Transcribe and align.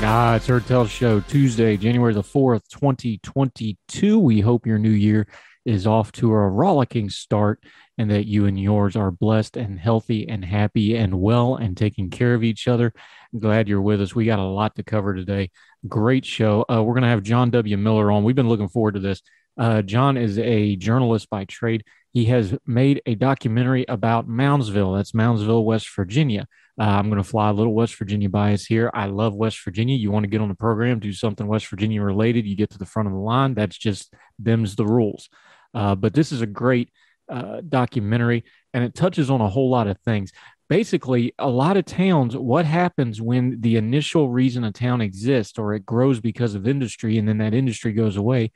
Ah, 0.00 0.36
it's 0.36 0.46
Heard 0.46 0.66
Tell 0.66 0.86
Show, 0.86 1.20
Tuesday, 1.20 1.76
January 1.78 2.12
the 2.12 2.22
4th, 2.22 2.68
2022. 2.68 4.18
We 4.18 4.40
hope 4.40 4.66
your 4.66 4.78
new 4.78 4.90
year 4.90 5.26
is 5.64 5.86
off 5.86 6.12
to 6.12 6.30
a 6.30 6.48
rollicking 6.48 7.08
start 7.08 7.64
and 7.96 8.10
that 8.10 8.26
you 8.26 8.44
and 8.44 8.60
yours 8.60 8.94
are 8.94 9.10
blessed 9.10 9.56
and 9.56 9.80
healthy 9.80 10.28
and 10.28 10.44
happy 10.44 10.96
and 10.96 11.18
well 11.18 11.56
and 11.56 11.76
taking 11.76 12.10
care 12.10 12.34
of 12.34 12.44
each 12.44 12.68
other. 12.68 12.92
I'm 13.32 13.40
glad 13.40 13.68
you're 13.68 13.80
with 13.80 14.02
us. 14.02 14.14
We 14.14 14.26
got 14.26 14.38
a 14.38 14.44
lot 14.44 14.76
to 14.76 14.82
cover 14.82 15.14
today. 15.14 15.50
Great 15.88 16.26
show. 16.26 16.66
Uh, 16.70 16.82
we're 16.82 16.94
going 16.94 17.02
to 17.02 17.08
have 17.08 17.22
John 17.22 17.50
W. 17.50 17.76
Miller 17.78 18.12
on. 18.12 18.22
We've 18.22 18.36
been 18.36 18.50
looking 18.50 18.68
forward 18.68 18.94
to 18.94 19.00
this. 19.00 19.22
Uh, 19.58 19.80
John 19.80 20.18
is 20.18 20.38
a 20.38 20.76
journalist 20.76 21.30
by 21.30 21.46
trade. 21.46 21.84
He 22.12 22.26
has 22.26 22.56
made 22.66 23.00
a 23.06 23.14
documentary 23.14 23.86
about 23.88 24.28
Moundsville. 24.28 24.96
That's 24.96 25.12
Moundsville, 25.12 25.64
West 25.64 25.88
Virginia. 25.96 26.46
Uh, 26.78 26.84
I'm 26.84 27.08
going 27.08 27.22
to 27.22 27.28
fly 27.28 27.48
a 27.48 27.52
little 27.52 27.72
West 27.72 27.96
Virginia 27.96 28.28
bias 28.28 28.66
here. 28.66 28.90
I 28.92 29.06
love 29.06 29.34
West 29.34 29.64
Virginia. 29.64 29.96
You 29.96 30.10
want 30.10 30.24
to 30.24 30.30
get 30.30 30.42
on 30.42 30.48
the 30.48 30.54
program, 30.54 30.98
do 30.98 31.12
something 31.12 31.46
West 31.46 31.68
Virginia 31.68 32.02
related, 32.02 32.46
you 32.46 32.56
get 32.56 32.70
to 32.70 32.78
the 32.78 32.86
front 32.86 33.08
of 33.08 33.14
the 33.14 33.20
line. 33.20 33.54
That's 33.54 33.78
just 33.78 34.12
them's 34.38 34.76
the 34.76 34.86
rules. 34.86 35.30
Uh, 35.72 35.94
but 35.94 36.12
this 36.12 36.32
is 36.32 36.42
a 36.42 36.46
great 36.46 36.90
uh, 37.30 37.60
documentary, 37.66 38.44
and 38.74 38.84
it 38.84 38.94
touches 38.94 39.30
on 39.30 39.40
a 39.40 39.48
whole 39.48 39.70
lot 39.70 39.86
of 39.86 39.98
things. 40.00 40.32
Basically, 40.68 41.32
a 41.38 41.48
lot 41.48 41.76
of 41.76 41.84
towns, 41.84 42.36
what 42.36 42.66
happens 42.66 43.22
when 43.22 43.60
the 43.60 43.76
initial 43.76 44.28
reason 44.28 44.64
a 44.64 44.72
town 44.72 45.00
exists 45.00 45.58
or 45.58 45.74
it 45.74 45.86
grows 45.86 46.20
because 46.20 46.54
of 46.54 46.66
industry 46.66 47.18
and 47.18 47.28
then 47.28 47.38
that 47.38 47.54
industry 47.54 47.92
goes 47.92 48.16
away? 48.16 48.52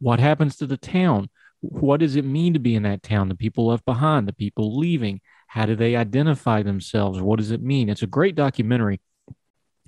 What 0.00 0.20
happens 0.20 0.56
to 0.56 0.66
the 0.66 0.78
town? 0.78 1.28
What 1.60 2.00
does 2.00 2.16
it 2.16 2.24
mean 2.24 2.54
to 2.54 2.58
be 2.58 2.74
in 2.74 2.84
that 2.84 3.02
town? 3.02 3.28
The 3.28 3.34
people 3.34 3.66
left 3.66 3.84
behind, 3.84 4.26
the 4.26 4.32
people 4.32 4.78
leaving. 4.78 5.20
How 5.50 5.66
do 5.66 5.74
they 5.74 5.96
identify 5.96 6.62
themselves? 6.62 7.20
What 7.20 7.40
does 7.40 7.50
it 7.50 7.60
mean? 7.60 7.88
It's 7.88 8.04
a 8.04 8.06
great 8.06 8.36
documentary. 8.36 9.00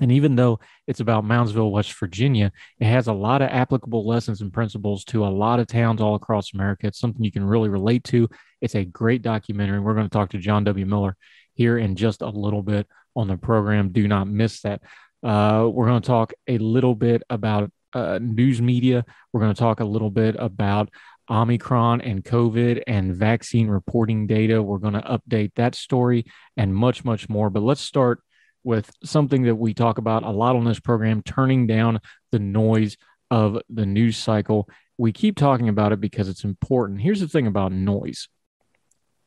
And 0.00 0.10
even 0.10 0.34
though 0.34 0.58
it's 0.88 0.98
about 0.98 1.22
Moundsville, 1.22 1.70
West 1.70 1.96
Virginia, 2.00 2.50
it 2.80 2.86
has 2.86 3.06
a 3.06 3.12
lot 3.12 3.42
of 3.42 3.48
applicable 3.48 4.04
lessons 4.04 4.40
and 4.40 4.52
principles 4.52 5.04
to 5.04 5.24
a 5.24 5.28
lot 5.28 5.60
of 5.60 5.68
towns 5.68 6.00
all 6.00 6.16
across 6.16 6.52
America. 6.52 6.88
It's 6.88 6.98
something 6.98 7.22
you 7.22 7.30
can 7.30 7.44
really 7.44 7.68
relate 7.68 8.02
to. 8.04 8.28
It's 8.60 8.74
a 8.74 8.84
great 8.84 9.22
documentary. 9.22 9.78
We're 9.78 9.94
going 9.94 10.08
to 10.08 10.12
talk 10.12 10.30
to 10.30 10.38
John 10.38 10.64
W. 10.64 10.84
Miller 10.84 11.16
here 11.54 11.78
in 11.78 11.94
just 11.94 12.22
a 12.22 12.28
little 12.28 12.62
bit 12.62 12.88
on 13.14 13.28
the 13.28 13.36
program. 13.36 13.92
Do 13.92 14.08
not 14.08 14.26
miss 14.26 14.62
that. 14.62 14.82
Uh, 15.22 15.68
we're 15.72 15.86
going 15.86 16.02
to 16.02 16.06
talk 16.08 16.32
a 16.48 16.58
little 16.58 16.96
bit 16.96 17.22
about 17.30 17.70
uh, 17.94 18.18
news 18.20 18.60
media. 18.60 19.04
We're 19.32 19.42
going 19.42 19.54
to 19.54 19.60
talk 19.60 19.78
a 19.78 19.84
little 19.84 20.10
bit 20.10 20.34
about 20.40 20.90
Omicron 21.32 22.02
and 22.02 22.22
COVID 22.22 22.82
and 22.86 23.14
vaccine 23.14 23.68
reporting 23.68 24.26
data. 24.26 24.62
We're 24.62 24.78
going 24.78 24.94
to 24.94 25.00
update 25.00 25.52
that 25.56 25.74
story 25.74 26.26
and 26.56 26.74
much, 26.74 27.04
much 27.04 27.28
more. 27.28 27.48
But 27.48 27.62
let's 27.62 27.80
start 27.80 28.20
with 28.64 28.90
something 29.02 29.44
that 29.44 29.56
we 29.56 29.74
talk 29.74 29.98
about 29.98 30.22
a 30.22 30.30
lot 30.30 30.56
on 30.56 30.64
this 30.64 30.78
program 30.78 31.22
turning 31.22 31.66
down 31.66 32.00
the 32.30 32.38
noise 32.38 32.96
of 33.30 33.58
the 33.70 33.86
news 33.86 34.16
cycle. 34.16 34.68
We 34.98 35.12
keep 35.12 35.36
talking 35.36 35.68
about 35.68 35.92
it 35.92 36.00
because 36.00 36.28
it's 36.28 36.44
important. 36.44 37.00
Here's 37.00 37.20
the 37.20 37.28
thing 37.28 37.46
about 37.46 37.72
noise 37.72 38.28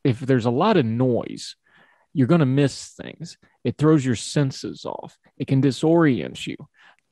if 0.04 0.20
there's 0.20 0.46
a 0.46 0.50
lot 0.50 0.76
of 0.76 0.86
noise, 0.86 1.56
you're 2.14 2.28
going 2.28 2.38
to 2.38 2.46
miss 2.46 2.92
things. 2.92 3.36
It 3.64 3.76
throws 3.76 4.06
your 4.06 4.14
senses 4.14 4.84
off, 4.84 5.18
it 5.36 5.48
can 5.48 5.60
disorient 5.60 6.46
you. 6.46 6.56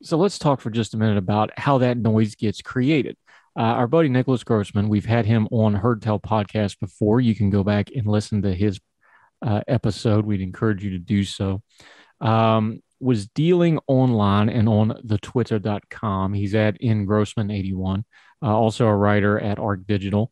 So 0.01 0.17
let's 0.17 0.39
talk 0.39 0.61
for 0.61 0.69
just 0.69 0.93
a 0.93 0.97
minute 0.97 1.17
about 1.17 1.51
how 1.57 1.79
that 1.79 1.97
noise 1.97 2.35
gets 2.35 2.61
created. 2.61 3.17
Uh, 3.57 3.61
our 3.61 3.87
buddy 3.87 4.09
Nicholas 4.09 4.43
Grossman, 4.43 4.89
we've 4.89 5.05
had 5.05 5.25
him 5.25 5.47
on 5.51 5.75
Heard 5.75 6.01
Tell 6.01 6.19
podcast 6.19 6.79
before. 6.79 7.21
You 7.21 7.35
can 7.35 7.49
go 7.49 7.63
back 7.63 7.89
and 7.95 8.05
listen 8.05 8.41
to 8.41 8.53
his 8.53 8.79
uh, 9.41 9.61
episode. 9.67 10.25
We'd 10.25 10.41
encourage 10.41 10.83
you 10.83 10.91
to 10.91 10.99
do 10.99 11.23
so. 11.23 11.61
Um, 12.19 12.81
was 12.99 13.27
dealing 13.27 13.79
online 13.87 14.49
and 14.49 14.67
on 14.67 14.99
the 15.03 15.17
twitter.com. 15.17 16.33
He's 16.33 16.55
at 16.55 16.77
in 16.77 17.05
Grossman81, 17.05 18.03
uh, 18.41 18.45
also 18.45 18.87
a 18.87 18.95
writer 18.95 19.39
at 19.39 19.59
Arc 19.59 19.85
Digital. 19.85 20.31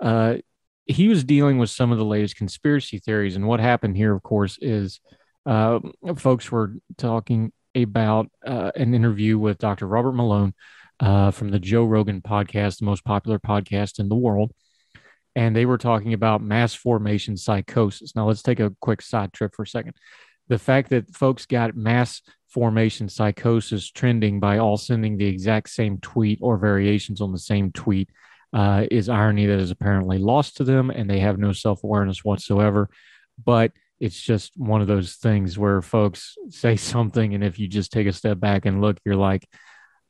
Uh, 0.00 0.36
he 0.84 1.08
was 1.08 1.24
dealing 1.24 1.58
with 1.58 1.70
some 1.70 1.92
of 1.92 1.98
the 1.98 2.04
latest 2.04 2.36
conspiracy 2.36 2.98
theories. 2.98 3.36
And 3.36 3.46
what 3.46 3.60
happened 3.60 3.96
here, 3.96 4.14
of 4.14 4.22
course, 4.22 4.58
is 4.60 5.00
uh, 5.46 5.80
folks 6.16 6.50
were 6.50 6.74
talking 6.96 7.52
about 7.74 8.30
uh, 8.46 8.72
an 8.74 8.94
interview 8.94 9.38
with 9.38 9.58
Dr. 9.58 9.86
Robert 9.86 10.12
Malone 10.12 10.54
uh, 11.00 11.30
from 11.30 11.50
the 11.50 11.58
Joe 11.58 11.84
Rogan 11.84 12.20
podcast, 12.20 12.78
the 12.78 12.86
most 12.86 13.04
popular 13.04 13.38
podcast 13.38 13.98
in 13.98 14.08
the 14.08 14.16
world. 14.16 14.52
And 15.36 15.54
they 15.54 15.66
were 15.66 15.78
talking 15.78 16.14
about 16.14 16.42
mass 16.42 16.74
formation 16.74 17.36
psychosis. 17.36 18.16
Now, 18.16 18.26
let's 18.26 18.42
take 18.42 18.60
a 18.60 18.74
quick 18.80 19.02
side 19.02 19.32
trip 19.32 19.54
for 19.54 19.62
a 19.62 19.66
second. 19.66 19.94
The 20.48 20.58
fact 20.58 20.90
that 20.90 21.14
folks 21.14 21.46
got 21.46 21.76
mass 21.76 22.22
formation 22.48 23.08
psychosis 23.08 23.90
trending 23.90 24.40
by 24.40 24.58
all 24.58 24.76
sending 24.76 25.16
the 25.16 25.26
exact 25.26 25.70
same 25.70 25.98
tweet 25.98 26.38
or 26.40 26.56
variations 26.56 27.20
on 27.20 27.32
the 27.32 27.38
same 27.38 27.70
tweet 27.72 28.08
uh, 28.52 28.86
is 28.90 29.08
irony 29.08 29.46
that 29.46 29.58
is 29.58 29.70
apparently 29.70 30.18
lost 30.18 30.56
to 30.56 30.64
them 30.64 30.90
and 30.90 31.08
they 31.08 31.20
have 31.20 31.38
no 31.38 31.52
self 31.52 31.84
awareness 31.84 32.24
whatsoever. 32.24 32.88
But 33.44 33.72
it's 34.00 34.20
just 34.20 34.52
one 34.56 34.80
of 34.80 34.86
those 34.86 35.14
things 35.14 35.58
where 35.58 35.82
folks 35.82 36.36
say 36.48 36.76
something, 36.76 37.34
and 37.34 37.44
if 37.44 37.58
you 37.58 37.68
just 37.68 37.92
take 37.92 38.06
a 38.06 38.12
step 38.12 38.40
back 38.40 38.64
and 38.64 38.80
look, 38.80 38.98
you're 39.04 39.16
like, 39.16 39.46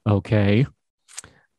okay. 0.08 0.66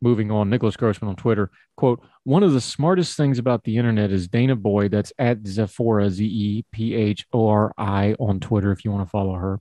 Moving 0.02 0.30
on, 0.30 0.48
Nicholas 0.48 0.76
Grossman 0.76 1.10
on 1.10 1.16
Twitter, 1.16 1.50
quote, 1.76 2.02
one 2.24 2.42
of 2.42 2.54
the 2.54 2.60
smartest 2.60 3.16
things 3.18 3.38
about 3.38 3.64
the 3.64 3.76
internet 3.76 4.10
is 4.10 4.28
Danah 4.28 4.60
Boyd, 4.60 4.92
that's 4.92 5.12
at 5.18 5.42
Zephoria, 5.42 6.08
Z 6.08 6.24
E 6.24 6.64
P 6.72 6.94
H 6.94 7.26
O 7.34 7.48
R 7.48 7.72
I 7.76 8.14
on 8.18 8.40
Twitter, 8.40 8.72
if 8.72 8.84
you 8.84 8.90
want 8.90 9.06
to 9.06 9.10
follow 9.10 9.34
her, 9.34 9.60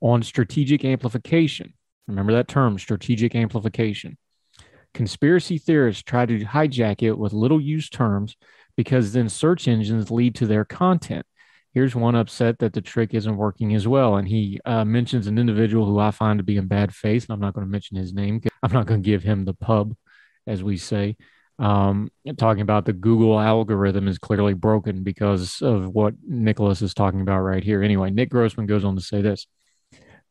on 0.00 0.22
strategic 0.22 0.84
amplification. 0.84 1.72
Remember 2.08 2.32
that 2.32 2.48
term, 2.48 2.78
strategic 2.78 3.34
amplification. 3.34 4.18
Conspiracy 4.92 5.56
theorists 5.56 6.02
try 6.02 6.26
to 6.26 6.40
hijack 6.40 7.02
it 7.02 7.16
with 7.16 7.32
little 7.32 7.60
used 7.60 7.92
terms 7.92 8.36
because 8.76 9.12
then 9.12 9.28
search 9.28 9.68
engines 9.68 10.10
lead 10.10 10.34
to 10.34 10.46
their 10.46 10.64
content 10.64 11.24
here's 11.72 11.94
one 11.94 12.14
upset 12.14 12.58
that 12.58 12.72
the 12.72 12.80
trick 12.80 13.14
isn't 13.14 13.36
working 13.36 13.74
as 13.74 13.86
well. 13.86 14.16
And 14.16 14.26
he 14.26 14.60
uh, 14.64 14.84
mentions 14.84 15.26
an 15.26 15.38
individual 15.38 15.86
who 15.86 15.98
I 15.98 16.10
find 16.10 16.38
to 16.38 16.44
be 16.44 16.56
in 16.56 16.66
bad 16.66 16.94
faith. 16.94 17.24
And 17.24 17.34
I'm 17.34 17.40
not 17.40 17.54
going 17.54 17.66
to 17.66 17.70
mention 17.70 17.96
his 17.96 18.12
name. 18.12 18.40
I'm 18.62 18.72
not 18.72 18.86
going 18.86 19.02
to 19.02 19.06
give 19.06 19.22
him 19.22 19.44
the 19.44 19.54
pub, 19.54 19.94
as 20.46 20.62
we 20.62 20.76
say. 20.76 21.16
Um, 21.58 22.10
talking 22.38 22.62
about 22.62 22.86
the 22.86 22.94
Google 22.94 23.38
algorithm 23.38 24.08
is 24.08 24.18
clearly 24.18 24.54
broken 24.54 25.02
because 25.02 25.60
of 25.60 25.88
what 25.88 26.14
Nicholas 26.26 26.80
is 26.80 26.94
talking 26.94 27.20
about 27.20 27.40
right 27.40 27.62
here. 27.62 27.82
Anyway, 27.82 28.10
Nick 28.10 28.30
Grossman 28.30 28.66
goes 28.66 28.84
on 28.84 28.96
to 28.96 29.02
say 29.02 29.20
this 29.20 29.46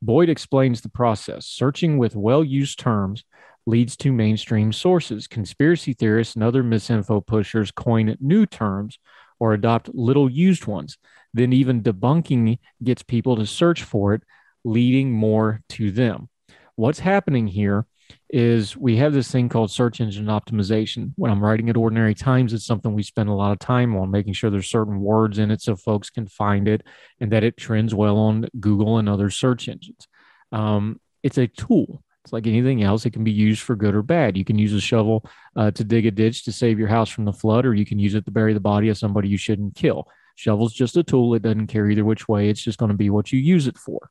Boyd 0.02 0.30
explains 0.30 0.82
the 0.82 0.90
process. 0.90 1.46
Searching 1.46 1.98
with 1.98 2.16
well 2.16 2.44
used 2.44 2.80
terms 2.80 3.24
leads 3.66 3.96
to 3.98 4.12
mainstream 4.12 4.74
sources. 4.74 5.28
Conspiracy 5.28 5.94
theorists 5.94 6.34
and 6.34 6.44
other 6.44 6.64
misinfo 6.64 7.26
pushers 7.26 7.72
coin 7.72 8.18
new 8.20 8.46
terms 8.48 8.98
or 9.40 9.54
adopt 9.54 9.94
little 9.94 10.30
used 10.30 10.68
ones 10.68 10.98
then 11.34 11.54
even 11.54 11.82
debunking 11.82 12.60
gets 12.84 13.04
people 13.04 13.36
to 13.36 13.46
search 13.46 13.84
for 13.84 14.14
it, 14.14 14.24
leading 14.64 15.12
more 15.12 15.62
to 15.70 15.92
them. 15.92 16.30
What's 16.76 17.00
happening 17.00 17.48
here 17.48 17.86
is 18.30 18.76
we 18.76 18.98
have 18.98 19.14
this 19.14 19.30
thing 19.30 19.50
called 19.50 19.70
search 19.70 20.02
engine 20.02 20.26
optimization. 20.26 21.14
When 21.16 21.32
I'm 21.32 21.44
writing 21.44 21.70
at 21.70 21.78
Ordinary 21.78 22.16
Times, 22.16 22.54
it's 22.54 22.66
something 22.66 22.94
we 22.94 23.04
spend 23.04 23.30
a 23.30 23.34
lot 23.34 23.52
of 23.52 23.60
time 23.60 23.96
on, 23.96 24.10
making 24.10 24.34
sure 24.34 24.50
there's 24.50 24.70
certain 24.70 25.00
words 25.00 25.38
in 25.38 25.52
it 25.52 25.62
so 25.62 25.76
folks 25.76 26.10
can 26.10 26.28
find 26.28 26.68
it 26.68 26.82
and 27.20 27.32
that 27.32 27.44
it 27.44 27.58
trends 27.58 27.94
well 27.94 28.18
on 28.18 28.48
Google 28.60 28.98
and 28.98 29.08
other 29.08 29.30
search 29.30 29.68
engines. 29.68 30.08
Um, 30.52 31.00
it's 31.22 31.38
a 31.38 31.48
tool. 31.48 32.02
It's 32.24 32.34
like 32.34 32.48
anything 32.48 32.84
else. 32.84 33.06
It 33.06 33.12
can 33.12 33.24
be 33.24 33.32
used 33.32 33.62
for 33.62 33.76
good 33.76 33.96
or 33.96 34.02
bad. 34.02 34.38
You 34.38 34.44
can 34.44 34.58
use 34.58 34.74
a 34.74 34.82
shovel 34.82 35.26
uh, 35.56 35.72
to 35.72 35.84
dig 35.84 36.06
a 36.06 36.12
ditch 36.12 36.44
to 36.44 36.52
save 36.52 36.78
your 36.78 36.90
house 36.90 37.10
from 37.10 37.26
the 37.26 37.34
flood, 37.34 37.66
or 37.66 37.74
you 37.74 37.86
can 37.86 38.00
use 38.00 38.16
it 38.16 38.26
to 38.26 38.32
bury 38.32 38.54
the 38.54 38.60
body 38.60 38.90
of 38.90 38.98
somebody 38.98 39.30
you 39.30 39.38
shouldn't 39.38 39.76
kill. 39.76 40.08
Shovel's 40.36 40.74
just 40.74 40.98
a 40.98 41.04
tool. 41.04 41.34
It 41.36 41.42
doesn't 41.42 41.68
care 41.68 41.90
either 41.90 42.06
which 42.06 42.28
way. 42.28 42.50
It's 42.50 42.62
just 42.62 42.78
going 42.78 42.92
to 42.92 42.98
be 42.98 43.10
what 43.10 43.32
you 43.32 43.40
use 43.40 43.68
it 43.68 43.78
for. 43.78 44.10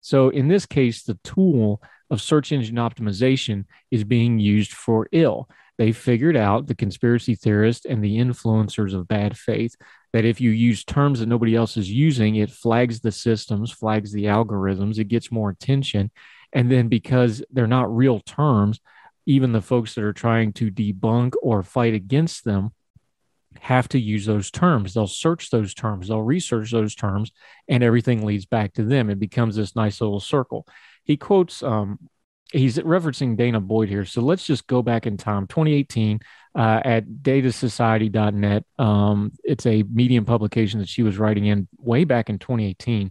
So 0.00 0.30
in 0.30 0.48
this 0.48 0.66
case, 0.66 1.04
the 1.04 1.18
tool 1.22 1.80
of 2.10 2.20
search 2.20 2.52
engine 2.52 2.76
optimization 2.76 3.66
is 3.90 4.04
being 4.04 4.38
used 4.38 4.72
for 4.72 5.08
ill. 5.12 5.48
They 5.78 5.92
figured 5.92 6.36
out, 6.36 6.66
the 6.66 6.74
conspiracy 6.74 7.34
theorists 7.34 7.86
and 7.86 8.04
the 8.04 8.18
influencers 8.18 8.94
of 8.94 9.08
bad 9.08 9.38
faith, 9.38 9.74
that 10.12 10.24
if 10.24 10.40
you 10.40 10.50
use 10.50 10.84
terms 10.84 11.20
that 11.20 11.26
nobody 11.26 11.56
else 11.56 11.76
is 11.76 11.90
using, 11.90 12.36
it 12.36 12.50
flags 12.50 13.00
the 13.00 13.10
systems, 13.10 13.70
flags 13.70 14.12
the 14.12 14.24
algorithms, 14.24 14.98
it 14.98 15.08
gets 15.08 15.32
more 15.32 15.50
attention. 15.50 16.10
And 16.52 16.70
then 16.70 16.88
because 16.88 17.42
they're 17.50 17.66
not 17.66 17.94
real 17.94 18.20
terms, 18.20 18.80
even 19.26 19.52
the 19.52 19.62
folks 19.62 19.94
that 19.94 20.04
are 20.04 20.12
trying 20.12 20.52
to 20.54 20.70
debunk 20.70 21.34
or 21.42 21.62
fight 21.62 21.94
against 21.94 22.44
them 22.44 22.72
have 23.60 23.88
to 23.88 24.00
use 24.00 24.26
those 24.26 24.50
terms. 24.50 24.94
They'll 24.94 25.06
search 25.06 25.50
those 25.50 25.74
terms, 25.74 26.08
they'll 26.08 26.22
research 26.22 26.70
those 26.70 26.94
terms, 26.94 27.32
and 27.68 27.82
everything 27.82 28.24
leads 28.24 28.46
back 28.46 28.72
to 28.74 28.84
them. 28.84 29.10
It 29.10 29.18
becomes 29.18 29.56
this 29.56 29.76
nice 29.76 30.00
little 30.00 30.20
circle. 30.20 30.66
He 31.04 31.16
quotes, 31.16 31.62
um, 31.62 31.98
he's 32.52 32.78
referencing 32.78 33.36
Danah 33.36 33.66
Boyd 33.66 33.88
here. 33.88 34.04
So 34.04 34.20
let's 34.20 34.44
just 34.44 34.66
go 34.66 34.82
back 34.82 35.06
in 35.06 35.16
time 35.16 35.46
2018 35.46 36.20
uh, 36.54 36.80
at 36.84 37.06
datasociety.net. 37.06 38.64
Um, 38.78 39.32
it's 39.42 39.66
a 39.66 39.82
medium 39.84 40.24
publication 40.24 40.80
that 40.80 40.88
she 40.88 41.02
was 41.02 41.18
writing 41.18 41.46
in 41.46 41.68
way 41.78 42.04
back 42.04 42.30
in 42.30 42.38
2018 42.38 43.10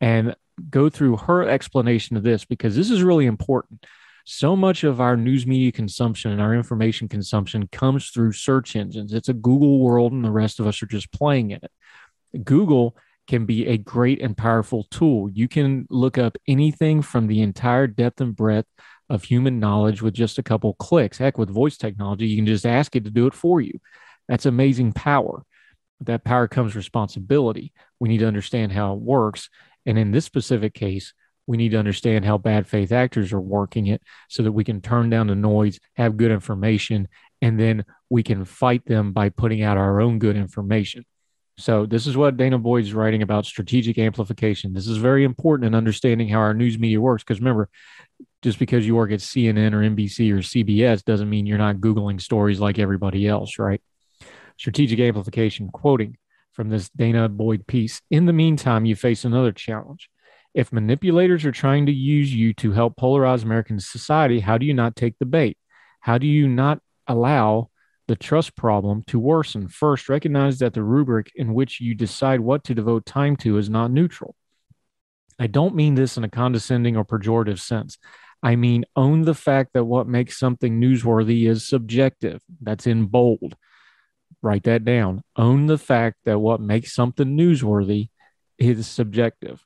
and 0.00 0.34
go 0.68 0.90
through 0.90 1.16
her 1.16 1.48
explanation 1.48 2.16
of 2.16 2.22
this 2.22 2.44
because 2.44 2.76
this 2.76 2.90
is 2.90 3.02
really 3.02 3.26
important 3.26 3.84
so 4.24 4.54
much 4.54 4.84
of 4.84 5.00
our 5.00 5.16
news 5.16 5.46
media 5.46 5.72
consumption 5.72 6.30
and 6.30 6.40
our 6.40 6.54
information 6.54 7.08
consumption 7.08 7.68
comes 7.72 8.10
through 8.10 8.32
search 8.32 8.76
engines. 8.76 9.12
It's 9.12 9.28
a 9.28 9.34
Google 9.34 9.80
world, 9.80 10.12
and 10.12 10.24
the 10.24 10.30
rest 10.30 10.60
of 10.60 10.66
us 10.66 10.82
are 10.82 10.86
just 10.86 11.12
playing 11.12 11.50
in 11.50 11.60
it. 11.62 12.44
Google 12.44 12.96
can 13.26 13.46
be 13.46 13.66
a 13.66 13.76
great 13.78 14.20
and 14.20 14.36
powerful 14.36 14.84
tool. 14.84 15.28
You 15.30 15.48
can 15.48 15.86
look 15.90 16.18
up 16.18 16.36
anything 16.46 17.02
from 17.02 17.26
the 17.26 17.42
entire 17.42 17.86
depth 17.86 18.20
and 18.20 18.34
breadth 18.34 18.68
of 19.08 19.24
human 19.24 19.58
knowledge 19.58 20.02
with 20.02 20.14
just 20.14 20.38
a 20.38 20.42
couple 20.42 20.74
clicks. 20.74 21.18
Heck, 21.18 21.38
with 21.38 21.50
voice 21.50 21.76
technology, 21.76 22.26
you 22.26 22.36
can 22.36 22.46
just 22.46 22.66
ask 22.66 22.94
it 22.94 23.04
to 23.04 23.10
do 23.10 23.26
it 23.26 23.34
for 23.34 23.60
you. 23.60 23.80
That's 24.28 24.46
amazing 24.46 24.92
power. 24.92 25.44
With 25.98 26.06
that 26.06 26.24
power 26.24 26.46
comes 26.46 26.76
responsibility. 26.76 27.72
We 27.98 28.08
need 28.08 28.18
to 28.18 28.28
understand 28.28 28.72
how 28.72 28.94
it 28.94 29.00
works. 29.00 29.50
And 29.86 29.98
in 29.98 30.10
this 30.10 30.24
specific 30.24 30.74
case, 30.74 31.14
we 31.46 31.56
need 31.56 31.70
to 31.70 31.78
understand 31.78 32.24
how 32.24 32.38
bad 32.38 32.68
faith 32.68 32.92
actors 32.92 33.32
are 33.32 33.40
working 33.40 33.88
it 33.88 34.02
so 34.28 34.42
that 34.42 34.52
we 34.52 34.64
can 34.64 34.80
turn 34.80 35.10
down 35.10 35.26
the 35.26 35.34
noise, 35.34 35.80
have 35.94 36.16
good 36.16 36.30
information, 36.30 37.08
and 37.42 37.58
then 37.58 37.84
we 38.08 38.22
can 38.22 38.44
fight 38.44 38.84
them 38.86 39.12
by 39.12 39.30
putting 39.30 39.62
out 39.62 39.76
our 39.76 40.00
own 40.00 40.18
good 40.18 40.36
information. 40.36 41.04
So, 41.58 41.84
this 41.84 42.06
is 42.06 42.16
what 42.16 42.36
Danah 42.36 42.62
Boyd's 42.62 42.94
writing 42.94 43.22
about 43.22 43.44
strategic 43.44 43.98
amplification. 43.98 44.72
This 44.72 44.86
is 44.86 44.96
very 44.96 45.24
important 45.24 45.66
in 45.66 45.74
understanding 45.74 46.28
how 46.28 46.38
our 46.38 46.54
news 46.54 46.78
media 46.78 47.00
works. 47.00 47.22
Because 47.22 47.40
remember, 47.40 47.68
just 48.42 48.58
because 48.58 48.86
you 48.86 48.94
work 48.94 49.12
at 49.12 49.18
CNN 49.18 49.74
or 49.74 49.80
NBC 49.80 50.32
or 50.32 50.38
CBS 50.38 51.04
doesn't 51.04 51.28
mean 51.28 51.46
you're 51.46 51.58
not 51.58 51.76
Googling 51.76 52.20
stories 52.20 52.60
like 52.60 52.78
everybody 52.78 53.26
else, 53.26 53.58
right? 53.58 53.82
Strategic 54.56 55.00
amplification, 55.00 55.68
quoting 55.68 56.16
from 56.60 56.68
this 56.68 56.90
Danah 56.90 57.34
Boyd 57.34 57.66
piece. 57.66 58.02
In 58.10 58.26
the 58.26 58.34
meantime, 58.34 58.84
you 58.84 58.94
face 58.94 59.24
another 59.24 59.50
challenge 59.50 60.10
if 60.52 60.72
manipulators 60.72 61.46
are 61.46 61.52
trying 61.52 61.86
to 61.86 61.92
use 61.92 62.34
you 62.34 62.52
to 62.54 62.72
help 62.72 62.96
polarize 62.96 63.42
American 63.42 63.80
society, 63.80 64.40
how 64.40 64.58
do 64.58 64.66
you 64.66 64.74
not 64.74 64.94
take 64.94 65.18
the 65.18 65.24
bait? 65.24 65.56
How 66.00 66.18
do 66.18 66.26
you 66.26 66.48
not 66.48 66.80
allow 67.06 67.70
the 68.08 68.16
trust 68.16 68.56
problem 68.56 69.04
to 69.06 69.18
worsen? 69.18 69.68
First, 69.68 70.10
recognize 70.10 70.58
that 70.58 70.74
the 70.74 70.82
rubric 70.82 71.30
in 71.34 71.54
which 71.54 71.80
you 71.80 71.94
decide 71.94 72.40
what 72.40 72.64
to 72.64 72.74
devote 72.74 73.06
time 73.06 73.36
to 73.36 73.56
is 73.56 73.70
not 73.70 73.90
neutral. 73.90 74.34
I 75.38 75.46
don't 75.46 75.74
mean 75.74 75.94
this 75.94 76.18
in 76.18 76.24
a 76.24 76.28
condescending 76.28 76.94
or 76.94 77.06
pejorative 77.06 77.60
sense. 77.60 77.96
I 78.42 78.56
mean, 78.56 78.84
own 78.96 79.22
the 79.22 79.34
fact 79.34 79.70
that 79.72 79.84
what 79.84 80.06
makes 80.06 80.38
something 80.38 80.78
newsworthy 80.78 81.48
is 81.48 81.66
subjective. 81.66 82.42
That's 82.60 82.86
in 82.86 83.06
bold. 83.06 83.56
Write 84.42 84.64
that 84.64 84.84
down. 84.84 85.22
Own 85.36 85.66
the 85.66 85.78
fact 85.78 86.18
that 86.24 86.38
what 86.38 86.60
makes 86.60 86.94
something 86.94 87.36
newsworthy 87.36 88.08
is 88.58 88.86
subjective. 88.86 89.64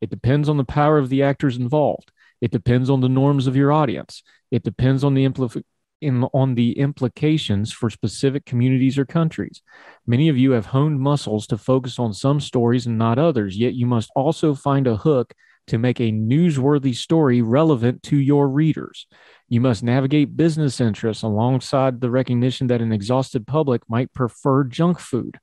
It 0.00 0.10
depends 0.10 0.48
on 0.48 0.56
the 0.56 0.64
power 0.64 0.98
of 0.98 1.08
the 1.08 1.22
actors 1.22 1.56
involved. 1.56 2.10
It 2.40 2.50
depends 2.50 2.88
on 2.88 3.00
the 3.00 3.08
norms 3.08 3.46
of 3.46 3.56
your 3.56 3.70
audience. 3.70 4.22
It 4.50 4.62
depends 4.62 5.04
on 5.04 5.14
the 5.14 5.28
impl- 5.28 5.62
in, 6.00 6.24
on 6.32 6.54
the 6.54 6.78
implications 6.78 7.72
for 7.72 7.90
specific 7.90 8.46
communities 8.46 8.98
or 8.98 9.04
countries. 9.04 9.62
Many 10.06 10.28
of 10.28 10.38
you 10.38 10.52
have 10.52 10.66
honed 10.66 11.00
muscles 11.00 11.46
to 11.48 11.58
focus 11.58 11.98
on 11.98 12.14
some 12.14 12.40
stories 12.40 12.86
and 12.86 12.96
not 12.96 13.18
others, 13.18 13.58
yet 13.58 13.74
you 13.74 13.86
must 13.86 14.10
also 14.16 14.54
find 14.54 14.86
a 14.86 14.96
hook 14.96 15.34
to 15.70 15.78
make 15.78 16.00
a 16.00 16.12
newsworthy 16.12 16.94
story 16.94 17.42
relevant 17.42 18.02
to 18.02 18.16
your 18.16 18.48
readers. 18.48 19.06
You 19.48 19.60
must 19.60 19.82
navigate 19.82 20.36
business 20.36 20.80
interests 20.80 21.22
alongside 21.22 22.00
the 22.00 22.10
recognition 22.10 22.66
that 22.68 22.82
an 22.82 22.92
exhausted 22.92 23.46
public 23.46 23.82
might 23.88 24.12
prefer 24.12 24.64
junk 24.64 24.98
food. 24.98 25.38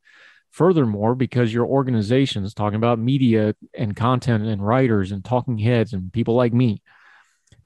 Furthermore, 0.52 1.16
because 1.16 1.54
your 1.54 1.66
organization 1.66 2.44
is 2.44 2.54
talking 2.54 2.76
about 2.76 3.00
media 3.00 3.56
and 3.74 3.96
content 3.96 4.46
and 4.46 4.66
writers 4.66 5.12
and 5.12 5.24
talking 5.24 5.58
heads 5.58 5.94
and 5.94 6.12
people 6.12 6.36
like 6.36 6.54
me, 6.54 6.82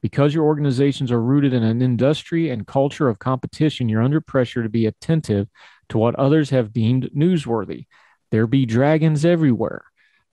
because 0.01 0.33
your 0.33 0.45
organizations 0.45 1.11
are 1.11 1.21
rooted 1.21 1.53
in 1.53 1.63
an 1.63 1.81
industry 1.81 2.49
and 2.49 2.67
culture 2.67 3.09
of 3.09 3.17
competition, 3.17 3.89
you're 3.89 4.03
under 4.03 4.21
pressure 4.21 4.61
to 4.61 4.69
be 4.69 4.85
attentive 4.85 5.47
to 5.89 5.97
what 5.97 6.15
others 6.15 6.51
have 6.51 6.73
deemed 6.73 7.09
newsworthy. 7.15 7.85
There 8.29 8.47
be 8.47 8.65
dragons 8.65 9.25
everywhere. 9.25 9.85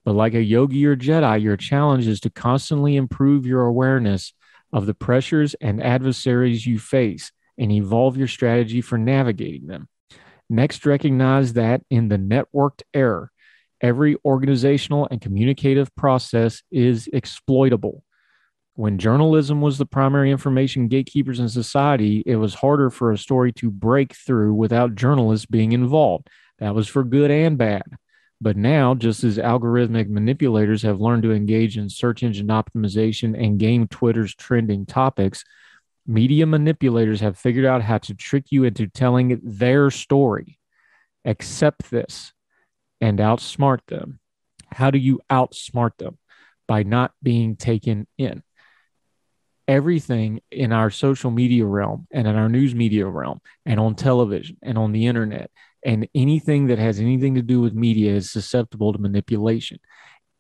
But 0.05 0.15
like 0.15 0.35
a 0.35 0.43
yogi 0.43 0.87
or 0.87 0.97
Jedi, 0.97 1.43
your 1.43 1.56
challenge 1.56 2.06
is 2.06 2.21
to 2.21 2.31
constantly 2.31 2.97
improve 2.97 3.47
your 3.47 3.62
awareness 3.62 4.33
of 4.73 4.87
the 4.87 4.95
pressures 4.95 5.55
and 5.61 5.83
adversaries 5.83 6.67
you 6.67 6.79
face 6.79 7.33
and 7.59 7.73
evolve 7.73 8.17
your 8.17 8.29
strategy 8.29 8.81
for 8.81 8.99
navigating 8.99 9.67
them. 9.67 9.89
Next, 10.49 10.87
recognize 10.87 11.55
that 11.55 11.83
in 11.91 12.09
the 12.09 12.17
networked 12.17 12.83
era, 12.95 13.29
every 13.81 14.17
organizational 14.25 15.09
and 15.11 15.21
communicative 15.21 15.95
process 15.95 16.62
is 16.71 17.09
exploitable. 17.12 18.03
When 18.75 18.99
journalism 18.99 19.61
was 19.61 19.76
the 19.76 19.87
primary 19.87 20.31
information 20.31 20.88
gatekeepers 20.88 21.40
in 21.40 21.49
society, 21.49 22.23
it 22.25 22.37
was 22.37 22.55
harder 22.55 22.90
for 22.90 23.11
a 23.11 23.19
story 23.19 23.52
to 23.55 23.71
break 23.71 24.14
through 24.14 24.55
without 24.55 24.95
journalists 24.95 25.47
being 25.47 25.73
involved. 25.73 26.28
That 26.61 26.75
was 26.75 26.88
for 26.88 27.02
good 27.02 27.31
and 27.31 27.59
bad. 27.59 27.83
But 28.40 28.57
now, 28.57 28.95
just 28.95 29.25
as 29.25 29.37
algorithmic 29.37 30.09
manipulators 30.09 30.83
have 30.83 31.00
learned 31.00 31.25
to 31.25 31.33
engage 31.33 31.76
in 31.76 31.88
search 31.88 32.23
engine 32.23 32.49
optimization 32.49 33.37
and 33.37 33.59
game 33.59 33.88
Twitter's 33.88 34.35
trending 34.35 34.87
topics, 34.87 35.45
Media 36.11 36.47
manipulators 36.47 37.21
have 37.21 37.37
figured 37.37 37.66
out 37.66 37.83
how 37.83 37.99
to 37.99 38.14
trick 38.14 38.47
you 38.49 38.64
into 38.64 38.87
telling 38.87 39.38
their 39.45 39.90
story. 39.90 40.59
Accept 41.26 41.90
this 41.90 42.33
and 42.99 43.18
outsmart 43.18 43.80
them. 43.88 44.18
How 44.73 44.90
do 44.90 44.97
you 44.97 45.21
outsmart 45.28 45.99
them? 45.99 46.16
By 46.66 46.83
not 46.83 47.12
being 47.23 47.57
taken 47.57 48.07
in. 48.16 48.42
Everything 49.66 50.40
in 50.50 50.73
our 50.73 50.88
social 50.88 51.30
media 51.30 51.66
realm 51.66 52.07
and 52.11 52.26
in 52.26 52.37
our 52.37 52.49
news 52.49 52.75
media 52.75 53.07
realm 53.07 53.40
and 53.66 53.78
on 53.78 53.95
television 53.95 54.57
and 54.62 54.78
on 54.78 54.92
the 54.92 55.09
internet 55.09 55.50
and 55.88 56.07
anything 56.14 56.66
that 56.66 56.78
has 56.78 57.00
anything 57.00 57.35
to 57.35 57.40
do 57.40 57.62
with 57.62 57.73
media 57.73 58.12
is 58.12 58.30
susceptible 58.30 58.92
to 58.92 58.99
manipulation. 58.99 59.78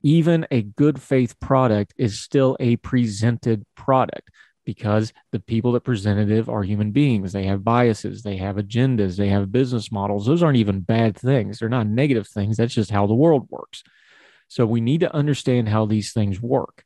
Even 0.02 0.46
a 0.50 0.60
good 0.60 1.00
faith 1.00 1.40
product 1.40 1.94
is 1.96 2.20
still 2.20 2.54
a 2.60 2.76
presented 2.76 3.64
product 3.74 4.28
because 4.66 5.10
the 5.32 5.40
people 5.40 5.72
that 5.72 5.84
presented 5.84 6.30
it 6.30 6.50
are 6.50 6.62
human 6.62 6.90
beings. 6.90 7.32
They 7.32 7.44
have 7.44 7.64
biases, 7.64 8.22
they 8.22 8.36
have 8.36 8.56
agendas, 8.56 9.16
they 9.16 9.28
have 9.28 9.50
business 9.50 9.90
models. 9.90 10.26
Those 10.26 10.42
aren't 10.42 10.58
even 10.58 10.80
bad 10.80 11.16
things. 11.16 11.58
They're 11.58 11.70
not 11.70 11.86
negative 11.86 12.28
things. 12.28 12.58
That's 12.58 12.74
just 12.74 12.90
how 12.90 13.06
the 13.06 13.14
world 13.14 13.46
works. 13.48 13.82
So 14.48 14.66
we 14.66 14.82
need 14.82 15.00
to 15.00 15.16
understand 15.16 15.70
how 15.70 15.86
these 15.86 16.12
things 16.12 16.42
work. 16.42 16.84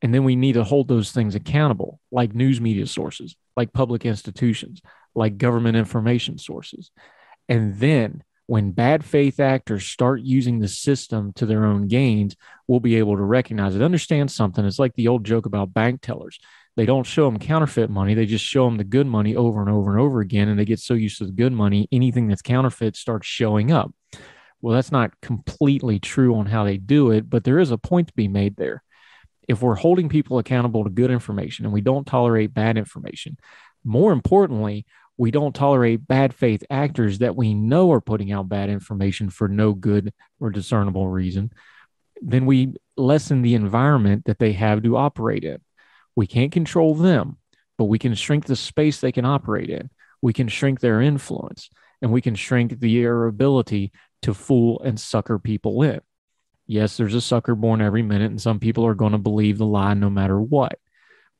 And 0.00 0.14
then 0.14 0.22
we 0.22 0.36
need 0.36 0.52
to 0.52 0.62
hold 0.62 0.86
those 0.86 1.10
things 1.10 1.34
accountable, 1.34 1.98
like 2.12 2.36
news 2.36 2.60
media 2.60 2.86
sources, 2.86 3.34
like 3.56 3.72
public 3.72 4.06
institutions, 4.06 4.80
like 5.12 5.38
government 5.38 5.76
information 5.76 6.38
sources. 6.38 6.92
And 7.50 7.76
then 7.78 8.24
when 8.46 8.72
bad 8.72 9.04
faith 9.04 9.38
actors 9.38 9.84
start 9.84 10.22
using 10.22 10.58
the 10.58 10.68
system 10.68 11.34
to 11.34 11.44
their 11.44 11.66
own 11.66 11.86
gains, 11.86 12.34
we'll 12.66 12.80
be 12.80 12.96
able 12.96 13.16
to 13.16 13.22
recognize 13.22 13.76
it. 13.76 13.82
Understand 13.82 14.30
something. 14.30 14.64
It's 14.64 14.78
like 14.78 14.94
the 14.94 15.08
old 15.08 15.24
joke 15.24 15.44
about 15.44 15.74
bank 15.74 16.00
tellers 16.00 16.38
they 16.76 16.86
don't 16.86 17.04
show 17.04 17.26
them 17.26 17.38
counterfeit 17.38 17.90
money. 17.90 18.14
They 18.14 18.26
just 18.26 18.44
show 18.44 18.64
them 18.64 18.76
the 18.76 18.84
good 18.84 19.06
money 19.06 19.36
over 19.36 19.60
and 19.60 19.68
over 19.68 19.90
and 19.90 20.00
over 20.00 20.20
again. 20.20 20.48
And 20.48 20.58
they 20.58 20.64
get 20.64 20.78
so 20.78 20.94
used 20.94 21.18
to 21.18 21.26
the 21.26 21.32
good 21.32 21.52
money, 21.52 21.88
anything 21.90 22.28
that's 22.28 22.42
counterfeit 22.42 22.96
starts 22.96 23.26
showing 23.26 23.72
up. 23.72 23.92
Well, 24.62 24.74
that's 24.74 24.92
not 24.92 25.20
completely 25.20 25.98
true 25.98 26.36
on 26.36 26.46
how 26.46 26.64
they 26.64 26.76
do 26.76 27.10
it, 27.10 27.28
but 27.28 27.44
there 27.44 27.58
is 27.58 27.70
a 27.70 27.78
point 27.78 28.08
to 28.08 28.14
be 28.14 28.28
made 28.28 28.56
there. 28.56 28.82
if 29.48 29.60
we're 29.60 29.74
holding 29.74 30.08
people 30.08 30.38
accountable 30.38 30.84
to 30.84 30.90
good 30.90 31.10
information 31.10 31.64
and 31.64 31.74
we 31.74 31.80
don't 31.80 32.06
tolerate 32.06 32.54
bad 32.54 32.78
information, 32.78 33.36
more 33.82 34.12
importantly, 34.12 34.86
we 35.20 35.30
don't 35.30 35.54
tolerate 35.54 36.08
bad 36.08 36.32
faith 36.32 36.64
actors 36.70 37.18
that 37.18 37.36
we 37.36 37.52
know 37.52 37.92
are 37.92 38.00
putting 38.00 38.32
out 38.32 38.48
bad 38.48 38.70
information 38.70 39.28
for 39.28 39.48
no 39.48 39.74
good 39.74 40.14
or 40.40 40.48
discernible 40.48 41.06
reason, 41.06 41.52
then 42.22 42.46
we 42.46 42.72
lessen 42.96 43.42
the 43.42 43.54
environment 43.54 44.24
that 44.24 44.38
they 44.38 44.52
have 44.52 44.82
to 44.82 44.96
operate 44.96 45.44
in. 45.44 45.60
We 46.16 46.26
can't 46.26 46.50
control 46.50 46.94
them, 46.94 47.36
but 47.76 47.84
we 47.84 47.98
can 47.98 48.14
shrink 48.14 48.46
the 48.46 48.56
space 48.56 48.98
they 48.98 49.12
can 49.12 49.26
operate 49.26 49.68
in. 49.68 49.90
We 50.22 50.32
can 50.32 50.48
shrink 50.48 50.80
their 50.80 51.02
influence 51.02 51.68
and 52.00 52.10
we 52.10 52.22
can 52.22 52.34
shrink 52.34 52.80
their 52.80 53.26
ability 53.26 53.92
to 54.22 54.32
fool 54.32 54.80
and 54.80 54.98
sucker 54.98 55.38
people 55.38 55.82
in. 55.82 56.00
Yes, 56.66 56.96
there's 56.96 57.14
a 57.14 57.20
sucker 57.20 57.54
born 57.54 57.82
every 57.82 58.02
minute, 58.02 58.30
and 58.30 58.40
some 58.40 58.58
people 58.58 58.86
are 58.86 58.94
going 58.94 59.12
to 59.12 59.18
believe 59.18 59.58
the 59.58 59.66
lie 59.66 59.92
no 59.92 60.08
matter 60.08 60.40
what. 60.40 60.78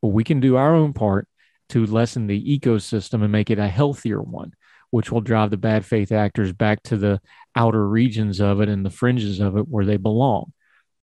But 0.03 0.09
we 0.09 0.23
can 0.23 0.41
do 0.41 0.57
our 0.57 0.75
own 0.75 0.93
part 0.93 1.29
to 1.71 1.87
lessen 1.87 2.27
the 2.27 2.59
ecosystem 2.59 3.23
and 3.23 3.33
make 3.33 3.51
it 3.51 3.59
a 3.59 3.69
healthier 3.69 4.21
one, 4.21 4.53
which 4.91 5.11
will 5.11 5.21
drive 5.21 5.51
the 5.51 5.57
bad 5.57 5.85
faith 5.85 6.13
actors 6.13 6.53
back 6.53 6.83
to 6.85 6.97
the 6.97 7.21
outer 7.57 7.87
regions 7.87 8.41
of 8.41 8.61
it 8.61 8.69
and 8.69 8.85
the 8.85 8.91
fringes 8.91 9.41
of 9.41 9.57
it 9.57 9.69
where 9.69 9.85
they 9.85 9.97
belong. 9.97 10.53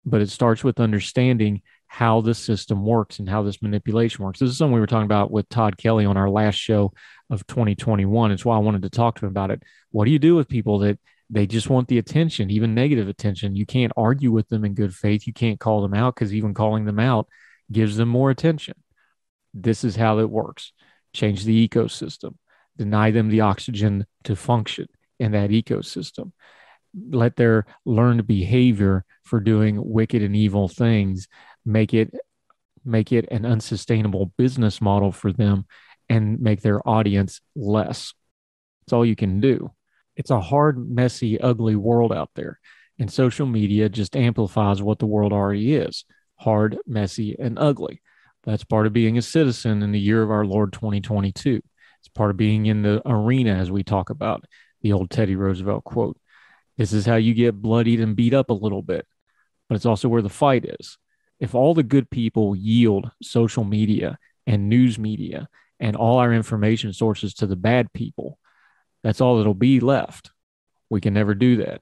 But 0.05 0.21
it 0.21 0.29
starts 0.29 0.63
with 0.63 0.79
understanding 0.79 1.61
how 1.87 2.21
the 2.21 2.33
system 2.33 2.85
works 2.85 3.19
and 3.19 3.29
how 3.29 3.43
this 3.43 3.61
manipulation 3.61 4.23
works. 4.23 4.39
This 4.39 4.49
is 4.49 4.57
something 4.57 4.73
we 4.73 4.79
were 4.79 4.87
talking 4.87 5.05
about 5.05 5.31
with 5.31 5.49
Todd 5.49 5.77
Kelly 5.77 6.05
on 6.05 6.17
our 6.17 6.29
last 6.29 6.55
show 6.55 6.91
of 7.29 7.45
2021. 7.47 8.31
It's 8.31 8.45
why 8.45 8.55
I 8.55 8.59
wanted 8.59 8.81
to 8.83 8.89
talk 8.89 9.15
to 9.15 9.25
him 9.25 9.31
about 9.31 9.51
it. 9.51 9.63
What 9.91 10.05
do 10.05 10.11
you 10.11 10.19
do 10.19 10.35
with 10.35 10.47
people 10.47 10.79
that 10.79 10.99
they 11.29 11.47
just 11.47 11.69
want 11.69 11.87
the 11.87 11.97
attention, 11.97 12.51
even 12.51 12.75
negative 12.75 13.07
attention. 13.07 13.55
You 13.55 13.65
can't 13.65 13.93
argue 13.97 14.31
with 14.31 14.47
them 14.49 14.63
in 14.63 14.73
good 14.73 14.93
faith. 14.93 15.25
You 15.25 15.33
can't 15.33 15.59
call 15.59 15.81
them 15.81 15.93
out 15.93 16.15
because 16.15 16.33
even 16.33 16.53
calling 16.53 16.85
them 16.85 16.99
out 16.99 17.27
gives 17.71 17.97
them 17.97 18.09
more 18.09 18.29
attention. 18.29 18.75
This 19.55 19.83
is 19.83 19.95
how 19.95 20.19
it 20.19 20.29
works. 20.29 20.73
Change 21.13 21.45
the 21.45 21.67
ecosystem, 21.67 22.35
deny 22.77 23.09
them 23.09 23.29
the 23.29 23.41
oxygen 23.41 24.05
to 24.25 24.35
function 24.35 24.87
in 25.19 25.31
that 25.31 25.49
ecosystem. 25.49 26.33
Let 27.09 27.35
their 27.35 27.65
learned 27.85 28.27
behavior 28.27 29.05
for 29.23 29.39
doing 29.39 29.79
wicked 29.83 30.21
and 30.21 30.35
evil 30.35 30.67
things 30.67 31.27
make 31.65 31.93
it 31.93 32.13
make 32.87 33.11
it 33.11 33.25
an 33.31 33.45
unsustainable 33.45 34.31
business 34.37 34.79
model 34.79 35.11
for 35.11 35.33
them 35.33 35.65
and 36.07 36.39
make 36.39 36.61
their 36.61 36.87
audience 36.87 37.41
less. 37.55 38.13
It's 38.83 38.93
all 38.93 39.03
you 39.03 39.15
can 39.15 39.39
do 39.39 39.71
it's 40.15 40.31
a 40.31 40.39
hard, 40.39 40.89
messy, 40.89 41.39
ugly 41.39 41.75
world 41.75 42.13
out 42.13 42.29
there. 42.35 42.59
And 42.97 43.11
social 43.11 43.45
media 43.45 43.89
just 43.89 44.15
amplifies 44.15 44.81
what 44.81 44.99
the 44.99 45.05
world 45.05 45.33
already 45.33 45.75
is 45.75 46.05
hard, 46.37 46.77
messy, 46.85 47.35
and 47.39 47.57
ugly. 47.57 48.01
That's 48.45 48.63
part 48.63 48.85
of 48.85 48.93
being 48.93 49.17
a 49.17 49.23
citizen 49.23 49.81
in 49.81 49.91
the 49.91 49.99
year 49.99 50.21
of 50.21 50.29
our 50.29 50.45
Lord 50.45 50.71
2022. 50.71 51.61
It's 51.99 52.07
part 52.09 52.29
of 52.29 52.37
being 52.37 52.67
in 52.67 52.83
the 52.83 53.01
arena, 53.05 53.55
as 53.55 53.71
we 53.71 53.83
talk 53.83 54.11
about 54.11 54.45
the 54.81 54.93
old 54.93 55.09
Teddy 55.09 55.35
Roosevelt 55.35 55.83
quote. 55.83 56.17
This 56.77 56.93
is 56.93 57.05
how 57.05 57.15
you 57.15 57.33
get 57.33 57.59
bloodied 57.59 57.99
and 57.99 58.15
beat 58.15 58.33
up 58.35 58.51
a 58.51 58.53
little 58.53 58.83
bit, 58.83 59.07
but 59.67 59.75
it's 59.75 59.85
also 59.85 60.07
where 60.07 60.21
the 60.21 60.29
fight 60.29 60.65
is. 60.79 60.97
If 61.39 61.55
all 61.55 61.73
the 61.73 61.83
good 61.83 62.09
people 62.09 62.55
yield 62.55 63.09
social 63.23 63.63
media 63.63 64.19
and 64.45 64.69
news 64.69 64.99
media 64.99 65.47
and 65.79 65.95
all 65.95 66.19
our 66.19 66.31
information 66.31 66.93
sources 66.93 67.33
to 67.35 67.47
the 67.47 67.55
bad 67.55 67.91
people, 67.93 68.37
that's 69.03 69.21
all 69.21 69.37
that'll 69.37 69.55
be 69.55 69.79
left. 69.79 70.31
We 70.89 71.01
can 71.01 71.15
never 71.15 71.33
do 71.33 71.57
that. 71.57 71.81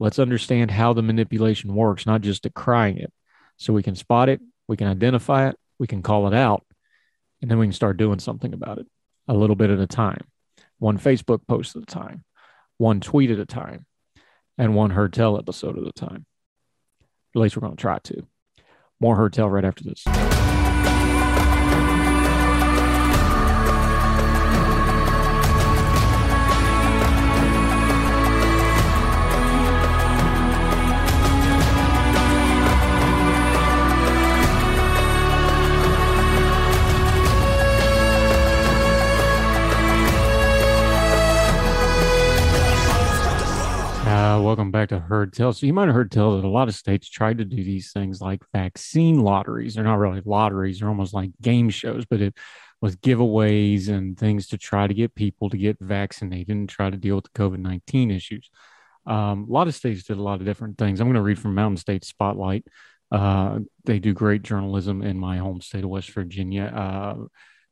Let's 0.00 0.18
understand 0.18 0.72
how 0.72 0.92
the 0.92 1.02
manipulation 1.02 1.74
works, 1.74 2.04
not 2.04 2.20
just 2.20 2.42
decrying 2.42 2.98
it. 2.98 3.12
So 3.58 3.72
we 3.72 3.84
can 3.84 3.94
spot 3.94 4.28
it, 4.28 4.40
we 4.66 4.76
can 4.76 4.88
identify 4.88 5.48
it, 5.48 5.56
we 5.78 5.86
can 5.86 6.02
call 6.02 6.26
it 6.26 6.34
out, 6.34 6.64
and 7.42 7.50
then 7.50 7.58
we 7.58 7.66
can 7.66 7.72
start 7.72 7.96
doing 7.96 8.18
something 8.18 8.52
about 8.52 8.78
it 8.78 8.86
a 9.28 9.34
little 9.34 9.56
bit 9.56 9.70
at 9.70 9.78
a 9.78 9.86
time, 9.86 10.26
one 10.78 10.98
Facebook 10.98 11.46
post 11.46 11.76
at 11.76 11.82
a 11.82 11.86
time, 11.86 12.24
one 12.78 13.00
tweet 13.00 13.30
at 13.30 13.38
a 13.38 13.46
time, 13.46 13.86
and 14.58 14.74
one 14.74 14.90
Heard 14.90 15.12
Tell 15.12 15.38
episode 15.38 15.78
at 15.78 15.86
a 15.86 15.92
time. 15.92 16.26
At 17.34 17.40
least 17.40 17.56
we're 17.56 17.62
going 17.62 17.76
to 17.76 17.80
try 17.80 17.98
to. 17.98 18.26
More 19.00 19.16
Heard 19.16 19.32
Tell 19.32 19.50
right 19.50 19.64
after 19.64 19.84
this. 19.84 20.04
Heard 45.24 45.32
Tell. 45.32 45.54
So 45.54 45.64
you 45.64 45.72
might 45.72 45.86
have 45.86 45.94
heard 45.94 46.10
tell 46.10 46.36
that 46.36 46.44
a 46.44 46.48
lot 46.48 46.68
of 46.68 46.74
states 46.74 47.08
tried 47.08 47.38
to 47.38 47.46
do 47.46 47.56
these 47.56 47.92
things 47.92 48.20
like 48.20 48.42
vaccine 48.52 49.20
lotteries. 49.20 49.74
They're 49.74 49.82
not 49.82 49.98
really 49.98 50.20
lotteries; 50.22 50.80
they're 50.80 50.88
almost 50.88 51.14
like 51.14 51.30
game 51.40 51.70
shows, 51.70 52.04
but 52.04 52.20
it 52.20 52.36
was 52.82 52.96
giveaways 52.96 53.88
and 53.88 54.18
things 54.18 54.48
to 54.48 54.58
try 54.58 54.86
to 54.86 54.92
get 54.92 55.14
people 55.14 55.48
to 55.48 55.56
get 55.56 55.78
vaccinated 55.80 56.50
and 56.50 56.68
try 56.68 56.90
to 56.90 56.98
deal 56.98 57.14
with 57.14 57.24
the 57.24 57.40
COVID 57.40 57.58
nineteen 57.58 58.10
issues. 58.10 58.50
Um, 59.06 59.46
a 59.48 59.52
lot 59.52 59.66
of 59.66 59.74
states 59.74 60.02
did 60.02 60.18
a 60.18 60.22
lot 60.22 60.40
of 60.40 60.46
different 60.46 60.76
things. 60.76 61.00
I'm 61.00 61.06
going 61.06 61.14
to 61.14 61.22
read 61.22 61.38
from 61.38 61.54
Mountain 61.54 61.78
State 61.78 62.04
Spotlight. 62.04 62.66
Uh, 63.10 63.60
they 63.86 64.00
do 64.00 64.12
great 64.12 64.42
journalism 64.42 65.00
in 65.00 65.18
my 65.18 65.38
home 65.38 65.62
state 65.62 65.84
of 65.84 65.90
West 65.90 66.10
Virginia. 66.10 66.64
Uh, 66.64 67.24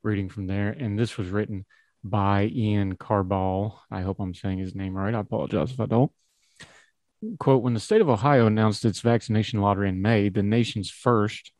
reading 0.03 0.31
from 0.31 0.47
there, 0.47 0.71
and 0.71 0.99
this 0.99 1.19
was 1.19 1.29
written 1.29 1.67
by 2.03 2.47
Ian 2.47 2.97
Karbal. 2.97 3.75
I 3.91 4.01
hope 4.01 4.21
I'm 4.21 4.33
saying 4.33 4.57
his 4.57 4.75
name 4.75 4.95
right. 4.95 5.15
I 5.15 5.21
apologize 5.21 5.71
if 5.71 5.81
I 5.81 5.87
don't 5.87 6.11
quote, 7.38 7.62
when 7.62 7.75
the 7.75 7.81
state 7.81 8.00
of 8.00 8.09
Ohio 8.09 8.47
announced 8.47 8.85
its 8.85 9.00
vaccination 9.00 9.61
lottery 9.61 9.88
in 9.88 10.02
May, 10.02 10.29
the 10.29 10.43
nation's 10.43 10.91
first 10.91 11.52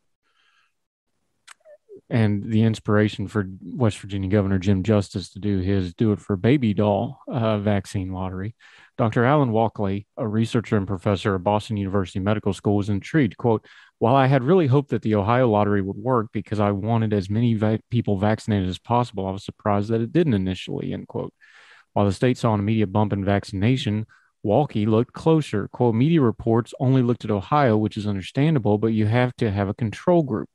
and 2.09 2.43
the 2.43 2.63
inspiration 2.63 3.27
for 3.27 3.47
West 3.61 3.97
Virginia 3.97 4.29
Governor 4.29 4.59
Jim 4.59 4.83
Justice 4.83 5.29
to 5.31 5.39
do 5.39 5.59
his 5.59 5.93
Do 5.93 6.11
It 6.11 6.19
for 6.19 6.35
Baby 6.35 6.73
Dog 6.73 7.13
uh, 7.27 7.57
vaccine 7.59 8.11
lottery. 8.11 8.55
Dr. 8.97 9.25
Allan 9.25 9.49
Walkey, 9.49 10.05
a 10.17 10.27
researcher 10.27 10.77
and 10.77 10.85
professor 10.85 11.33
at 11.33 11.43
Boston 11.43 11.77
University 11.77 12.19
Medical 12.19 12.53
School, 12.53 12.75
was 12.75 12.89
intrigued. 12.89 13.37
Quote, 13.37 13.65
while 13.97 14.15
I 14.15 14.27
had 14.27 14.43
really 14.43 14.67
hoped 14.67 14.89
that 14.89 15.01
the 15.01 15.15
Ohio 15.15 15.49
lottery 15.49 15.81
would 15.81 15.97
work 15.97 16.27
because 16.31 16.59
I 16.59 16.71
wanted 16.71 17.13
as 17.13 17.29
many 17.29 17.55
va- 17.55 17.79
people 17.89 18.17
vaccinated 18.17 18.69
as 18.69 18.77
possible, 18.77 19.25
I 19.25 19.31
was 19.31 19.43
surprised 19.43 19.89
that 19.89 20.01
it 20.01 20.11
didn't 20.11 20.35
initially, 20.35 20.93
end 20.93 21.07
quote. 21.07 21.33
While 21.93 22.05
the 22.05 22.11
state 22.11 22.37
saw 22.37 22.53
an 22.53 22.59
immediate 22.59 22.91
bump 22.91 23.13
in 23.13 23.25
vaccination, 23.25 24.05
Walkey 24.45 24.85
looked 24.85 25.13
closer. 25.13 25.67
Quote, 25.69 25.95
media 25.95 26.21
reports 26.21 26.73
only 26.79 27.01
looked 27.01 27.23
at 27.23 27.31
Ohio, 27.31 27.77
which 27.77 27.97
is 27.97 28.07
understandable, 28.07 28.77
but 28.77 28.87
you 28.87 29.05
have 29.05 29.35
to 29.37 29.49
have 29.49 29.69
a 29.69 29.73
control 29.73 30.23
group. 30.23 30.49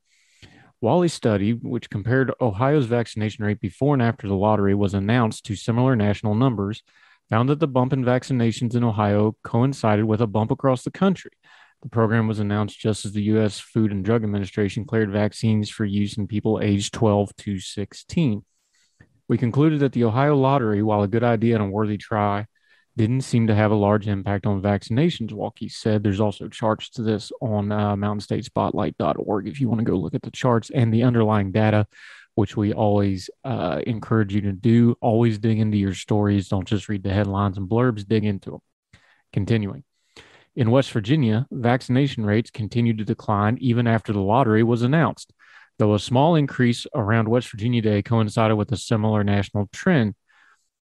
Wally's 0.81 1.13
study, 1.13 1.53
which 1.53 1.89
compared 1.89 2.31
Ohio's 2.39 2.85
vaccination 2.85 3.43
rate 3.43 3.59
before 3.59 3.93
and 3.93 4.01
after 4.01 4.27
the 4.27 4.35
lottery 4.35 4.73
was 4.73 4.93
announced 4.93 5.45
to 5.45 5.55
similar 5.55 5.95
national 5.95 6.35
numbers, 6.35 6.83
found 7.29 7.49
that 7.49 7.59
the 7.59 7.67
bump 7.67 7.91
in 7.91 8.05
vaccinations 8.05 8.75
in 8.75 8.83
Ohio 8.83 9.35
coincided 9.43 10.05
with 10.05 10.21
a 10.21 10.27
bump 10.27 10.51
across 10.51 10.83
the 10.83 10.91
country. 10.91 11.31
The 11.81 11.89
program 11.89 12.27
was 12.27 12.39
announced 12.39 12.79
just 12.79 13.05
as 13.05 13.13
the 13.13 13.23
U.S. 13.23 13.59
Food 13.59 13.91
and 13.91 14.03
Drug 14.03 14.23
Administration 14.23 14.85
cleared 14.85 15.11
vaccines 15.11 15.69
for 15.69 15.85
use 15.85 16.17
in 16.17 16.27
people 16.27 16.59
aged 16.61 16.93
12 16.93 17.35
to 17.37 17.59
16. 17.59 18.43
We 19.27 19.37
concluded 19.37 19.79
that 19.81 19.93
the 19.93 20.03
Ohio 20.03 20.35
lottery, 20.35 20.81
while 20.81 21.03
a 21.03 21.07
good 21.07 21.23
idea 21.23 21.55
and 21.55 21.63
a 21.65 21.67
worthy 21.69 21.97
try, 21.97 22.47
didn't 22.99 23.21
seem 23.21 23.47
to 23.47 23.55
have 23.55 23.71
a 23.71 23.75
large 23.75 24.09
impact 24.09 24.45
on 24.45 24.61
vaccinations. 24.61 25.31
Walkey 25.31 25.71
said 25.71 26.03
there's 26.03 26.19
also 26.19 26.49
charts 26.49 26.89
to 26.89 27.01
this 27.01 27.31
on 27.39 27.71
uh, 27.71 27.95
mountainstatespotlight.org 27.95 29.47
if 29.47 29.61
you 29.61 29.69
want 29.69 29.79
to 29.79 29.85
go 29.85 29.95
look 29.95 30.15
at 30.15 30.21
the 30.21 30.31
charts 30.31 30.69
and 30.69 30.93
the 30.93 31.03
underlying 31.03 31.53
data, 31.53 31.87
which 32.35 32.57
we 32.57 32.73
always 32.73 33.29
uh, 33.45 33.79
encourage 33.87 34.35
you 34.35 34.41
to 34.41 34.51
do. 34.51 34.97
Always 34.99 35.39
dig 35.39 35.59
into 35.59 35.77
your 35.77 35.93
stories. 35.93 36.49
Don't 36.49 36.67
just 36.67 36.89
read 36.89 37.03
the 37.03 37.13
headlines 37.13 37.57
and 37.57 37.69
blurbs, 37.69 38.05
dig 38.05 38.25
into 38.25 38.51
them. 38.51 38.59
Continuing. 39.31 39.85
In 40.57 40.69
West 40.69 40.91
Virginia, 40.91 41.47
vaccination 41.51 42.25
rates 42.25 42.51
continued 42.51 42.97
to 42.97 43.05
decline 43.05 43.57
even 43.61 43.87
after 43.87 44.11
the 44.11 44.19
lottery 44.19 44.61
was 44.61 44.81
announced. 44.81 45.31
Though 45.77 45.93
a 45.93 45.99
small 45.99 46.35
increase 46.35 46.85
around 46.93 47.29
West 47.29 47.49
Virginia 47.49 47.81
Day 47.81 48.01
coincided 48.01 48.57
with 48.57 48.73
a 48.73 48.77
similar 48.77 49.23
national 49.23 49.69
trend, 49.71 50.15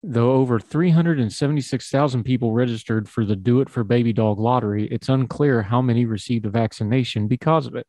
Though 0.06 0.32
over 0.32 0.60
376,000 0.60 2.24
people 2.24 2.52
registered 2.52 3.08
for 3.08 3.24
the 3.24 3.36
Do 3.36 3.62
It 3.62 3.70
for 3.70 3.82
Baby 3.84 4.12
Dog 4.12 4.38
lottery, 4.38 4.86
it's 4.88 5.08
unclear 5.08 5.62
how 5.62 5.80
many 5.80 6.04
received 6.04 6.44
a 6.44 6.50
vaccination 6.50 7.26
because 7.26 7.66
of 7.66 7.74
it. 7.74 7.86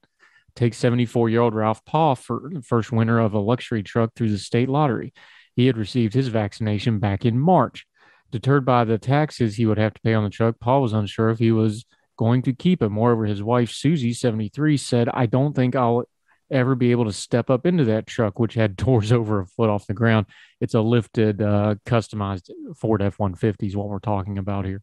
Take 0.56 0.76
74 0.76 1.28
year 1.28 1.42
old 1.42 1.54
Ralph 1.54 1.84
Paul, 1.84 2.16
for 2.16 2.50
first 2.64 2.94
winner 2.94 3.20
of 3.20 3.34
a 3.34 3.40
luxury 3.40 3.84
truck 3.84 4.12
through 4.16 4.30
the 4.30 4.38
state 4.38 4.70
lottery. 4.70 5.14
He 5.58 5.68
had 5.68 5.76
received 5.76 6.14
his 6.14 6.30
vaccination 6.30 7.00
back 7.00 7.26
in 7.26 7.38
March. 7.38 7.86
Deterred 8.32 8.64
by 8.64 8.86
the 8.86 8.98
taxes 8.98 9.58
he 9.58 9.66
would 9.66 9.78
have 9.78 9.94
to 9.96 10.02
pay 10.02 10.14
on 10.14 10.24
the 10.24 10.30
truck, 10.30 10.58
Paul 10.62 10.84
was 10.84 10.94
unsure 10.94 11.32
if 11.32 11.40
he 11.40 11.52
was 11.52 11.84
going 12.18 12.44
to 12.44 12.54
keep 12.54 12.82
it. 12.82 12.90
Moreover, 12.90 13.26
his 13.26 13.44
wife, 13.44 13.72
Susie, 13.72 14.14
73, 14.14 14.78
said, 14.78 15.10
I 15.10 15.26
don't 15.26 15.54
think 15.54 15.76
I'll 15.76 16.06
ever 16.52 16.76
be 16.76 16.92
able 16.92 17.06
to 17.06 17.14
step 17.14 17.50
up 17.50 17.66
into 17.66 17.86
that 17.86 18.08
truck, 18.08 18.40
which 18.40 18.54
had 18.54 18.76
doors 18.76 19.12
over 19.12 19.42
a 19.42 19.46
foot 19.46 19.70
off 19.70 19.88
the 19.88 19.94
ground. 19.94 20.28
It's 20.62 20.74
a 20.74 20.82
lifted, 20.82 21.42
uh, 21.42 21.76
customized 21.86 22.50
Ford 22.76 23.02
F 23.02 23.20
150 23.20 23.68
is 23.68 23.76
what 23.76 23.90
we're 23.90 24.00
talking 24.00 24.38
about 24.38 24.66
here. 24.66 24.82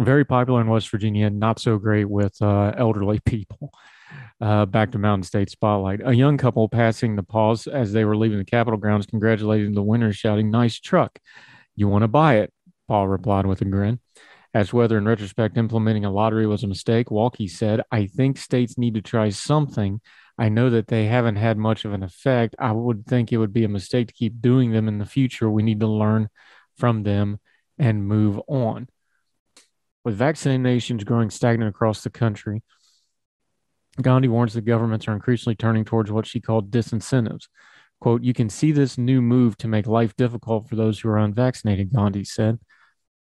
Very 0.00 0.24
popular 0.24 0.60
in 0.60 0.68
West 0.68 0.90
Virginia, 0.90 1.30
not 1.30 1.58
so 1.60 1.78
great 1.78 2.06
with 2.06 2.40
uh, 2.40 2.72
elderly 2.76 3.20
people. 3.24 3.72
Uh, 4.40 4.66
back 4.66 4.90
to 4.92 4.98
Mountain 4.98 5.22
State 5.22 5.48
Spotlight. 5.48 6.00
A 6.04 6.12
young 6.12 6.36
couple 6.36 6.68
passing 6.68 7.16
the 7.16 7.22
pause 7.22 7.66
as 7.66 7.92
they 7.92 8.04
were 8.04 8.16
leaving 8.16 8.38
the 8.38 8.44
Capitol 8.44 8.78
grounds 8.78 9.06
congratulating 9.06 9.72
the 9.72 9.82
winners, 9.82 10.16
shouting, 10.16 10.50
Nice 10.50 10.78
truck. 10.78 11.18
You 11.76 11.88
want 11.88 12.02
to 12.02 12.08
buy 12.08 12.36
it? 12.38 12.52
Paul 12.88 13.08
replied 13.08 13.46
with 13.46 13.62
a 13.62 13.64
grin. 13.64 14.00
As 14.54 14.72
whether 14.72 14.98
in 14.98 15.06
retrospect 15.06 15.56
implementing 15.56 16.04
a 16.04 16.10
lottery 16.10 16.46
was 16.46 16.62
a 16.62 16.68
mistake, 16.68 17.08
Walkey 17.08 17.48
said, 17.48 17.80
I 17.90 18.06
think 18.06 18.36
states 18.36 18.76
need 18.76 18.94
to 18.94 19.02
try 19.02 19.30
something. 19.30 20.00
I 20.38 20.50
know 20.50 20.68
that 20.70 20.88
they 20.88 21.06
haven't 21.06 21.36
had 21.36 21.56
much 21.56 21.84
of 21.84 21.94
an 21.94 22.02
effect. 22.02 22.54
I 22.58 22.72
would 22.72 23.06
think 23.06 23.32
it 23.32 23.38
would 23.38 23.52
be 23.52 23.64
a 23.64 23.68
mistake 23.68 24.08
to 24.08 24.14
keep 24.14 24.42
doing 24.42 24.72
them 24.72 24.88
in 24.88 24.98
the 24.98 25.06
future. 25.06 25.48
We 25.48 25.62
need 25.62 25.80
to 25.80 25.86
learn 25.86 26.28
from 26.76 27.02
them 27.02 27.40
and 27.78 28.06
move 28.06 28.40
on. 28.46 28.88
With 30.04 30.18
vaccinations 30.18 31.04
growing 31.04 31.30
stagnant 31.30 31.70
across 31.70 32.02
the 32.02 32.10
country, 32.10 32.62
Gandhi 34.00 34.28
warns 34.28 34.54
that 34.54 34.64
governments 34.64 35.06
are 35.06 35.12
increasingly 35.12 35.54
turning 35.54 35.84
towards 35.84 36.10
what 36.10 36.26
she 36.26 36.40
called 36.40 36.70
disincentives. 36.70 37.48
Quote, 38.00 38.22
you 38.22 38.32
can 38.34 38.48
see 38.48 38.72
this 38.72 38.98
new 38.98 39.22
move 39.22 39.56
to 39.58 39.68
make 39.68 39.86
life 39.86 40.16
difficult 40.16 40.68
for 40.68 40.76
those 40.76 40.98
who 40.98 41.08
are 41.08 41.18
unvaccinated, 41.18 41.92
Gandhi 41.92 42.24
said. 42.24 42.58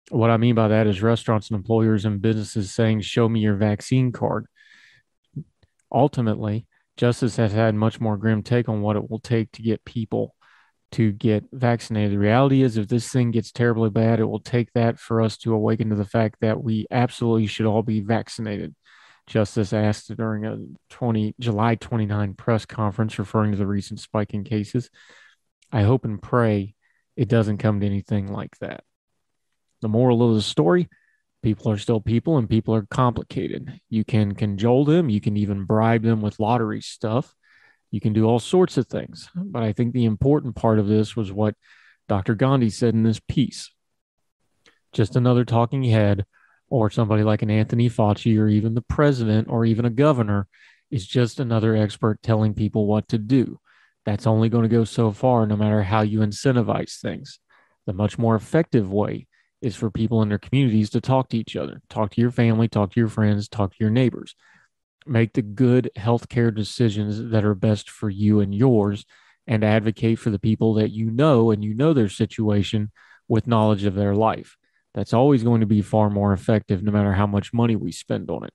What 0.09 0.31
I 0.31 0.39
mean 0.39 0.55
by 0.55 0.69
that 0.69 0.87
is 0.87 1.03
restaurants 1.03 1.51
and 1.51 1.57
employers 1.57 2.05
and 2.05 2.21
businesses 2.21 2.73
saying, 2.73 3.03
Show 3.03 3.29
me 3.29 3.41
your 3.41 3.57
vaccine 3.57 4.11
card. 4.11 4.47
Ultimately, 5.93 6.67
justice 6.97 7.37
has 7.37 7.53
had 7.53 7.75
much 7.75 8.01
more 8.01 8.17
grim 8.17 8.43
take 8.43 8.69
on 8.69 8.83
what 8.83 8.97
it 8.97 9.11
will 9.11 9.21
take 9.21 9.53
to 9.53 9.63
get 9.63 9.85
people 9.85 10.35
to 10.93 11.13
get 11.13 11.45
vaccinated. 11.53 12.13
The 12.13 12.19
reality 12.19 12.63
is, 12.63 12.77
if 12.77 12.89
this 12.89 13.09
thing 13.09 13.31
gets 13.31 13.53
terribly 13.53 13.91
bad, 13.91 14.21
it 14.21 14.25
will 14.25 14.41
take 14.41 14.73
that 14.73 14.99
for 14.99 15.21
us 15.21 15.37
to 15.39 15.55
awaken 15.55 15.91
to 15.91 15.97
the 15.97 16.05
fact 16.05 16.37
that 16.41 16.63
we 16.63 16.87
absolutely 16.91 17.47
should 17.47 17.67
all 17.67 17.83
be 17.83 18.01
vaccinated. 18.01 18.75
Justice 19.27 19.73
asked 19.73 20.15
during 20.17 20.45
a 20.45 20.59
20 20.91 21.37
July 21.39 21.77
29 21.77 22.35
press 22.35 22.67
conference 22.67 23.19
referring 23.19 23.53
to 23.53 23.59
the 23.59 23.67
recent 23.67 24.01
spike 24.01 24.35
in 24.35 24.43
cases. 24.43 24.91
I 25.71 25.83
hope 25.83 26.05
and 26.05 26.21
pray 26.21 26.75
it 27.17 27.29
doesn't 27.29 27.59
come 27.59 27.81
to 27.81 27.87
anything 27.87 28.33
like 28.33 28.59
that. 28.59 28.83
The 29.83 29.89
moral 29.89 30.29
of 30.29 30.35
the 30.35 30.43
story 30.43 30.89
people 31.43 31.71
are 31.71 31.79
still 31.79 32.01
people 32.01 32.39
and 32.39 32.49
people 32.49 32.75
are 32.75 32.87
complicated. 32.91 33.81
You 33.89 34.05
can 34.05 34.35
cajole 34.35 34.85
them, 34.85 35.09
you 35.09 35.21
can 35.21 35.37
even 35.37 35.65
bribe 35.65 36.03
them 36.03 36.21
with 36.21 36.41
lottery 36.41 36.81
stuff. 36.81 37.35
You 37.91 38.01
can 38.01 38.13
do 38.13 38.27
all 38.27 38.39
sorts 38.39 38.77
of 38.77 38.87
things. 38.87 39.29
But 39.35 39.63
I 39.63 39.73
think 39.73 39.93
the 39.93 40.05
important 40.05 40.55
part 40.55 40.79
of 40.79 40.87
this 40.87 41.17
was 41.17 41.33
what 41.33 41.57
Dr. 42.09 42.35
Gandhi 42.35 42.71
said 42.71 42.95
in 42.95 43.03
this 43.03 43.21
piece. 43.21 43.71
Just 44.93 45.17
another 45.17 45.45
talking 45.45 45.85
head, 45.85 46.25
or 46.69 46.89
somebody 46.89 47.25
like 47.25 47.43
an 47.43 47.51
Anthony 47.51 47.91
Fauci, 47.91 48.39
or 48.39 48.47
even 48.47 48.75
the 48.75 48.83
president, 48.83 49.49
or 49.49 49.65
even 49.65 49.85
a 49.85 49.91
governor, 49.91 50.47
is 50.91 51.07
just 51.07 51.41
another 51.41 51.75
expert 51.75 52.23
telling 52.23 52.55
people 52.55 52.87
what 52.87 53.09
to 53.09 53.19
do. 53.19 53.59
That's 54.07 54.27
only 54.27 54.49
going 54.49 54.63
to 54.63 54.69
go 54.69 54.85
so 54.85 55.11
far, 55.11 55.47
no 55.47 55.57
matter 55.57 55.83
how 55.83 56.03
you 56.03 56.21
incentivize 56.21 57.01
things. 57.01 57.41
The 57.87 57.93
much 57.93 58.19
more 58.19 58.37
effective 58.37 58.91
way 58.91 59.27
is 59.63 59.77
for 59.77 59.91
people 59.91 60.23
in 60.23 60.29
their 60.29 60.39
communities 60.39 60.91
to 60.91 61.01
talk 61.01 61.29
to 61.31 61.39
each 61.39 61.57
other, 61.57 61.83
talk 61.89 62.11
to 62.13 62.21
your 62.21 62.31
family, 62.31 62.69
talk 62.69 62.93
to 62.93 63.01
your 63.01 63.09
friends, 63.09 63.49
talk 63.49 63.71
to 63.73 63.77
your 63.81 63.91
neighbors. 63.91 64.35
Make 65.07 65.33
the 65.33 65.43
good 65.43 65.91
healthcare 65.97 66.55
decisions 66.55 67.31
that 67.31 67.45
are 67.45 67.55
best 67.55 67.91
for 67.91 68.09
you 68.11 68.41
and 68.41 68.55
yours, 68.55 69.05
and 69.47 69.65
advocate 69.65 70.19
for 70.19 70.31
the 70.31 70.39
people 70.39 70.75
that 70.75 70.91
you 70.91 71.11
know 71.11 71.51
and 71.51 71.65
you 71.65 71.75
know 71.75 71.93
their 71.93 72.09
situation 72.09 72.91
with 73.29 73.47
knowledge 73.47 73.85
of 73.85 73.95
their 73.95 74.15
life. 74.15 74.57
That's 74.95 75.15
always 75.15 75.43
going 75.43 75.61
to 75.61 75.67
be 75.67 75.83
far 75.83 76.11
more 76.11 76.33
effective, 76.33 76.83
no 76.83 76.93
matter 76.93 77.13
how 77.13 77.27
much 77.27 77.53
money 77.53 77.77
we 77.77 77.93
spend 77.93 78.31
on 78.31 78.45
it. 78.45 78.53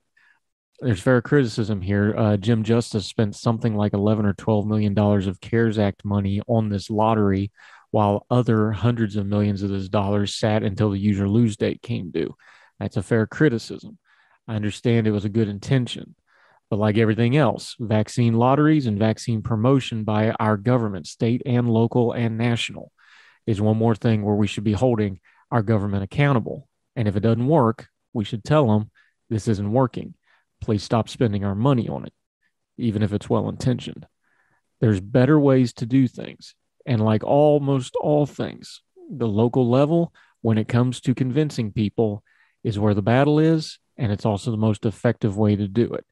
There's 0.81 1.01
fair 1.01 1.21
criticism 1.21 1.81
here. 1.81 2.13
Uh, 2.15 2.37
Jim 2.37 2.63
Justice 2.63 3.05
spent 3.05 3.35
something 3.35 3.75
like 3.75 3.93
11 3.93 4.25
or 4.25 4.33
12 4.33 4.67
million 4.67 4.93
dollars 4.93 5.27
of 5.27 5.39
CARES 5.39 5.79
Act 5.79 6.03
money 6.03 6.41
on 6.47 6.69
this 6.69 6.89
lottery 6.89 7.51
while 7.95 8.25
other 8.29 8.73
hundreds 8.73 9.15
of 9.15 9.25
millions 9.25 9.63
of 9.63 9.69
those 9.69 9.87
dollars 9.87 10.35
sat 10.35 10.63
until 10.63 10.89
the 10.89 10.99
user 10.99 11.29
lose 11.29 11.55
date 11.55 11.81
came 11.81 12.11
due. 12.11 12.35
That's 12.77 12.97
a 12.97 13.01
fair 13.01 13.25
criticism. 13.25 13.97
I 14.49 14.55
understand 14.55 15.07
it 15.07 15.11
was 15.11 15.23
a 15.23 15.29
good 15.29 15.47
intention. 15.47 16.13
But 16.69 16.79
like 16.79 16.97
everything 16.97 17.37
else, 17.37 17.73
vaccine 17.79 18.33
lotteries 18.33 18.85
and 18.85 18.99
vaccine 18.99 19.41
promotion 19.41 20.03
by 20.03 20.31
our 20.31 20.57
government, 20.57 21.07
state 21.07 21.41
and 21.45 21.69
local 21.69 22.11
and 22.11 22.37
national, 22.37 22.91
is 23.47 23.61
one 23.61 23.77
more 23.77 23.95
thing 23.95 24.25
where 24.25 24.35
we 24.35 24.47
should 24.47 24.65
be 24.65 24.73
holding 24.73 25.21
our 25.49 25.63
government 25.63 26.03
accountable. 26.03 26.67
And 26.97 27.07
if 27.07 27.15
it 27.15 27.21
doesn't 27.21 27.47
work, 27.47 27.87
we 28.11 28.25
should 28.25 28.43
tell 28.43 28.67
them 28.67 28.91
this 29.29 29.47
isn't 29.47 29.71
working. 29.71 30.15
Please 30.59 30.83
stop 30.83 31.07
spending 31.07 31.45
our 31.45 31.55
money 31.55 31.87
on 31.87 32.03
it, 32.03 32.13
even 32.77 33.03
if 33.03 33.13
it's 33.13 33.29
well 33.29 33.47
intentioned. 33.47 34.05
There's 34.81 34.99
better 34.99 35.39
ways 35.39 35.71
to 35.75 35.85
do 35.85 36.09
things. 36.09 36.55
And 36.85 37.03
like 37.03 37.23
almost 37.23 37.95
all 37.95 38.25
things, 38.25 38.81
the 39.09 39.27
local 39.27 39.69
level, 39.69 40.13
when 40.41 40.57
it 40.57 40.67
comes 40.67 41.01
to 41.01 41.15
convincing 41.15 41.71
people, 41.71 42.23
is 42.63 42.79
where 42.79 42.93
the 42.93 43.01
battle 43.01 43.39
is. 43.39 43.79
And 43.97 44.11
it's 44.11 44.25
also 44.25 44.51
the 44.51 44.57
most 44.57 44.85
effective 44.85 45.37
way 45.37 45.55
to 45.55 45.67
do 45.67 45.93
it. 45.93 46.05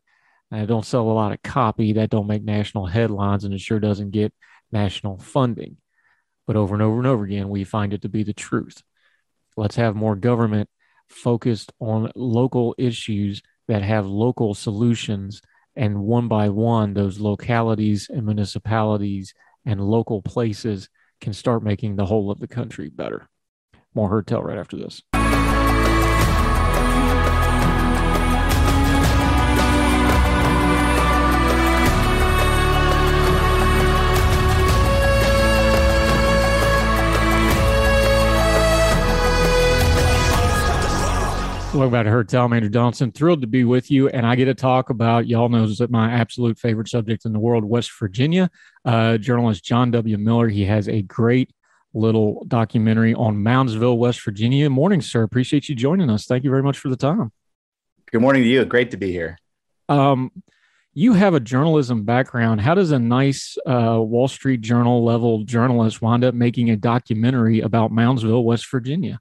I 0.51 0.65
don't 0.65 0.85
sell 0.85 1.09
a 1.09 1.11
lot 1.11 1.31
of 1.31 1.41
copy 1.41 1.93
that 1.93 2.11
don't 2.11 2.27
make 2.27 2.43
national 2.43 2.85
headlines, 2.85 3.43
and 3.43 3.53
it 3.53 3.59
sure 3.59 3.79
doesn't 3.79 4.11
get 4.11 4.33
national 4.71 5.17
funding. 5.17 5.77
But 6.45 6.55
over 6.55 6.75
and 6.75 6.81
over 6.81 6.97
and 6.97 7.07
over 7.07 7.23
again, 7.23 7.49
we 7.49 7.63
find 7.63 7.93
it 7.93 8.03
to 8.03 8.09
be 8.09 8.23
the 8.23 8.33
truth. 8.33 8.81
Let's 9.57 9.75
have 9.77 9.95
more 9.95 10.15
government 10.15 10.69
focused 11.09 11.71
on 11.79 12.11
local 12.15 12.75
issues 12.77 13.41
that 13.67 13.81
have 13.81 14.05
local 14.05 14.53
solutions. 14.53 15.41
And 15.75 16.01
one 16.01 16.27
by 16.27 16.49
one, 16.49 16.93
those 16.93 17.19
localities 17.19 18.09
and 18.09 18.25
municipalities 18.25 19.33
and 19.65 19.81
local 19.81 20.21
places 20.21 20.89
can 21.21 21.33
start 21.33 21.63
making 21.63 21.95
the 21.95 22.05
whole 22.05 22.31
of 22.31 22.39
the 22.39 22.47
country 22.47 22.89
better. 22.89 23.29
More 23.93 24.09
Heard 24.09 24.27
Tell 24.27 24.41
right 24.41 24.57
after 24.57 24.77
this. 24.77 25.01
Welcome 41.73 41.87
about 41.87 42.03
to 42.03 42.11
Heard 42.11 42.29
Tell. 42.29 42.45
I'm 42.45 42.53
Andrew 42.53 42.69
Donaldson. 42.69 43.11
Thrilled 43.11 43.41
to 43.41 43.47
be 43.47 43.63
with 43.63 43.89
you. 43.89 44.07
And 44.07 44.27
I 44.27 44.35
get 44.35 44.45
to 44.45 44.53
talk 44.53 44.91
about, 44.91 45.25
y'all 45.25 45.49
knows 45.49 45.79
that 45.79 45.89
my 45.89 46.11
absolute 46.11 46.59
favorite 46.59 46.87
subject 46.87 47.25
in 47.25 47.33
the 47.33 47.39
world, 47.39 47.63
West 47.63 47.91
Virginia. 47.99 48.51
Uh, 48.85 49.17
journalist 49.17 49.63
John 49.63 49.89
W. 49.89 50.15
Miller. 50.19 50.49
He 50.49 50.65
has 50.65 50.87
a 50.87 51.01
great 51.01 51.49
little 51.95 52.45
documentary 52.47 53.15
on 53.15 53.37
Moundsville, 53.37 53.97
West 53.97 54.23
Virginia. 54.23 54.69
Morning, 54.69 55.01
sir. 55.01 55.23
Appreciate 55.23 55.67
you 55.67 55.73
joining 55.73 56.11
us. 56.11 56.27
Thank 56.27 56.43
you 56.43 56.51
very 56.51 56.61
much 56.61 56.77
for 56.77 56.89
the 56.89 56.95
time. 56.95 57.31
Good 58.11 58.21
morning 58.21 58.43
to 58.43 58.47
you. 58.47 58.65
Great 58.65 58.91
to 58.91 58.97
be 58.97 59.11
here. 59.11 59.39
Um, 59.89 60.31
you 60.93 61.13
have 61.13 61.33
a 61.33 61.39
journalism 61.39 62.03
background. 62.03 62.61
How 62.61 62.75
does 62.75 62.91
a 62.91 62.99
nice 62.99 63.57
uh, 63.65 63.97
Wall 63.99 64.27
Street 64.27 64.61
Journal 64.61 65.03
level 65.03 65.43
journalist 65.43 66.03
wind 66.03 66.23
up 66.23 66.35
making 66.35 66.69
a 66.69 66.75
documentary 66.75 67.61
about 67.61 67.91
Moundsville, 67.91 68.43
West 68.43 68.69
Virginia? 68.69 69.19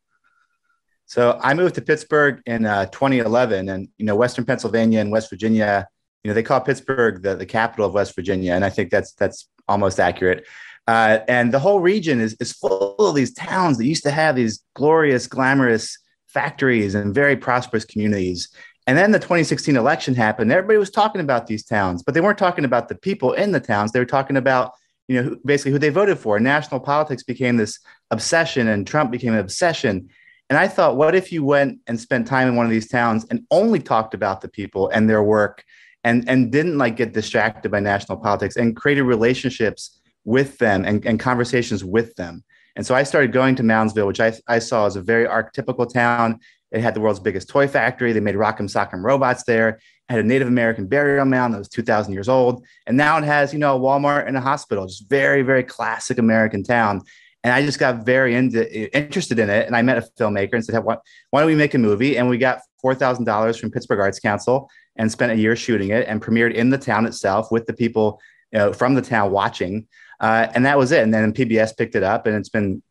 So 1.12 1.38
I 1.42 1.52
moved 1.52 1.74
to 1.74 1.82
Pittsburgh 1.82 2.40
in 2.46 2.64
uh, 2.64 2.86
2011, 2.86 3.68
and 3.68 3.86
you 3.98 4.06
know, 4.06 4.16
Western 4.16 4.46
Pennsylvania 4.46 4.98
and 4.98 5.12
West 5.12 5.28
Virginia, 5.28 5.86
you 6.24 6.30
know, 6.30 6.34
they 6.34 6.42
call 6.42 6.58
Pittsburgh 6.58 7.20
the, 7.20 7.34
the 7.36 7.44
capital 7.44 7.84
of 7.84 7.92
West 7.92 8.14
Virginia, 8.16 8.54
and 8.54 8.64
I 8.64 8.70
think 8.70 8.90
that's 8.90 9.12
that's 9.12 9.46
almost 9.68 10.00
accurate. 10.00 10.46
Uh, 10.88 11.18
and 11.28 11.52
the 11.52 11.58
whole 11.58 11.80
region 11.80 12.18
is 12.18 12.34
is 12.40 12.54
full 12.54 12.96
of 12.98 13.14
these 13.14 13.34
towns 13.34 13.76
that 13.76 13.84
used 13.84 14.04
to 14.04 14.10
have 14.10 14.36
these 14.36 14.64
glorious, 14.72 15.26
glamorous 15.26 15.98
factories 16.28 16.94
and 16.94 17.14
very 17.14 17.36
prosperous 17.36 17.84
communities. 17.84 18.48
And 18.86 18.96
then 18.96 19.12
the 19.12 19.18
2016 19.18 19.76
election 19.76 20.14
happened. 20.14 20.50
Everybody 20.50 20.78
was 20.78 20.90
talking 20.90 21.20
about 21.20 21.46
these 21.46 21.62
towns, 21.62 22.02
but 22.02 22.14
they 22.14 22.22
weren't 22.22 22.38
talking 22.38 22.64
about 22.64 22.88
the 22.88 22.94
people 22.94 23.34
in 23.34 23.52
the 23.52 23.60
towns. 23.60 23.92
They 23.92 24.00
were 24.00 24.06
talking 24.06 24.38
about 24.38 24.72
you 25.08 25.22
know 25.22 25.36
basically 25.44 25.72
who 25.72 25.78
they 25.78 25.90
voted 25.90 26.18
for. 26.18 26.40
National 26.40 26.80
politics 26.80 27.22
became 27.22 27.58
this 27.58 27.80
obsession, 28.10 28.68
and 28.68 28.86
Trump 28.86 29.10
became 29.10 29.34
an 29.34 29.40
obsession. 29.40 30.08
And 30.52 30.58
I 30.58 30.68
thought, 30.68 30.98
what 30.98 31.14
if 31.14 31.32
you 31.32 31.42
went 31.42 31.78
and 31.86 31.98
spent 31.98 32.26
time 32.26 32.46
in 32.46 32.56
one 32.56 32.66
of 32.66 32.70
these 32.70 32.86
towns 32.86 33.24
and 33.30 33.46
only 33.50 33.78
talked 33.78 34.12
about 34.12 34.42
the 34.42 34.48
people 34.48 34.90
and 34.90 35.08
their 35.08 35.22
work 35.22 35.64
and, 36.04 36.28
and 36.28 36.52
didn't 36.52 36.76
like 36.76 36.94
get 36.94 37.14
distracted 37.14 37.70
by 37.70 37.80
national 37.80 38.18
politics 38.18 38.56
and 38.56 38.76
created 38.76 39.04
relationships 39.04 39.98
with 40.26 40.58
them 40.58 40.84
and, 40.84 41.06
and 41.06 41.18
conversations 41.18 41.82
with 41.82 42.14
them. 42.16 42.44
And 42.76 42.86
so 42.86 42.94
I 42.94 43.02
started 43.02 43.32
going 43.32 43.54
to 43.56 43.62
Moundsville, 43.62 44.06
which 44.06 44.20
I, 44.20 44.34
I 44.46 44.58
saw 44.58 44.84
as 44.84 44.94
a 44.94 45.00
very 45.00 45.26
archetypical 45.26 45.90
town. 45.90 46.38
It 46.70 46.82
had 46.82 46.92
the 46.92 47.00
world's 47.00 47.18
biggest 47.18 47.48
toy 47.48 47.66
factory. 47.66 48.12
They 48.12 48.20
made 48.20 48.34
Rock'em 48.34 48.70
Sock'em 48.70 49.02
robots 49.02 49.44
there. 49.44 49.68
It 49.70 49.80
had 50.10 50.20
a 50.20 50.22
Native 50.22 50.48
American 50.48 50.86
burial 50.86 51.24
mound 51.24 51.54
that 51.54 51.58
was 51.60 51.70
2,000 51.70 52.12
years 52.12 52.28
old. 52.28 52.62
And 52.86 52.98
now 52.98 53.16
it 53.16 53.24
has, 53.24 53.54
you 53.54 53.58
know, 53.58 53.74
a 53.74 53.80
Walmart 53.80 54.28
and 54.28 54.36
a 54.36 54.40
hospital, 54.42 54.86
just 54.86 55.08
very, 55.08 55.40
very 55.40 55.64
classic 55.64 56.18
American 56.18 56.62
town. 56.62 57.00
And 57.44 57.52
I 57.52 57.62
just 57.62 57.78
got 57.78 58.04
very 58.04 58.34
into, 58.36 58.96
interested 58.96 59.38
in 59.38 59.50
it. 59.50 59.66
And 59.66 59.74
I 59.74 59.82
met 59.82 59.98
a 59.98 60.02
filmmaker 60.18 60.54
and 60.54 60.64
said, 60.64 60.84
why, 60.84 60.96
why 61.30 61.40
don't 61.40 61.48
we 61.48 61.56
make 61.56 61.74
a 61.74 61.78
movie? 61.78 62.16
And 62.16 62.28
we 62.28 62.38
got 62.38 62.60
$4,000 62.84 63.58
from 63.58 63.70
Pittsburgh 63.70 64.00
Arts 64.00 64.20
Council 64.20 64.70
and 64.96 65.10
spent 65.10 65.32
a 65.32 65.36
year 65.36 65.56
shooting 65.56 65.90
it 65.90 66.06
and 66.06 66.22
premiered 66.22 66.54
in 66.54 66.70
the 66.70 66.78
town 66.78 67.06
itself 67.06 67.50
with 67.50 67.66
the 67.66 67.72
people 67.72 68.20
you 68.52 68.58
know, 68.58 68.72
from 68.72 68.94
the 68.94 69.02
town 69.02 69.32
watching. 69.32 69.88
Uh, 70.20 70.48
and 70.54 70.64
that 70.66 70.78
was 70.78 70.92
it. 70.92 71.02
And 71.02 71.12
then 71.12 71.32
PBS 71.32 71.76
picked 71.76 71.96
it 71.96 72.04
up 72.04 72.26
and 72.26 72.36
it's 72.36 72.48
been 72.48 72.82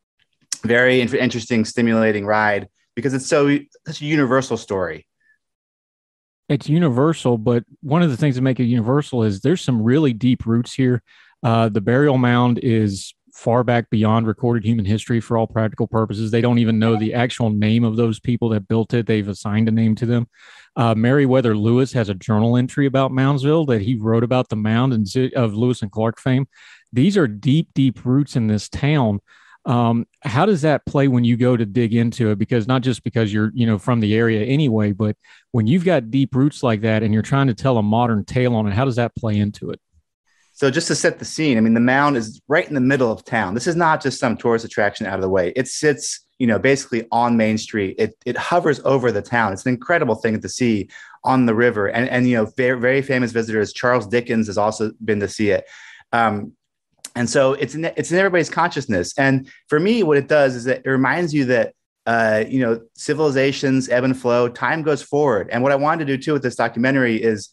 very 0.64 1.02
interesting, 1.02 1.64
stimulating 1.66 2.26
ride 2.26 2.68
because 2.96 3.14
it's 3.14 3.28
so 3.28 3.58
such 3.86 4.02
a 4.02 4.06
universal 4.06 4.58
story. 4.58 5.08
It's 6.50 6.68
universal, 6.68 7.38
but 7.38 7.64
one 7.82 8.02
of 8.02 8.10
the 8.10 8.18
things 8.18 8.36
that 8.36 8.42
make 8.42 8.60
it 8.60 8.66
universal 8.66 9.24
is 9.24 9.40
there's 9.40 9.62
some 9.62 9.82
really 9.82 10.12
deep 10.12 10.46
roots 10.46 10.74
here. 10.74 11.02
Uh, 11.44 11.70
the 11.70 11.80
burial 11.80 12.18
mound 12.18 12.60
is 12.62 13.14
far 13.42 13.64
back 13.64 13.90
beyond 13.90 14.28
recorded 14.28 14.64
human 14.64 14.86
history 14.86 15.20
for 15.20 15.36
all 15.36 15.48
practical 15.48 15.88
purposes. 15.88 16.30
They 16.30 16.42
don't 16.42 16.60
even 16.60 16.78
know 16.78 16.96
the 16.96 17.16
actual 17.16 17.50
name 17.50 17.84
of 17.84 17.96
those 17.96 18.20
people 18.20 18.50
that 18.50 18.68
built 18.68 18.94
it. 18.94 19.08
They've 19.08 19.28
assigned 19.28 19.68
a 19.68 19.72
name 19.72 19.96
to 19.96 20.06
them. 20.06 20.28
Uh, 20.76 20.94
Meriwether 20.94 21.58
Lewis 21.58 21.92
has 21.94 22.08
a 22.08 22.14
journal 22.14 22.56
entry 22.56 22.86
about 22.86 23.12
Moundsville 23.12 23.66
that 23.68 23.82
he 23.82 23.96
wrote 23.96 24.24
about 24.24 24.50
the 24.50 24.56
mound 24.56 24.94
and 24.94 25.08
of 25.36 25.56
Lewis 25.56 25.82
and 25.82 25.92
Clark 25.92 26.20
fame. 26.20 26.48
These 26.94 27.18
are 27.18 27.28
deep, 27.28 27.70
deep 27.74 28.06
roots 28.06 28.36
in 28.36 28.46
this 28.46 28.70
town. 28.70 29.20
Um, 29.66 30.06
how 30.22 30.46
does 30.46 30.62
that 30.62 30.86
play 30.86 31.08
when 31.08 31.24
you 31.24 31.36
go 31.36 31.58
to 31.58 31.66
dig 31.66 31.96
into 31.96 32.30
it? 32.30 32.38
Because 32.38 32.68
not 32.68 32.84
just 32.84 33.04
because 33.04 33.34
you're, 33.34 33.52
you 33.56 33.66
know, 33.66 33.80
from 33.80 34.02
the 34.02 34.16
area 34.16 34.46
anyway, 34.46 34.92
but 34.92 35.16
when 35.50 35.66
you've 35.66 35.86
got 35.86 36.12
deep 36.12 36.36
roots 36.36 36.62
like 36.62 36.82
that 36.82 37.02
and 37.02 37.12
you're 37.12 37.24
trying 37.24 37.48
to 37.48 37.56
tell 37.56 37.80
a 37.80 37.84
modern 37.84 38.24
tale 38.24 38.56
on 38.56 38.68
it, 38.68 38.74
how 38.74 38.86
does 38.86 38.98
that 38.98 39.16
play 39.16 39.38
into 39.38 39.72
it? 39.72 39.80
So 40.62 40.69
just 40.69 40.89
to 40.89 40.95
set 40.95 41.17
the 41.17 41.26
scene, 41.26 41.58
I 41.58 41.62
mean, 41.62 41.74
the 41.74 41.80
mound 41.80 42.17
is 42.17 42.39
right 42.47 42.67
in 42.67 42.76
the 42.76 42.82
middle 42.82 43.12
of 43.12 43.26
town. 43.26 43.56
This 43.56 43.65
is 43.65 43.76
not 43.76 44.00
just 44.00 44.19
some 44.19 44.38
tourist 44.38 44.63
attraction 44.63 45.08
out 45.08 45.15
of 45.15 45.21
the 45.24 45.28
way. 45.28 45.52
It 45.56 45.67
sits, 45.67 46.19
you 46.38 46.45
know, 46.45 46.60
basically 46.60 47.08
on 47.12 47.36
Main 47.36 47.58
Street. 47.58 47.95
It 47.97 48.13
it 48.28 48.38
hovers 48.38 48.80
over 48.86 49.12
the 49.12 49.24
town. 49.24 49.54
It's 49.54 49.65
an 49.65 49.74
incredible 49.74 50.13
thing 50.13 50.39
to 50.39 50.47
see 50.47 50.88
on 51.24 51.47
the 51.47 51.56
river. 51.56 51.88
And 51.88 52.08
and 52.08 52.30
you 52.30 52.36
know, 52.36 52.45
very 52.58 52.80
very 52.80 53.02
famous 53.02 53.32
visitors. 53.32 53.74
Charles 53.74 54.06
Dickens 54.06 54.45
has 54.45 54.60
also 54.60 54.91
been 55.04 55.19
to 55.21 55.28
see 55.28 55.50
it. 55.50 55.65
Um, 56.12 56.52
and 57.15 57.28
so 57.28 57.54
it's 57.54 57.74
in, 57.74 57.86
it's 57.86 58.12
in 58.12 58.19
everybody's 58.19 58.52
consciousness. 58.52 59.17
And 59.17 59.50
for 59.67 59.80
me, 59.80 60.04
what 60.04 60.17
it 60.17 60.28
does 60.28 60.54
is 60.54 60.65
that 60.65 60.84
it 60.86 60.89
reminds 60.91 61.34
you 61.34 61.45
that 61.45 61.74
uh, 62.06 62.43
you 62.47 62.60
know 62.60 62.82
civilizations 62.93 63.89
ebb 63.89 64.04
and 64.04 64.15
flow, 64.15 64.47
time 64.47 64.84
goes 64.84 65.02
forward. 65.02 65.50
And 65.52 65.63
what 65.63 65.71
I 65.71 65.76
wanted 65.76 66.06
to 66.06 66.17
do 66.17 66.21
too 66.21 66.34
with 66.34 66.43
this 66.43 66.56
documentary 66.56 67.15
is 67.15 67.50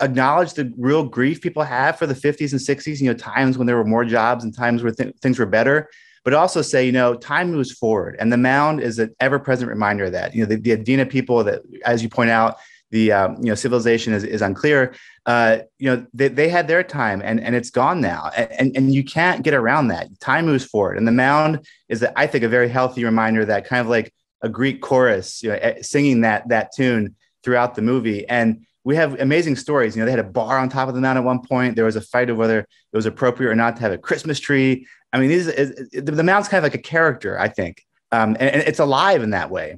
acknowledge 0.00 0.54
the 0.54 0.72
real 0.76 1.04
grief 1.04 1.40
people 1.40 1.62
have 1.62 1.98
for 1.98 2.06
the 2.06 2.14
50s 2.14 2.52
and 2.52 2.60
60s, 2.60 3.00
you 3.00 3.06
know, 3.06 3.14
times 3.14 3.56
when 3.56 3.66
there 3.66 3.76
were 3.76 3.84
more 3.84 4.04
jobs 4.04 4.44
and 4.44 4.54
times 4.54 4.82
where 4.82 4.92
th- 4.92 5.14
things 5.22 5.38
were 5.38 5.46
better, 5.46 5.88
but 6.24 6.34
also 6.34 6.60
say, 6.62 6.84
you 6.84 6.92
know, 6.92 7.14
time 7.14 7.52
moves 7.52 7.72
forward. 7.72 8.16
And 8.18 8.32
the 8.32 8.36
mound 8.36 8.80
is 8.80 8.98
an 8.98 9.14
ever 9.20 9.38
present 9.38 9.70
reminder 9.70 10.06
of 10.06 10.12
that. 10.12 10.34
You 10.34 10.42
know, 10.42 10.46
the, 10.46 10.56
the 10.56 10.76
Adena 10.76 11.08
people 11.08 11.44
that, 11.44 11.62
as 11.84 12.02
you 12.02 12.08
point 12.08 12.30
out, 12.30 12.56
the 12.90 13.12
um, 13.12 13.36
you 13.38 13.46
know 13.46 13.54
civilization 13.54 14.12
is, 14.12 14.24
is 14.24 14.42
unclear. 14.42 14.94
Uh, 15.24 15.58
you 15.78 15.90
know 15.90 16.06
they, 16.14 16.28
they 16.28 16.48
had 16.48 16.68
their 16.68 16.82
time 16.82 17.20
and, 17.24 17.40
and 17.40 17.54
it's 17.54 17.70
gone 17.70 18.00
now, 18.00 18.30
and, 18.36 18.76
and 18.76 18.94
you 18.94 19.04
can't 19.04 19.42
get 19.42 19.54
around 19.54 19.88
that. 19.88 20.08
Time 20.20 20.46
moves 20.46 20.64
forward, 20.64 20.96
and 20.96 21.06
the 21.06 21.12
mound 21.12 21.66
is 21.88 22.04
I 22.14 22.26
think 22.26 22.44
a 22.44 22.48
very 22.48 22.68
healthy 22.68 23.04
reminder 23.04 23.44
that 23.44 23.66
kind 23.66 23.80
of 23.80 23.88
like 23.88 24.14
a 24.42 24.48
Greek 24.48 24.82
chorus, 24.82 25.42
you 25.42 25.50
know, 25.50 25.74
singing 25.80 26.20
that 26.20 26.48
that 26.48 26.70
tune 26.74 27.16
throughout 27.42 27.74
the 27.74 27.82
movie. 27.82 28.28
And 28.28 28.65
we 28.86 28.94
have 28.94 29.20
amazing 29.20 29.56
stories. 29.56 29.96
You 29.96 30.00
know, 30.00 30.06
they 30.06 30.12
had 30.12 30.20
a 30.20 30.24
bar 30.24 30.58
on 30.60 30.68
top 30.68 30.88
of 30.88 30.94
the 30.94 31.00
mountain 31.00 31.24
at 31.24 31.26
one 31.26 31.40
point. 31.40 31.74
There 31.74 31.84
was 31.84 31.96
a 31.96 32.00
fight 32.00 32.30
of 32.30 32.36
whether 32.36 32.60
it 32.60 32.68
was 32.92 33.04
appropriate 33.04 33.50
or 33.50 33.56
not 33.56 33.74
to 33.74 33.82
have 33.82 33.90
a 33.90 33.98
Christmas 33.98 34.38
tree. 34.38 34.86
I 35.12 35.18
mean, 35.18 35.28
these 35.28 35.48
is, 35.48 35.90
the 35.92 36.22
mountain's 36.22 36.46
kind 36.46 36.64
of 36.64 36.70
like 36.72 36.78
a 36.78 36.82
character, 36.82 37.36
I 37.36 37.48
think, 37.48 37.84
um, 38.12 38.36
and, 38.38 38.48
and 38.48 38.62
it's 38.62 38.78
alive 38.78 39.24
in 39.24 39.30
that 39.30 39.50
way. 39.50 39.76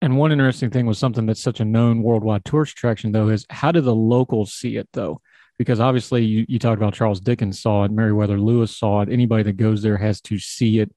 And 0.00 0.16
one 0.16 0.30
interesting 0.30 0.70
thing 0.70 0.86
was 0.86 0.96
something 0.96 1.26
that's 1.26 1.42
such 1.42 1.58
a 1.58 1.64
known 1.64 2.04
worldwide 2.04 2.44
tourist 2.44 2.74
attraction, 2.74 3.10
though, 3.10 3.30
is 3.30 3.44
how 3.50 3.72
do 3.72 3.80
the 3.80 3.94
locals 3.94 4.54
see 4.54 4.76
it, 4.76 4.88
though? 4.92 5.20
Because 5.58 5.80
obviously, 5.80 6.24
you, 6.24 6.46
you 6.48 6.60
talked 6.60 6.80
about 6.80 6.94
Charles 6.94 7.18
Dickens 7.18 7.58
saw 7.58 7.82
it, 7.82 7.90
Meriwether 7.90 8.38
Lewis 8.38 8.76
saw 8.76 9.00
it. 9.00 9.08
Anybody 9.08 9.42
that 9.42 9.56
goes 9.56 9.82
there 9.82 9.96
has 9.96 10.20
to 10.20 10.38
see 10.38 10.78
it 10.78 10.92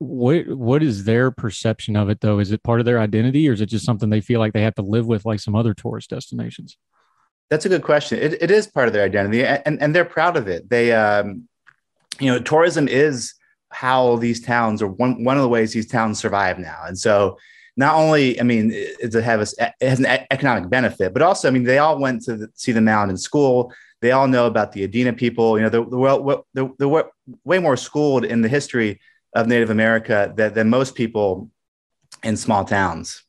what 0.00 0.48
what 0.48 0.82
is 0.82 1.04
their 1.04 1.30
perception 1.30 1.94
of 1.94 2.08
it 2.08 2.22
though? 2.22 2.38
Is 2.38 2.52
it 2.52 2.62
part 2.62 2.80
of 2.80 2.86
their 2.86 2.98
identity 2.98 3.46
or 3.48 3.52
is 3.52 3.60
it 3.60 3.66
just 3.66 3.84
something 3.84 4.08
they 4.08 4.22
feel 4.22 4.40
like 4.40 4.54
they 4.54 4.62
have 4.62 4.74
to 4.76 4.82
live 4.82 5.06
with 5.06 5.26
like 5.26 5.40
some 5.40 5.54
other 5.54 5.74
tourist 5.74 6.08
destinations? 6.08 6.78
That's 7.50 7.66
a 7.66 7.68
good 7.68 7.82
question. 7.82 8.18
It, 8.18 8.42
it 8.42 8.50
is 8.50 8.66
part 8.66 8.88
of 8.88 8.94
their 8.94 9.04
identity 9.04 9.44
and, 9.44 9.80
and 9.80 9.94
they're 9.94 10.06
proud 10.06 10.38
of 10.38 10.48
it. 10.48 10.70
They 10.70 10.92
um, 10.92 11.46
you 12.18 12.32
know 12.32 12.38
tourism 12.40 12.88
is 12.88 13.34
how 13.68 14.16
these 14.16 14.40
towns 14.40 14.80
or 14.80 14.88
one, 14.88 15.22
one 15.22 15.36
of 15.36 15.42
the 15.42 15.48
ways 15.48 15.74
these 15.74 15.86
towns 15.86 16.18
survive 16.18 16.58
now. 16.58 16.80
And 16.86 16.98
so 16.98 17.36
not 17.76 17.94
only 17.94 18.38
i 18.40 18.42
mean 18.42 18.72
it, 18.72 19.14
it, 19.14 19.22
have 19.22 19.40
a, 19.40 19.46
it 19.60 19.88
has 19.88 20.00
an 20.00 20.06
economic 20.32 20.68
benefit 20.68 21.14
but 21.14 21.22
also 21.22 21.46
i 21.46 21.52
mean 21.52 21.62
they 21.62 21.78
all 21.78 22.00
went 22.00 22.20
to 22.20 22.36
the, 22.36 22.48
see 22.54 22.72
the 22.72 22.80
mound 22.80 23.10
in 23.10 23.16
school. 23.16 23.72
They 24.00 24.12
all 24.12 24.26
know 24.26 24.46
about 24.46 24.72
the 24.72 24.88
adena 24.88 25.14
people. 25.14 25.58
You 25.58 25.64
know 25.64 25.68
they're, 25.68 25.84
they're, 25.84 26.68
they're, 26.78 26.88
they're 26.88 27.04
way 27.44 27.58
more 27.58 27.76
schooled 27.76 28.24
in 28.24 28.40
the 28.40 28.48
history 28.48 28.98
of 29.34 29.46
Native 29.46 29.70
America 29.70 30.32
that, 30.36 30.54
than 30.54 30.68
most 30.68 30.94
people 30.94 31.50
in 32.22 32.36
small 32.36 32.64
towns. 32.64 33.22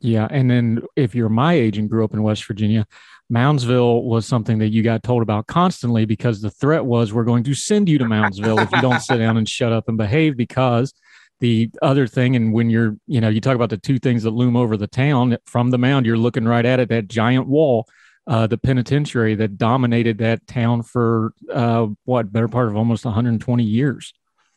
Yeah. 0.00 0.28
And 0.30 0.50
then 0.50 0.82
if 0.94 1.14
you're 1.14 1.28
my 1.28 1.54
age 1.54 1.78
and 1.78 1.88
grew 1.88 2.04
up 2.04 2.12
in 2.12 2.22
West 2.22 2.44
Virginia, 2.44 2.86
Moundsville 3.32 4.04
was 4.04 4.26
something 4.26 4.58
that 4.58 4.68
you 4.68 4.82
got 4.82 5.02
told 5.02 5.22
about 5.22 5.46
constantly 5.46 6.04
because 6.04 6.40
the 6.40 6.50
threat 6.50 6.84
was 6.84 7.12
we're 7.12 7.24
going 7.24 7.44
to 7.44 7.54
send 7.54 7.88
you 7.88 7.98
to 7.98 8.04
Moundsville 8.04 8.62
if 8.62 8.70
you 8.70 8.80
don't 8.80 9.00
sit 9.00 9.18
down 9.18 9.36
and 9.36 9.48
shut 9.48 9.72
up 9.72 9.88
and 9.88 9.98
behave. 9.98 10.36
Because 10.36 10.94
the 11.40 11.70
other 11.82 12.06
thing, 12.06 12.36
and 12.36 12.52
when 12.52 12.70
you're, 12.70 12.96
you 13.06 13.20
know, 13.20 13.28
you 13.28 13.40
talk 13.40 13.56
about 13.56 13.70
the 13.70 13.76
two 13.76 13.98
things 13.98 14.22
that 14.22 14.30
loom 14.30 14.56
over 14.56 14.76
the 14.76 14.86
town 14.86 15.38
from 15.44 15.70
the 15.70 15.78
mound, 15.78 16.06
you're 16.06 16.16
looking 16.16 16.44
right 16.44 16.64
at 16.64 16.78
it, 16.78 16.88
that 16.90 17.08
giant 17.08 17.48
wall, 17.48 17.88
uh, 18.28 18.46
the 18.46 18.58
penitentiary 18.58 19.34
that 19.34 19.58
dominated 19.58 20.18
that 20.18 20.46
town 20.46 20.82
for 20.82 21.32
uh, 21.52 21.86
what, 22.04 22.32
better 22.32 22.48
part 22.48 22.68
of 22.68 22.76
almost 22.76 23.04
120 23.04 23.64
years. 23.64 24.14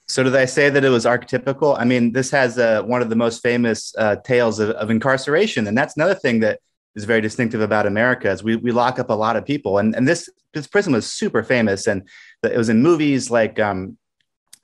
So 0.09 0.23
did 0.23 0.35
I 0.35 0.45
say 0.45 0.71
that 0.71 0.83
it 0.83 0.89
was 0.89 1.05
archetypical? 1.05 1.79
I 1.79 1.85
mean, 1.85 2.13
this 2.13 2.31
has 2.31 2.57
uh, 2.57 2.81
one 2.81 3.03
of 3.03 3.09
the 3.09 3.15
most 3.15 3.43
famous 3.43 3.93
uh, 3.95 4.15
tales 4.15 4.59
of, 4.59 4.71
of, 4.71 4.89
incarceration, 4.89 5.67
and 5.67 5.77
that's 5.77 5.95
another 5.95 6.15
thing 6.15 6.39
that 6.39 6.59
is 6.95 7.05
very 7.05 7.21
distinctive 7.21 7.61
about 7.61 7.85
America. 7.85 8.31
Is 8.31 8.43
we 8.43 8.55
we 8.55 8.71
lock 8.71 8.97
up 8.97 9.11
a 9.11 9.13
lot 9.13 9.35
of 9.35 9.45
people, 9.45 9.77
and 9.77 9.95
and 9.95 10.07
this 10.07 10.27
this 10.55 10.65
prison 10.65 10.93
was 10.93 11.05
super 11.11 11.43
famous, 11.43 11.85
and 11.85 12.09
it 12.41 12.57
was 12.57 12.69
in 12.69 12.81
movies 12.81 13.29
like 13.29 13.59
um, 13.59 13.99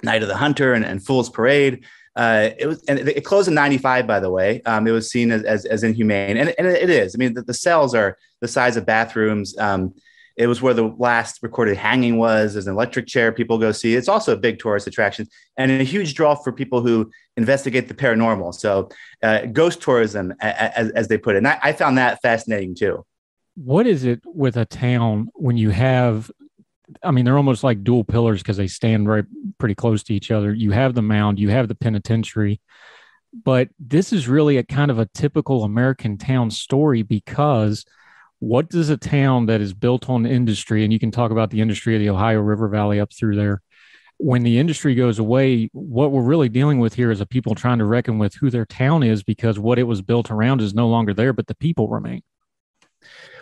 Night 0.01 0.23
of 0.23 0.29
the 0.29 0.35
Hunter 0.35 0.73
and, 0.73 0.83
and 0.83 1.05
Fool's 1.05 1.29
Parade. 1.29 1.85
Uh, 2.15 2.49
it 2.57 2.65
was, 2.65 2.83
and 2.85 2.97
it 2.97 3.23
closed 3.23 3.47
in 3.47 3.53
'95, 3.53 4.07
by 4.07 4.19
the 4.19 4.31
way. 4.31 4.63
Um, 4.63 4.87
it 4.87 4.91
was 4.91 5.11
seen 5.11 5.31
as, 5.31 5.43
as, 5.43 5.65
as 5.65 5.83
inhumane, 5.83 6.37
and, 6.37 6.55
and 6.57 6.65
it 6.65 6.89
is. 6.89 7.13
I 7.15 7.17
mean, 7.19 7.35
the, 7.35 7.43
the 7.43 7.53
cells 7.53 7.93
are 7.93 8.17
the 8.41 8.47
size 8.47 8.77
of 8.77 8.87
bathrooms. 8.87 9.55
Um, 9.59 9.93
it 10.37 10.47
was 10.47 10.61
where 10.61 10.73
the 10.73 10.93
last 10.97 11.39
recorded 11.41 11.77
hanging 11.77 12.17
was. 12.17 12.53
There's 12.53 12.67
an 12.67 12.73
electric 12.73 13.07
chair 13.07 13.31
people 13.31 13.57
go 13.57 13.71
see. 13.71 13.95
It's 13.95 14.09
also 14.09 14.33
a 14.33 14.37
big 14.37 14.59
tourist 14.59 14.87
attraction 14.87 15.27
and 15.57 15.71
a 15.71 15.83
huge 15.83 16.13
draw 16.13 16.35
for 16.35 16.51
people 16.51 16.81
who 16.81 17.09
investigate 17.37 17.87
the 17.87 17.93
paranormal. 17.93 18.53
So, 18.53 18.89
uh, 19.23 19.45
ghost 19.45 19.81
tourism, 19.81 20.33
as, 20.41 20.91
as, 20.91 21.07
they 21.07 21.17
put 21.17 21.35
it. 21.35 21.39
And 21.39 21.47
I, 21.47 21.59
I 21.63 21.73
found 21.73 21.97
that 21.97 22.21
fascinating 22.21 22.75
too. 22.75 23.05
What 23.55 23.87
is 23.87 24.03
it 24.03 24.21
with 24.25 24.57
a 24.57 24.65
town 24.65 25.29
when 25.33 25.57
you 25.57 25.69
have 25.69 26.29
I 27.01 27.11
mean, 27.11 27.25
they're 27.25 27.37
almost 27.37 27.63
like 27.63 27.83
dual 27.83 28.03
pillars 28.03 28.43
because 28.43 28.57
they 28.57 28.67
stand 28.67 29.07
right 29.07 29.25
pretty 29.57 29.73
close 29.73 30.03
to 30.03 30.13
each 30.13 30.29
other. 30.29 30.53
You 30.53 30.71
have 30.71 30.93
the 30.93 31.01
mound, 31.01 31.39
you 31.39 31.49
have 31.49 31.67
the 31.67 31.73
penitentiary, 31.73 32.61
but 33.33 33.69
this 33.79 34.13
is 34.13 34.27
really 34.27 34.57
a 34.57 34.63
kind 34.63 34.91
of 34.91 34.99
a 34.99 35.07
typical 35.07 35.63
American 35.63 36.17
town 36.17 36.51
story 36.51 37.01
because 37.01 37.85
what 38.39 38.69
does 38.69 38.89
a 38.89 38.97
town 38.97 39.45
that 39.47 39.61
is 39.61 39.73
built 39.73 40.09
on 40.09 40.25
industry, 40.25 40.83
and 40.83 40.91
you 40.91 40.99
can 40.99 41.11
talk 41.11 41.31
about 41.31 41.49
the 41.49 41.61
industry 41.61 41.95
of 41.95 42.01
the 42.01 42.09
Ohio 42.09 42.39
River 42.39 42.67
Valley 42.67 42.99
up 42.99 43.13
through 43.13 43.35
there, 43.35 43.61
when 44.17 44.43
the 44.43 44.59
industry 44.59 44.95
goes 44.95 45.19
away, 45.19 45.69
what 45.73 46.11
we're 46.11 46.21
really 46.21 46.49
dealing 46.49 46.79
with 46.79 46.93
here 46.93 47.11
is 47.11 47.19
a 47.21 47.25
people 47.25 47.53
trying 47.53 47.79
to 47.79 47.85
reckon 47.85 48.17
with 48.17 48.35
who 48.35 48.49
their 48.49 48.65
town 48.65 49.03
is 49.03 49.23
because 49.23 49.59
what 49.59 49.77
it 49.77 49.83
was 49.83 50.01
built 50.01 50.31
around 50.31 50.61
is 50.61 50.73
no 50.73 50.87
longer 50.87 51.13
there, 51.13 51.33
but 51.33 51.47
the 51.47 51.55
people 51.55 51.89
remain. 51.89 52.21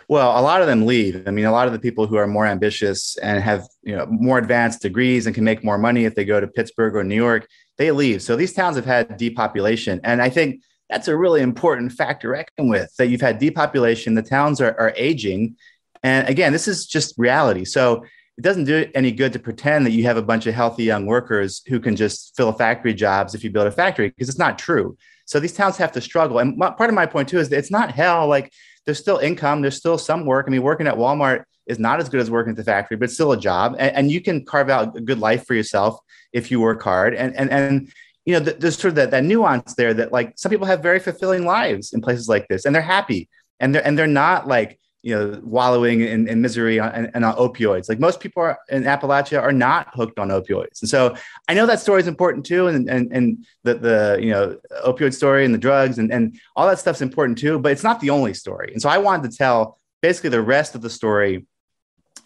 Well, 0.08 0.38
a 0.38 0.42
lot 0.42 0.60
of 0.60 0.66
them 0.66 0.84
leave. 0.84 1.26
I 1.26 1.30
mean, 1.30 1.46
a 1.46 1.52
lot 1.52 1.66
of 1.66 1.72
the 1.72 1.78
people 1.78 2.06
who 2.06 2.16
are 2.16 2.26
more 2.26 2.44
ambitious 2.44 3.16
and 3.18 3.42
have 3.42 3.66
you 3.82 3.96
know 3.96 4.06
more 4.10 4.36
advanced 4.36 4.82
degrees 4.82 5.26
and 5.26 5.34
can 5.34 5.44
make 5.44 5.64
more 5.64 5.78
money 5.78 6.04
if 6.04 6.14
they 6.14 6.24
go 6.24 6.40
to 6.40 6.46
Pittsburgh 6.46 6.94
or 6.94 7.04
New 7.04 7.14
York, 7.14 7.46
they 7.78 7.90
leave. 7.90 8.20
So 8.20 8.36
these 8.36 8.52
towns 8.52 8.76
have 8.76 8.84
had 8.84 9.16
depopulation, 9.16 10.00
and 10.04 10.20
I 10.20 10.28
think 10.28 10.60
that's 10.90 11.08
a 11.08 11.16
really 11.16 11.40
important 11.40 11.92
factor 11.92 12.28
to 12.28 12.32
reckon 12.32 12.68
with 12.68 12.94
that 12.96 13.06
you've 13.06 13.20
had 13.20 13.38
depopulation, 13.38 14.14
the 14.14 14.22
towns 14.22 14.60
are, 14.60 14.78
are 14.78 14.92
aging. 14.96 15.56
And 16.02 16.28
again, 16.28 16.52
this 16.52 16.68
is 16.68 16.86
just 16.86 17.14
reality. 17.16 17.64
So 17.64 18.04
it 18.36 18.42
doesn't 18.42 18.64
do 18.64 18.86
any 18.94 19.12
good 19.12 19.32
to 19.32 19.38
pretend 19.38 19.86
that 19.86 19.92
you 19.92 20.04
have 20.04 20.16
a 20.16 20.22
bunch 20.22 20.46
of 20.46 20.54
healthy 20.54 20.84
young 20.84 21.06
workers 21.06 21.62
who 21.66 21.80
can 21.80 21.96
just 21.96 22.36
fill 22.36 22.52
factory 22.52 22.92
jobs 22.92 23.34
if 23.34 23.44
you 23.44 23.50
build 23.50 23.66
a 23.66 23.70
factory, 23.70 24.08
because 24.08 24.28
it's 24.28 24.38
not 24.38 24.58
true. 24.58 24.96
So 25.24 25.40
these 25.40 25.54
towns 25.54 25.76
have 25.78 25.92
to 25.92 26.00
struggle. 26.00 26.38
And 26.38 26.56
my, 26.56 26.70
part 26.70 26.90
of 26.90 26.94
my 26.94 27.06
point 27.06 27.28
too 27.28 27.38
is 27.38 27.48
that 27.48 27.58
it's 27.58 27.70
not 27.70 27.92
hell. 27.92 28.26
Like 28.26 28.52
there's 28.84 28.98
still 28.98 29.18
income, 29.18 29.62
there's 29.62 29.76
still 29.76 29.98
some 29.98 30.26
work. 30.26 30.46
I 30.46 30.50
mean, 30.50 30.62
working 30.62 30.86
at 30.86 30.96
Walmart 30.96 31.44
is 31.66 31.78
not 31.78 32.00
as 32.00 32.08
good 32.08 32.20
as 32.20 32.30
working 32.30 32.50
at 32.50 32.56
the 32.56 32.64
factory, 32.64 32.96
but 32.96 33.04
it's 33.04 33.14
still 33.14 33.32
a 33.32 33.40
job, 33.40 33.74
and, 33.78 33.96
and 33.96 34.10
you 34.10 34.20
can 34.20 34.44
carve 34.44 34.68
out 34.68 34.96
a 34.96 35.00
good 35.00 35.18
life 35.18 35.46
for 35.46 35.54
yourself 35.54 35.98
if 36.32 36.50
you 36.50 36.60
work 36.60 36.82
hard. 36.82 37.14
And 37.14 37.34
and 37.34 37.50
and 37.50 37.92
you 38.24 38.32
know, 38.32 38.40
there's 38.40 38.78
sort 38.78 38.90
of 38.90 38.94
that, 38.96 39.10
that 39.10 39.24
nuance 39.24 39.74
there 39.74 39.92
that 39.94 40.12
like 40.12 40.32
some 40.36 40.50
people 40.50 40.66
have 40.66 40.82
very 40.82 40.98
fulfilling 40.98 41.44
lives 41.44 41.92
in 41.92 42.00
places 42.00 42.28
like 42.28 42.48
this, 42.48 42.64
and 42.64 42.74
they're 42.74 42.82
happy, 42.82 43.28
and 43.60 43.74
they're 43.74 43.86
and 43.86 43.98
they're 43.98 44.06
not 44.06 44.48
like 44.48 44.78
you 45.02 45.14
know 45.14 45.38
wallowing 45.44 46.00
in, 46.00 46.26
in 46.26 46.40
misery 46.40 46.78
and, 46.80 47.10
and 47.12 47.24
on 47.24 47.36
opioids. 47.36 47.88
Like 47.88 48.00
most 48.00 48.20
people 48.20 48.42
are, 48.42 48.58
in 48.70 48.84
Appalachia 48.84 49.42
are 49.42 49.52
not 49.52 49.88
hooked 49.92 50.18
on 50.18 50.28
opioids, 50.28 50.80
and 50.80 50.88
so 50.88 51.14
I 51.48 51.54
know 51.54 51.66
that 51.66 51.80
story 51.80 52.00
is 52.00 52.06
important 52.06 52.46
too, 52.46 52.68
and 52.68 52.88
and 52.88 53.12
and 53.12 53.46
the 53.62 53.74
the 53.74 54.18
you 54.20 54.30
know 54.30 54.58
opioid 54.86 55.12
story 55.12 55.44
and 55.44 55.52
the 55.52 55.58
drugs 55.58 55.98
and 55.98 56.10
and 56.10 56.40
all 56.56 56.66
that 56.66 56.78
stuff's 56.78 57.02
important 57.02 57.36
too, 57.36 57.58
but 57.58 57.72
it's 57.72 57.84
not 57.84 58.00
the 58.00 58.10
only 58.10 58.32
story. 58.32 58.70
And 58.72 58.80
so 58.80 58.88
I 58.88 58.98
wanted 58.98 59.30
to 59.30 59.36
tell 59.36 59.78
basically 60.00 60.30
the 60.30 60.42
rest 60.42 60.74
of 60.74 60.80
the 60.80 60.90
story 60.90 61.46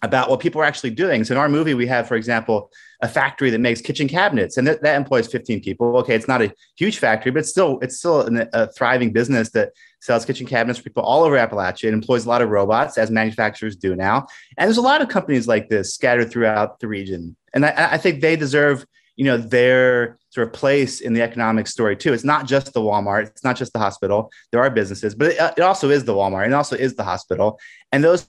about 0.01 0.29
what 0.29 0.39
people 0.39 0.61
are 0.61 0.65
actually 0.65 0.91
doing. 0.91 1.23
So 1.23 1.33
in 1.33 1.37
our 1.37 1.49
movie, 1.49 1.73
we 1.73 1.87
have, 1.87 2.07
for 2.07 2.15
example, 2.15 2.71
a 3.01 3.07
factory 3.07 3.49
that 3.49 3.59
makes 3.59 3.81
kitchen 3.81 4.07
cabinets, 4.07 4.57
and 4.57 4.67
that, 4.67 4.83
employs 4.83 5.27
15 5.27 5.61
people. 5.61 5.97
Okay, 5.97 6.15
it's 6.15 6.27
not 6.27 6.41
a 6.41 6.53
huge 6.77 6.97
factory, 6.97 7.31
but 7.31 7.39
it's 7.39 7.49
still 7.49 7.79
it's 7.81 7.97
still 7.97 8.21
an, 8.21 8.47
a 8.53 8.67
thriving 8.73 9.11
business 9.11 9.49
that 9.51 9.71
sells 10.01 10.25
kitchen 10.25 10.45
cabinets 10.45 10.79
for 10.79 10.83
people 10.83 11.03
all 11.03 11.23
over 11.23 11.35
Appalachia. 11.35 11.85
It 11.85 11.93
employs 11.93 12.25
a 12.25 12.29
lot 12.29 12.41
of 12.41 12.49
robots, 12.49 12.97
as 12.97 13.09
manufacturers 13.09 13.75
do 13.75 13.95
now. 13.95 14.27
And 14.57 14.67
there's 14.67 14.77
a 14.77 14.81
lot 14.81 15.01
of 15.01 15.09
companies 15.09 15.47
like 15.47 15.69
this 15.69 15.93
scattered 15.93 16.29
throughout 16.29 16.79
the 16.79 16.87
region, 16.87 17.35
and 17.53 17.65
I, 17.65 17.93
I 17.93 17.97
think 17.97 18.21
they 18.21 18.35
deserve 18.35 18.85
you 19.19 19.25
know 19.25 19.35
their 19.35 20.17
sort 20.29 20.47
of 20.47 20.53
place 20.53 21.01
in 21.01 21.11
the 21.11 21.21
economic 21.21 21.67
story 21.67 21.97
too. 21.97 22.13
It's 22.13 22.23
not 22.23 22.47
just 22.47 22.71
the 22.71 22.79
Walmart, 22.79 23.27
it's 23.27 23.43
not 23.43 23.57
just 23.57 23.73
the 23.73 23.79
hospital. 23.79 24.31
There 24.53 24.61
are 24.61 24.69
businesses, 24.69 25.13
but 25.13 25.27
it, 25.27 25.53
it 25.57 25.61
also 25.61 25.89
is 25.89 26.05
the 26.05 26.13
Walmart 26.13 26.45
and 26.45 26.53
also 26.53 26.77
is 26.77 26.95
the 26.95 27.03
hospital. 27.03 27.59
And 27.91 28.01
those 28.01 28.23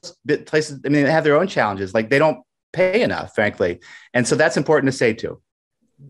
places, 0.47 0.81
I 0.85 0.89
mean, 0.89 1.05
they 1.05 1.11
have 1.13 1.23
their 1.23 1.39
own 1.39 1.47
challenges. 1.47 1.95
Like 1.95 2.11
they 2.11 2.19
don't 2.19 2.39
pay 2.73 3.03
enough, 3.03 3.37
frankly, 3.37 3.79
and 4.15 4.27
so 4.27 4.35
that's 4.35 4.57
important 4.57 4.91
to 4.91 4.99
say 4.99 5.15
too. 5.15 5.41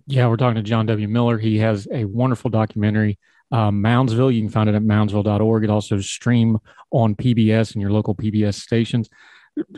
Yeah, 0.07 0.29
we're 0.29 0.39
talking 0.39 0.55
to 0.55 0.63
John 0.63 0.87
W. 0.87 1.09
Miller. 1.09 1.37
He 1.37 1.59
has 1.59 1.87
a 1.93 2.07
wonderful 2.07 2.49
documentary, 2.49 3.19
uh, 3.53 3.71
Moundsville. 3.71 4.33
You 4.33 4.41
can 4.41 4.51
find 4.51 4.71
it 4.71 4.75
at 4.75 4.83
moundsville.org. 4.83 5.63
It 5.63 5.69
also 5.69 6.01
stream 6.01 6.59
on 6.91 7.15
PBS 7.17 7.75
and 7.75 7.83
your 7.83 7.93
local 7.93 8.15
PBS 8.15 8.55
stations 8.55 9.11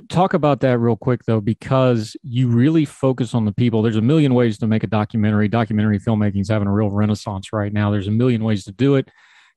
talk 0.08 0.34
about 0.34 0.60
that 0.60 0.78
real 0.78 0.96
quick 0.96 1.24
though 1.24 1.40
because 1.40 2.16
you 2.22 2.48
really 2.48 2.84
focus 2.84 3.34
on 3.34 3.44
the 3.44 3.52
people. 3.52 3.82
There's 3.82 3.96
a 3.96 4.02
million 4.02 4.34
ways 4.34 4.58
to 4.58 4.66
make 4.66 4.84
a 4.84 4.86
documentary. 4.86 5.48
Documentary 5.48 5.98
filmmaking 5.98 6.40
is 6.40 6.48
having 6.48 6.68
a 6.68 6.72
real 6.72 6.90
renaissance 6.90 7.52
right 7.52 7.72
now. 7.72 7.90
There's 7.90 8.08
a 8.08 8.12
million 8.12 8.44
ways 8.44 8.64
to 8.64 8.72
do 8.72 8.96
it. 8.96 9.08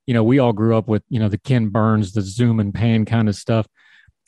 You 0.07 0.13
know 0.13 0.23
we 0.23 0.39
all 0.39 0.53
grew 0.53 0.77
up 0.77 0.87
with 0.87 1.03
you 1.09 1.19
know 1.19 1.29
the 1.29 1.37
ken 1.37 1.69
burns 1.69 2.13
the 2.13 2.21
zoom 2.21 2.59
and 2.59 2.73
pan 2.73 3.05
kind 3.05 3.29
of 3.29 3.35
stuff. 3.35 3.67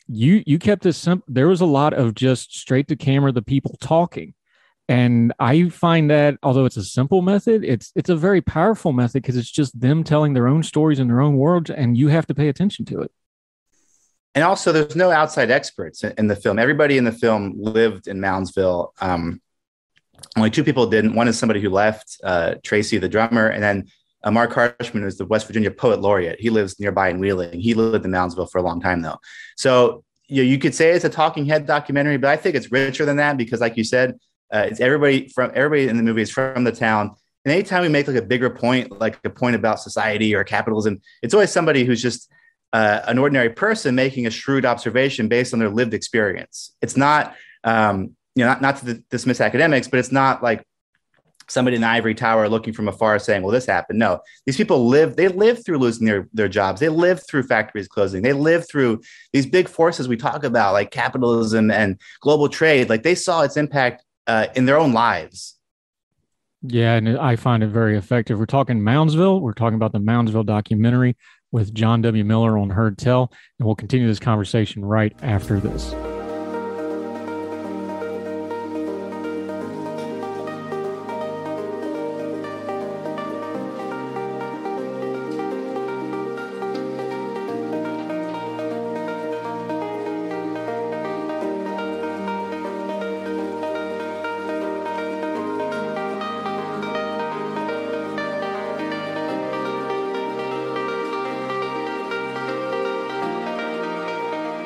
You 0.08 0.42
you 0.46 0.58
kept 0.58 0.82
this 0.82 0.96
simple 0.96 1.24
there 1.28 1.48
was 1.48 1.60
a 1.60 1.66
lot 1.66 1.92
of 1.92 2.14
just 2.14 2.56
straight 2.56 2.88
to 2.88 2.96
camera 2.96 3.32
the 3.32 3.42
people 3.42 3.76
talking. 3.80 4.34
And 4.90 5.34
i 5.38 5.68
find 5.68 6.10
that 6.10 6.38
although 6.42 6.64
it's 6.64 6.78
a 6.78 6.82
simple 6.82 7.20
method 7.20 7.62
it's 7.62 7.92
it's 7.94 8.08
a 8.08 8.16
very 8.16 8.40
powerful 8.40 8.92
method 8.92 9.22
because 9.22 9.36
it's 9.36 9.50
just 9.50 9.78
them 9.78 10.02
telling 10.02 10.32
their 10.32 10.48
own 10.48 10.62
stories 10.62 10.98
in 10.98 11.08
their 11.08 11.20
own 11.20 11.36
words 11.36 11.68
and 11.68 11.98
you 11.98 12.08
have 12.08 12.26
to 12.28 12.34
pay 12.34 12.48
attention 12.48 12.86
to 12.86 13.02
it 13.02 13.12
and 14.34 14.44
also 14.44 14.72
there's 14.72 14.96
no 14.96 15.10
outside 15.10 15.50
experts 15.50 16.04
in, 16.04 16.14
in, 16.18 16.26
the 16.26 16.36
film. 16.36 16.58
Everybody 16.58 16.98
in 16.98 17.04
the 17.04 17.12
film 17.12 17.54
lived 17.56 18.08
in 18.08 18.18
Moundsville. 18.18 18.92
Um, 19.00 19.40
only 20.36 20.50
two 20.50 20.64
people 20.64 20.86
didn't. 20.86 21.14
One 21.14 21.28
is 21.28 21.38
somebody 21.38 21.60
who 21.60 21.70
left, 21.70 22.18
uh, 22.22 22.54
Tracy, 22.62 22.98
the 22.98 23.08
drummer, 23.08 23.48
and 23.48 23.62
then 23.62 23.88
uh, 24.24 24.30
Marc 24.30 24.52
Harshman, 24.52 25.02
who's 25.02 25.16
the 25.16 25.26
West 25.26 25.46
Virginia 25.46 25.70
poet 25.70 26.00
laureate. 26.00 26.40
He 26.40 26.50
lives 26.50 26.78
nearby 26.78 27.08
in 27.08 27.18
Wheeling. 27.18 27.58
He 27.58 27.74
lived 27.74 28.04
in 28.04 28.10
Moundsville 28.10 28.50
for 28.50 28.58
a 28.58 28.62
long 28.62 28.80
time, 28.80 29.02
though. 29.02 29.18
So 29.56 30.04
you, 30.28 30.42
know, 30.42 30.48
you 30.48 30.58
could 30.58 30.74
say 30.74 30.90
it's 30.90 31.04
a 31.04 31.08
talking 31.08 31.46
head 31.46 31.66
documentary, 31.66 32.18
but 32.18 32.30
I 32.30 32.36
think 32.36 32.54
it's 32.54 32.70
richer 32.70 33.04
than 33.04 33.16
that 33.16 33.36
because, 33.36 33.60
like 33.60 33.76
you 33.76 33.84
said, 33.84 34.18
uh, 34.52 34.66
it's 34.68 34.80
everybody 34.80 35.28
from 35.28 35.52
everybody 35.54 35.88
in 35.88 35.96
the 35.96 36.02
movie 36.02 36.22
is 36.22 36.30
from 36.30 36.64
the 36.64 36.72
town. 36.72 37.14
And 37.44 37.52
anytime 37.52 37.82
we 37.82 37.88
make 37.88 38.08
like 38.08 38.16
a 38.16 38.22
bigger 38.22 38.50
point, 38.50 38.98
like 38.98 39.18
a 39.24 39.30
point 39.30 39.56
about 39.56 39.80
society 39.80 40.34
or 40.34 40.44
capitalism, 40.44 41.00
it's 41.22 41.34
always 41.34 41.50
somebody 41.50 41.84
who's 41.84 42.02
just 42.02 42.30
uh, 42.72 43.00
an 43.06 43.18
ordinary 43.18 43.50
person 43.50 43.94
making 43.94 44.26
a 44.26 44.30
shrewd 44.30 44.64
observation 44.64 45.28
based 45.28 45.52
on 45.52 45.58
their 45.58 45.70
lived 45.70 45.94
experience. 45.94 46.74
It's 46.82 46.96
not, 46.96 47.34
um, 47.64 48.16
you 48.34 48.44
know, 48.44 48.48
not, 48.48 48.62
not 48.62 48.76
to 48.78 49.02
dismiss 49.10 49.40
academics, 49.40 49.88
but 49.88 50.00
it's 50.00 50.12
not 50.12 50.42
like 50.42 50.64
somebody 51.48 51.76
in 51.76 51.82
the 51.82 51.88
ivory 51.88 52.14
tower 52.14 52.48
looking 52.48 52.72
from 52.74 52.88
afar 52.88 53.18
saying, 53.18 53.42
well, 53.42 53.52
this 53.52 53.66
happened. 53.66 53.98
No, 53.98 54.20
these 54.44 54.56
people 54.56 54.86
live, 54.86 55.16
they 55.16 55.28
live 55.28 55.64
through 55.64 55.78
losing 55.78 56.06
their, 56.06 56.28
their 56.32 56.48
jobs. 56.48 56.80
They 56.80 56.90
live 56.90 57.26
through 57.26 57.44
factories 57.44 57.88
closing. 57.88 58.22
They 58.22 58.34
live 58.34 58.68
through 58.68 59.00
these 59.32 59.46
big 59.46 59.68
forces 59.68 60.08
we 60.08 60.16
talk 60.16 60.44
about, 60.44 60.74
like 60.74 60.90
capitalism 60.90 61.70
and 61.70 61.98
global 62.20 62.48
trade. 62.48 62.90
Like 62.90 63.02
they 63.02 63.14
saw 63.14 63.42
its 63.42 63.56
impact 63.56 64.04
uh, 64.26 64.48
in 64.54 64.66
their 64.66 64.78
own 64.78 64.92
lives. 64.92 65.54
Yeah, 66.62 66.94
and 66.94 67.16
I 67.16 67.36
find 67.36 67.62
it 67.62 67.68
very 67.68 67.96
effective. 67.96 68.38
We're 68.38 68.46
talking 68.46 68.80
Moundsville. 68.80 69.40
We're 69.40 69.52
talking 69.52 69.76
about 69.76 69.92
the 69.92 70.00
Moundsville 70.00 70.44
documentary 70.44 71.16
with 71.52 71.74
John 71.74 72.02
W. 72.02 72.24
Miller 72.24 72.58
on 72.58 72.70
Heard 72.70 72.98
Tell, 72.98 73.32
and 73.58 73.66
we'll 73.66 73.76
continue 73.76 74.06
this 74.06 74.18
conversation 74.18 74.84
right 74.84 75.16
after 75.22 75.60
this. 75.60 75.94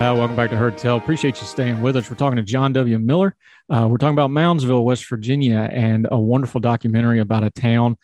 Uh, 0.03 0.17
welcome 0.17 0.35
back 0.35 0.51
to 0.51 0.57
Heard 0.57 0.77
Tell. 0.77 0.97
Appreciate 0.97 1.41
you 1.41 1.47
staying 1.47 1.81
with 1.81 1.95
us. 1.95 2.11
We're 2.11 2.17
talking 2.17 2.35
to 2.35 2.43
John 2.43 2.73
W. 2.73 2.99
Miller. 2.99 3.37
Uh, 3.71 3.87
we're 3.89 3.99
talking 3.99 4.19
about 4.19 4.31
Moundsville, 4.31 4.83
West 4.83 5.09
Virginia, 5.09 5.69
and 5.71 6.09
a 6.11 6.19
wonderful 6.19 6.61
documentary 6.61 7.21
about 7.21 7.45
a 7.45 7.51
town 7.51 7.97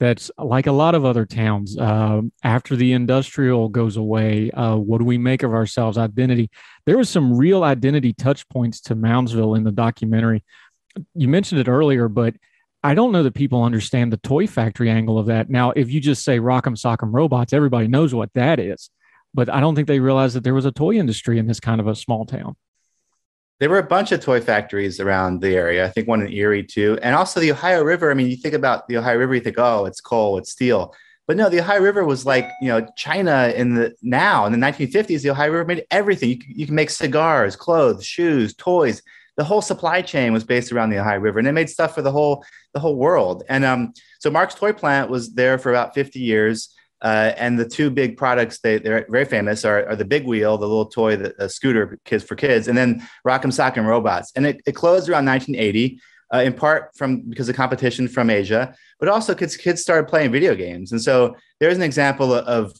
that's 0.00 0.32
like 0.36 0.66
a 0.66 0.72
lot 0.72 0.96
of 0.96 1.04
other 1.04 1.24
towns. 1.24 1.78
Uh, 1.78 2.22
after 2.42 2.74
the 2.74 2.92
industrial 2.92 3.68
goes 3.68 3.96
away, 3.96 4.50
uh, 4.50 4.74
what 4.74 4.98
do 4.98 5.04
we 5.04 5.16
make 5.16 5.44
of 5.44 5.52
ourselves? 5.52 5.96
Identity. 5.96 6.50
There 6.86 6.98
was 6.98 7.08
some 7.08 7.38
real 7.38 7.62
identity 7.62 8.12
touch 8.14 8.48
points 8.48 8.80
to 8.80 8.96
Moundsville 8.96 9.56
in 9.56 9.62
the 9.62 9.70
documentary. 9.70 10.42
You 11.14 11.28
mentioned 11.28 11.60
it 11.60 11.68
earlier, 11.68 12.08
but 12.08 12.34
I 12.82 12.94
don't 12.94 13.12
know 13.12 13.22
that 13.22 13.34
people 13.34 13.62
understand 13.62 14.12
the 14.12 14.16
toy 14.16 14.48
factory 14.48 14.90
angle 14.90 15.20
of 15.20 15.26
that. 15.26 15.48
Now, 15.50 15.70
if 15.70 15.88
you 15.88 16.00
just 16.00 16.24
say 16.24 16.40
Rock'em 16.40 16.74
Sock'em 16.74 17.14
Robots, 17.14 17.52
everybody 17.52 17.86
knows 17.86 18.12
what 18.12 18.32
that 18.32 18.58
is 18.58 18.90
but 19.34 19.48
I 19.50 19.60
don't 19.60 19.74
think 19.74 19.88
they 19.88 20.00
realized 20.00 20.36
that 20.36 20.44
there 20.44 20.54
was 20.54 20.64
a 20.64 20.72
toy 20.72 20.94
industry 20.94 21.38
in 21.38 21.46
this 21.46 21.60
kind 21.60 21.80
of 21.80 21.86
a 21.86 21.94
small 21.94 22.24
town. 22.24 22.56
There 23.60 23.70
were 23.70 23.78
a 23.78 23.86
bunch 23.86 24.12
of 24.12 24.20
toy 24.20 24.40
factories 24.40 25.00
around 25.00 25.40
the 25.40 25.54
area. 25.54 25.84
I 25.84 25.88
think 25.88 26.08
one 26.08 26.22
in 26.22 26.32
Erie 26.32 26.64
too, 26.64 26.98
and 27.02 27.14
also 27.14 27.40
the 27.40 27.52
Ohio 27.52 27.82
River. 27.82 28.10
I 28.10 28.14
mean, 28.14 28.28
you 28.28 28.36
think 28.36 28.54
about 28.54 28.88
the 28.88 28.96
Ohio 28.96 29.16
River, 29.16 29.34
you 29.34 29.40
think, 29.40 29.58
oh, 29.58 29.84
it's 29.86 30.00
coal, 30.00 30.38
it's 30.38 30.50
steel, 30.50 30.94
but 31.26 31.36
no, 31.36 31.48
the 31.48 31.60
Ohio 31.60 31.80
River 31.80 32.04
was 32.04 32.26
like 32.26 32.50
you 32.60 32.68
know 32.68 32.86
China 32.96 33.52
in 33.56 33.74
the 33.74 33.94
now 34.02 34.44
in 34.46 34.52
the 34.52 34.58
1950s. 34.58 35.22
The 35.22 35.30
Ohio 35.30 35.50
River 35.50 35.64
made 35.64 35.84
everything. 35.90 36.30
You, 36.30 36.38
you 36.46 36.66
can 36.66 36.74
make 36.74 36.90
cigars, 36.90 37.56
clothes, 37.56 38.04
shoes, 38.04 38.54
toys. 38.54 39.02
The 39.36 39.44
whole 39.44 39.62
supply 39.62 40.02
chain 40.02 40.32
was 40.32 40.44
based 40.44 40.70
around 40.70 40.90
the 40.90 40.98
Ohio 40.98 41.18
River, 41.18 41.38
and 41.38 41.48
it 41.48 41.52
made 41.52 41.70
stuff 41.70 41.94
for 41.94 42.02
the 42.02 42.12
whole 42.12 42.44
the 42.74 42.80
whole 42.80 42.96
world. 42.96 43.42
And 43.48 43.64
um, 43.64 43.94
so 44.18 44.30
Marx 44.30 44.54
toy 44.54 44.72
plant 44.72 45.10
was 45.10 45.32
there 45.32 45.58
for 45.58 45.70
about 45.70 45.94
50 45.94 46.20
years. 46.20 46.74
Uh, 47.04 47.34
and 47.36 47.58
the 47.58 47.68
two 47.68 47.90
big 47.90 48.16
products 48.16 48.60
they, 48.60 48.78
they're 48.78 49.06
very 49.10 49.26
famous 49.26 49.66
are, 49.66 49.86
are 49.90 49.94
the 49.94 50.06
Big 50.06 50.24
Wheel, 50.24 50.56
the 50.56 50.66
little 50.66 50.86
toy, 50.86 51.16
the, 51.16 51.34
a 51.38 51.50
scooter 51.50 51.98
kids 52.06 52.24
for 52.24 52.34
kids, 52.34 52.66
and 52.66 52.78
then 52.78 53.06
Rock'em 53.28 53.52
Sock'em 53.52 53.84
Robots. 53.84 54.32
And 54.34 54.46
it, 54.46 54.62
it 54.64 54.72
closed 54.72 55.10
around 55.10 55.26
1980, 55.26 56.00
uh, 56.32 56.38
in 56.38 56.54
part 56.54 56.92
from 56.96 57.20
because 57.28 57.46
of 57.50 57.56
competition 57.56 58.08
from 58.08 58.30
Asia, 58.30 58.74
but 58.98 59.10
also 59.10 59.34
kids 59.34 59.54
kids 59.54 59.82
started 59.82 60.08
playing 60.08 60.32
video 60.32 60.54
games. 60.54 60.92
And 60.92 61.02
so 61.02 61.36
there's 61.60 61.76
an 61.76 61.82
example 61.82 62.32
of 62.32 62.72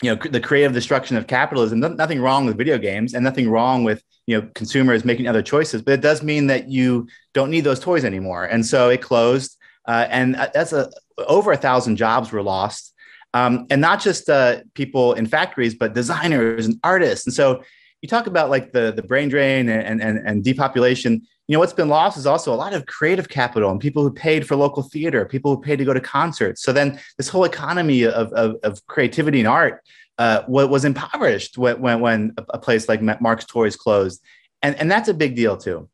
you 0.00 0.14
know 0.14 0.30
the 0.30 0.40
creative 0.40 0.72
destruction 0.72 1.16
of 1.16 1.26
capitalism. 1.26 1.80
nothing 1.80 2.20
wrong 2.20 2.46
with 2.46 2.56
video 2.56 2.78
games, 2.78 3.14
and 3.14 3.24
nothing 3.24 3.50
wrong 3.50 3.82
with 3.82 4.00
you 4.28 4.40
know 4.40 4.48
consumers 4.54 5.04
making 5.04 5.26
other 5.26 5.42
choices. 5.42 5.82
But 5.82 5.94
it 5.94 6.02
does 6.02 6.22
mean 6.22 6.46
that 6.46 6.68
you 6.68 7.08
don't 7.34 7.50
need 7.50 7.64
those 7.64 7.80
toys 7.80 8.04
anymore. 8.04 8.44
And 8.44 8.64
so 8.64 8.90
it 8.90 9.02
closed, 9.02 9.58
uh, 9.88 10.06
and 10.08 10.36
uh, 10.36 10.50
that's 10.54 10.72
a 10.72 10.88
over 11.18 11.50
a 11.50 11.56
thousand 11.56 11.96
jobs 11.96 12.30
were 12.30 12.42
lost 12.44 12.89
um, 13.34 13.66
and 13.70 13.80
not 13.80 14.00
just 14.00 14.28
uh, 14.28 14.60
people 14.74 15.14
in 15.14 15.26
factories, 15.26 15.74
but 15.74 15.94
designers 15.94 16.66
and 16.66 16.76
artists. 16.82 17.26
And 17.26 17.34
so, 17.34 17.62
you 18.02 18.08
talk 18.08 18.26
about 18.26 18.48
like 18.48 18.72
the 18.72 18.92
the 18.92 19.02
brain 19.02 19.28
drain 19.28 19.68
and 19.68 20.00
and 20.00 20.18
and 20.18 20.42
depopulation. 20.42 21.22
You 21.48 21.54
know 21.54 21.58
what's 21.58 21.72
been 21.72 21.88
lost 21.88 22.16
is 22.16 22.26
also 22.26 22.54
a 22.54 22.56
lot 22.56 22.72
of 22.72 22.86
creative 22.86 23.28
capital 23.28 23.70
and 23.70 23.80
people 23.80 24.02
who 24.02 24.12
paid 24.12 24.46
for 24.46 24.56
local 24.56 24.82
theater, 24.82 25.26
people 25.26 25.54
who 25.54 25.60
paid 25.60 25.76
to 25.76 25.84
go 25.84 25.92
to 25.92 26.00
concerts. 26.00 26.62
So 26.62 26.72
then 26.72 26.98
this 27.18 27.28
whole 27.28 27.44
economy 27.44 28.04
of 28.04 28.32
of, 28.32 28.56
of 28.62 28.86
creativity 28.86 29.40
and 29.40 29.48
art 29.48 29.82
uh, 30.18 30.42
was 30.48 30.84
impoverished 30.84 31.58
when 31.58 31.80
when, 31.80 32.00
when 32.00 32.34
a 32.50 32.58
place 32.58 32.88
like 32.88 33.02
Marx 33.20 33.44
Toys 33.44 33.76
closed, 33.76 34.22
and 34.62 34.74
and 34.76 34.90
that's 34.90 35.08
a 35.08 35.14
big 35.14 35.36
deal 35.36 35.56
too. 35.56 35.88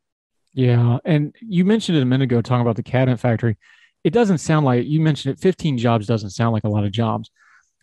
Yeah, 0.53 0.99
and 1.05 1.35
you 1.41 1.65
mentioned 1.65 1.97
it 1.97 2.01
a 2.01 2.05
minute 2.05 2.25
ago 2.25 2.41
talking 2.41 2.61
about 2.61 2.77
the 2.77 2.83
cabinet 2.83 3.17
factory. 3.19 3.57
It 4.03 4.11
doesn't 4.11 4.37
sound 4.39 4.65
like 4.65 4.85
you 4.85 4.99
mentioned 5.01 5.33
it. 5.33 5.41
Fifteen 5.41 5.77
jobs 5.77 6.07
doesn't 6.07 6.31
sound 6.31 6.53
like 6.53 6.63
a 6.63 6.69
lot 6.69 6.85
of 6.85 6.91
jobs 6.91 7.29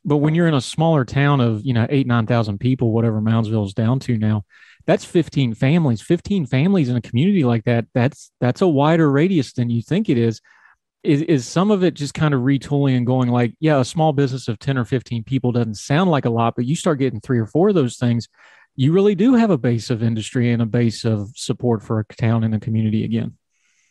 but 0.04 0.18
when 0.18 0.34
you're 0.34 0.46
in 0.46 0.54
a 0.54 0.60
smaller 0.60 1.04
town 1.04 1.40
of, 1.40 1.64
you 1.64 1.72
know, 1.72 1.86
eight, 1.88 2.06
9,000 2.06 2.58
people, 2.58 2.92
whatever 2.92 3.20
Moundsville 3.20 3.66
is 3.66 3.72
down 3.72 3.98
to 4.00 4.18
now, 4.18 4.44
that's 4.86 5.04
15 5.04 5.54
families, 5.54 6.02
15 6.02 6.44
families 6.46 6.90
in 6.90 6.96
a 6.96 7.00
community 7.00 7.42
like 7.42 7.64
that. 7.64 7.86
That's, 7.94 8.30
that's 8.38 8.60
a 8.60 8.68
wider 8.68 9.10
radius 9.10 9.54
than 9.54 9.70
you 9.70 9.80
think 9.80 10.10
it 10.10 10.18
is. 10.18 10.42
Is, 11.02 11.22
is 11.22 11.46
some 11.46 11.70
of 11.70 11.84
it 11.84 11.94
just 11.94 12.14
kind 12.14 12.32
of 12.32 12.42
retooling 12.42 12.96
and 12.96 13.06
going 13.06 13.30
like, 13.30 13.54
yeah, 13.60 13.78
a 13.78 13.84
small 13.84 14.12
business 14.12 14.48
of 14.48 14.58
10 14.58 14.78
or 14.78 14.84
15 14.84 15.24
people 15.24 15.52
doesn't 15.52 15.76
sound 15.76 16.10
like 16.10 16.24
a 16.24 16.30
lot, 16.30 16.54
but 16.56 16.64
you 16.64 16.76
start 16.76 16.98
getting 16.98 17.20
three 17.20 17.38
or 17.38 17.46
four 17.46 17.70
of 17.70 17.74
those 17.74 17.96
things, 17.96 18.28
you 18.76 18.92
really 18.92 19.14
do 19.14 19.34
have 19.34 19.50
a 19.50 19.58
base 19.58 19.90
of 19.90 20.02
industry 20.02 20.50
and 20.50 20.62
a 20.62 20.66
base 20.66 21.04
of 21.04 21.30
support 21.34 21.82
for 21.82 22.00
a 22.00 22.14
town 22.14 22.42
and 22.42 22.54
a 22.54 22.60
community 22.60 23.04
again. 23.04 23.36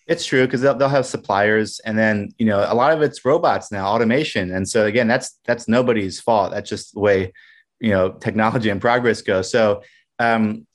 It's 0.05 0.25
true 0.25 0.45
because 0.45 0.61
they'll, 0.61 0.75
they'll 0.75 0.89
have 0.89 1.05
suppliers, 1.05 1.79
and 1.85 1.97
then 1.97 2.29
you 2.37 2.45
know 2.45 2.65
a 2.67 2.75
lot 2.75 2.91
of 2.91 3.01
it's 3.01 3.23
robots 3.23 3.71
now, 3.71 3.87
automation, 3.87 4.51
and 4.51 4.67
so 4.67 4.85
again, 4.85 5.07
that's 5.07 5.39
that's 5.45 5.67
nobody's 5.67 6.19
fault. 6.19 6.51
That's 6.51 6.69
just 6.69 6.93
the 6.93 6.99
way 6.99 7.33
you 7.79 7.91
know 7.91 8.11
technology 8.11 8.69
and 8.69 8.81
progress 8.81 9.21
go. 9.21 9.41
So 9.41 9.81
um, 10.19 10.67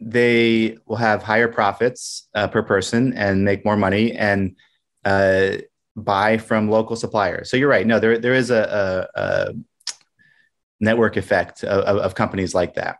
they 0.00 0.76
will 0.86 0.96
have 0.96 1.22
higher 1.22 1.48
profits 1.48 2.28
uh, 2.34 2.48
per 2.48 2.62
person 2.62 3.12
and 3.14 3.44
make 3.44 3.64
more 3.64 3.76
money 3.76 4.12
and 4.12 4.56
uh, 5.04 5.58
buy 5.96 6.38
from 6.38 6.68
local 6.68 6.96
suppliers. 6.96 7.50
So 7.50 7.56
you're 7.56 7.68
right. 7.68 7.86
No, 7.86 8.00
there 8.00 8.18
there 8.18 8.34
is 8.34 8.50
a, 8.50 9.08
a, 9.14 9.20
a 9.20 9.54
network 10.80 11.16
effect 11.16 11.64
of, 11.64 11.98
of, 11.98 12.14
companies 12.14 12.54
like 12.54 12.74
that. 12.74 12.98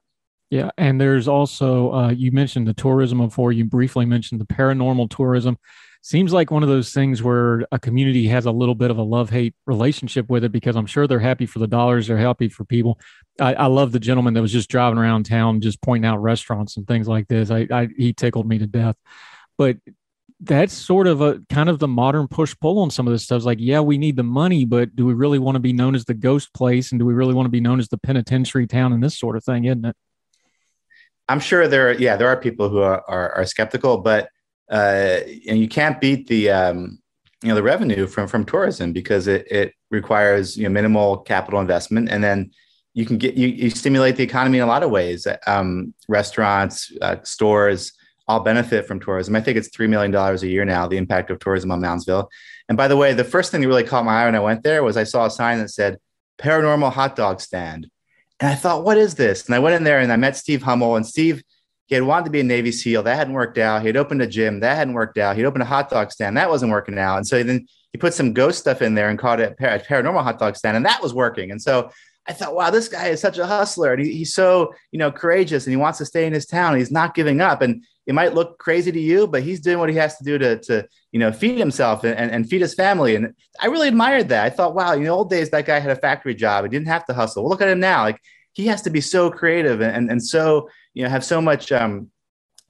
Yeah, 0.55 0.71
and 0.79 1.01
there's 1.01 1.27
also 1.27 1.93
uh, 1.93 2.11
you 2.11 2.31
mentioned 2.31 2.69
the 2.69 2.75
tourism 2.75 3.19
before. 3.19 3.51
You 3.51 3.65
briefly 3.65 4.07
mentioned 4.07 4.41
the 4.41 4.45
paranormal 4.45 5.11
tourism. 5.11 5.59
Seems 6.01 6.33
like 6.33 6.53
one 6.53 6.63
of 6.63 6.69
those 6.69 6.93
things 6.93 7.25
where 7.25 7.67
a 7.73 7.79
community 7.81 8.29
has 8.29 8.47
a 8.47 8.53
little 8.53 8.77
bit 8.77 8.93
of 8.93 8.97
a 8.97 9.03
love 9.03 9.31
hate 9.31 9.57
relationship 9.67 10.31
with 10.31 10.45
it 10.45 10.53
because 10.53 10.77
I'm 10.77 10.87
sure 10.87 11.09
they're 11.09 11.19
happy 11.19 11.45
for 11.45 11.59
the 11.59 11.67
dollars, 11.67 12.07
they're 12.07 12.17
happy 12.19 12.49
for 12.49 12.65
people. 12.65 13.01
I, 13.41 13.55
I, 13.55 13.67
love 13.67 13.91
the 13.91 13.99
gentleman 13.99 14.35
that 14.35 14.43
was 14.43 14.53
just 14.53 14.71
driving 14.71 14.97
around 14.97 15.25
town, 15.25 15.61
just 15.61 15.83
pointing 15.83 16.09
out 16.09 16.23
restaurants 16.23 16.77
and 16.77 16.87
things 16.87 17.09
like 17.09 17.27
this. 17.27 17.51
I, 17.51 17.67
I 17.73 17.89
he 17.97 18.13
tickled 18.13 18.47
me 18.47 18.59
to 18.59 18.69
death. 18.69 18.95
But 19.59 19.79
that's 20.39 20.73
sort 20.73 21.09
of 21.09 21.21
a 21.21 21.41
kind 21.51 21.69
of 21.69 21.81
the 21.81 21.89
modern 21.89 22.29
push 22.29 22.55
pull 22.61 22.79
on 22.79 22.93
some 22.93 23.09
of 23.09 23.13
this 23.13 23.25
stuff. 23.25 23.39
It's 23.39 23.45
like, 23.45 23.59
yeah, 23.61 23.81
we 23.81 23.99
need 23.99 24.15
the 24.15 24.23
money, 24.23 24.65
but 24.65 24.95
do 24.95 25.05
we 25.05 25.15
really 25.15 25.41
want 25.41 25.57
to 25.57 25.61
be 25.61 25.73
known 25.73 25.97
as 25.97 26.05
the 26.05 26.15
ghost 26.15 26.55
place? 26.55 26.93
And 26.93 27.01
do 27.01 27.05
we 27.07 27.15
really 27.15 27.35
want 27.35 27.47
to 27.47 27.51
be 27.51 27.61
known 27.61 27.81
as 27.81 27.89
the 27.89 27.99
penitentiary 27.99 28.69
town 28.69 28.93
and 28.93 29.03
this 29.03 29.19
sort 29.19 29.37
of 29.37 29.43
thing, 29.43 29.65
isn't 29.65 29.85
it? 29.85 29.97
I'm 31.29 31.41
sure 31.41 31.69
there, 31.69 31.93
yeah, 31.93 32.17
there 32.17 32.29
are 32.29 32.37
people 32.37 32.69
who 32.69 32.79
are 32.79 33.03
are, 33.09 33.33
are 33.33 33.47
skeptical, 33.47 33.99
but 33.99 34.29
uh, 34.71 35.21
and 35.49 35.59
you 35.59 35.69
can't 35.69 36.01
beat 36.01 36.27
the 36.29 36.51
um, 36.51 36.99
you 37.43 37.49
know 37.49 37.55
the 37.55 37.63
revenue 37.63 38.07
from 38.07 38.29
from 38.29 38.45
tourism 38.45 38.93
because 38.93 39.27
it 39.27 39.51
it 39.51 39.75
requires 39.91 40.57
you 40.57 40.65
know 40.65 40.71
minimal 40.71 41.19
capital 41.19 41.61
investment, 41.61 42.09
and 42.09 42.23
then 42.23 42.51
you 42.95 43.05
can 43.05 43.19
get 43.19 43.35
you, 43.35 43.49
you 43.49 43.71
stimulate 43.71 44.17
the 44.17 44.23
economy 44.23 44.59
in 44.59 44.65
a 44.65 44.67
lot 44.67 44.83
of 44.83 44.91
ways. 44.91 45.27
Um, 45.47 45.95
restaurants, 46.09 46.93
uh, 47.03 47.17
stores 47.23 47.93
all 48.27 48.41
benefit 48.41 48.87
from 48.87 49.01
tourism. 49.01 49.37
I 49.37 49.41
think 49.41 49.59
it's 49.59 49.69
three 49.69 49.87
million 49.87 50.11
dollars 50.11 50.43
a 50.43 50.49
year 50.49 50.65
now. 50.65 50.87
The 50.87 50.97
impact 50.97 51.31
of 51.31 51.39
tourism 51.39 51.71
on 51.71 51.81
Moundsville. 51.81 52.29
And 52.69 52.79
by 52.79 52.89
the 52.89 52.97
way, 52.97 53.13
the 53.13 53.25
first 53.25 53.51
thing 53.51 53.61
that 53.61 53.69
really 53.69 53.85
caught 53.85 54.05
my 54.05 54.23
eye 54.23 54.25
when 54.25 54.35
I 54.35 54.41
went 54.41 54.63
there 54.63 54.83
was 54.83 54.97
I 54.97 55.05
saw 55.05 55.27
a 55.27 55.31
sign 55.31 55.59
that 55.59 55.71
said 55.71 55.99
"Paranormal 56.39 56.93
Hot 56.93 57.17
Dog 57.17 57.41
Stand." 57.41 57.89
And 58.45 58.53
I 58.53 58.57
thought, 58.57 58.85
what 58.85 58.99
is 58.99 59.15
this? 59.15 59.47
And 59.47 59.55
I 59.55 59.59
went 59.59 59.75
in 59.75 59.85
there 59.85 60.01
and 60.01 60.13
I 60.13 60.17
met 60.17 60.37
Steve 60.37 60.63
Hummel. 60.63 60.97
And 60.97 61.07
Steve, 61.07 61.43
he 61.87 61.95
had 61.95 62.05
wanted 62.05 62.27
to 62.27 62.31
be 62.31 62.41
a 62.41 62.45
Navy 62.45 62.73
SEAL. 62.73 63.05
That 63.05 63.17
hadn't 63.17 63.33
worked 63.33 63.57
out. 63.57 63.81
He 63.81 63.87
had 63.87 63.97
opened 63.97 64.21
a 64.21 64.27
gym. 64.27 64.61
That 64.61 64.77
hadn't 64.77 64.93
worked 64.93 65.17
out. 65.17 65.35
He'd 65.35 65.47
opened 65.47 65.63
a 65.63 65.67
hot 65.67 65.89
dog 65.89 66.13
stand. 66.13 66.37
That 66.37 66.51
wasn't 66.51 66.71
working 66.71 66.99
out. 66.99 67.17
And 67.17 67.27
so 67.27 67.43
then 67.43 67.67
he 67.93 67.99
put 67.99 68.13
some 68.13 68.35
ghost 68.35 68.59
stuff 68.59 68.83
in 68.83 68.95
there 68.95 69.09
and 69.09 69.19
called 69.19 69.41
it 69.41 69.57
a 69.59 69.79
paranormal 69.79 70.23
hot 70.23 70.39
dog 70.39 70.57
stand. 70.57 70.77
And 70.77 70.85
that 70.85 71.03
was 71.03 71.15
working. 71.15 71.53
And 71.53 71.63
so 71.63 71.91
I 72.27 72.33
thought, 72.33 72.55
wow, 72.55 72.71
this 72.71 72.89
guy 72.89 73.09
is 73.09 73.21
such 73.21 73.39
a 73.39 73.47
hustler. 73.47 73.93
And 73.93 74.05
he, 74.05 74.13
he's 74.13 74.35
so, 74.35 74.73
you 74.93 74.99
know, 74.99 75.13
courageous 75.13 75.67
and 75.67 75.73
he 75.73 75.77
wants 75.77 75.99
to 75.99 76.07
stay 76.07 76.27
in 76.27 76.33
his 76.33 76.47
town. 76.47 76.77
He's 76.77 76.91
not 76.91 77.15
giving 77.15 77.41
up. 77.41 77.61
And 77.61 77.85
it 78.07 78.15
might 78.15 78.35
look 78.35 78.59
crazy 78.59 78.91
to 78.93 79.01
you, 79.01 79.27
but 79.27 79.43
he's 79.43 79.61
doing 79.61 79.79
what 79.79 79.91
he 79.91 79.97
has 79.97 80.17
to 80.19 80.25
do 80.25 80.39
to, 80.39 80.59
to 80.61 80.89
you 81.13 81.21
know, 81.21 81.33
feed 81.33 81.59
himself 81.59 82.05
and, 82.05 82.31
and 82.31 82.49
feed 82.49 82.63
his 82.63 82.75
family. 82.75 83.15
And 83.15 83.35
I 83.61 83.67
really 83.67 83.89
admired 83.89 84.31
that. 84.31 84.45
I 84.45 84.51
thought, 84.51 84.75
wow, 84.75 84.95
you 84.95 85.05
know, 85.05 85.15
old 85.15 85.31
days, 85.31 85.51
that 85.51 85.67
guy 85.67 85.79
had 85.79 85.91
a 85.91 85.97
factory 85.97 86.35
job. 86.35 86.65
He 86.65 86.71
didn't 86.71 86.89
have 86.89 87.05
to 87.07 87.15
hustle. 87.15 87.43
Well, 87.43 87.51
look 87.51 87.61
at 87.61 87.69
him 87.69 87.81
now. 87.81 88.03
Like 88.03 88.21
he 88.55 88.67
has 88.69 88.83
to 88.83 88.91
be 88.91 89.01
so 89.01 89.31
creative 89.31 89.81
and, 89.81 89.95
and, 89.95 90.11
and 90.11 90.25
so 90.25 90.69
you 90.95 91.03
know 91.03 91.11
have 91.11 91.25
so 91.25 91.41
much 91.41 91.71
um, 91.71 92.11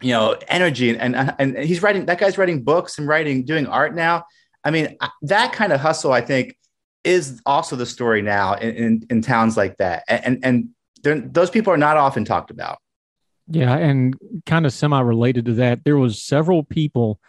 you 0.00 0.10
know 0.10 0.36
energy 0.48 0.96
and, 0.96 1.14
and 1.14 1.34
and 1.38 1.58
he's 1.58 1.82
writing 1.82 2.06
that 2.06 2.18
guy's 2.18 2.36
writing 2.36 2.64
books 2.64 2.98
and 2.98 3.06
writing 3.06 3.44
doing 3.44 3.66
art 3.66 3.94
now 3.94 4.24
i 4.64 4.70
mean 4.70 4.96
that 5.22 5.52
kind 5.52 5.72
of 5.72 5.80
hustle 5.80 6.12
i 6.12 6.20
think 6.20 6.56
is 7.04 7.40
also 7.46 7.76
the 7.76 7.86
story 7.86 8.22
now 8.22 8.54
in, 8.54 8.74
in, 8.74 9.06
in 9.10 9.22
towns 9.22 9.56
like 9.56 9.76
that 9.76 10.02
and 10.08 10.38
and 10.42 10.68
those 11.34 11.50
people 11.50 11.72
are 11.72 11.78
not 11.78 11.96
often 11.96 12.24
talked 12.24 12.50
about 12.50 12.78
yeah 13.48 13.76
and 13.76 14.16
kind 14.46 14.66
of 14.66 14.72
semi 14.72 15.00
related 15.00 15.44
to 15.44 15.54
that 15.54 15.84
there 15.84 15.98
was 15.98 16.22
several 16.22 16.62
people 16.62 17.20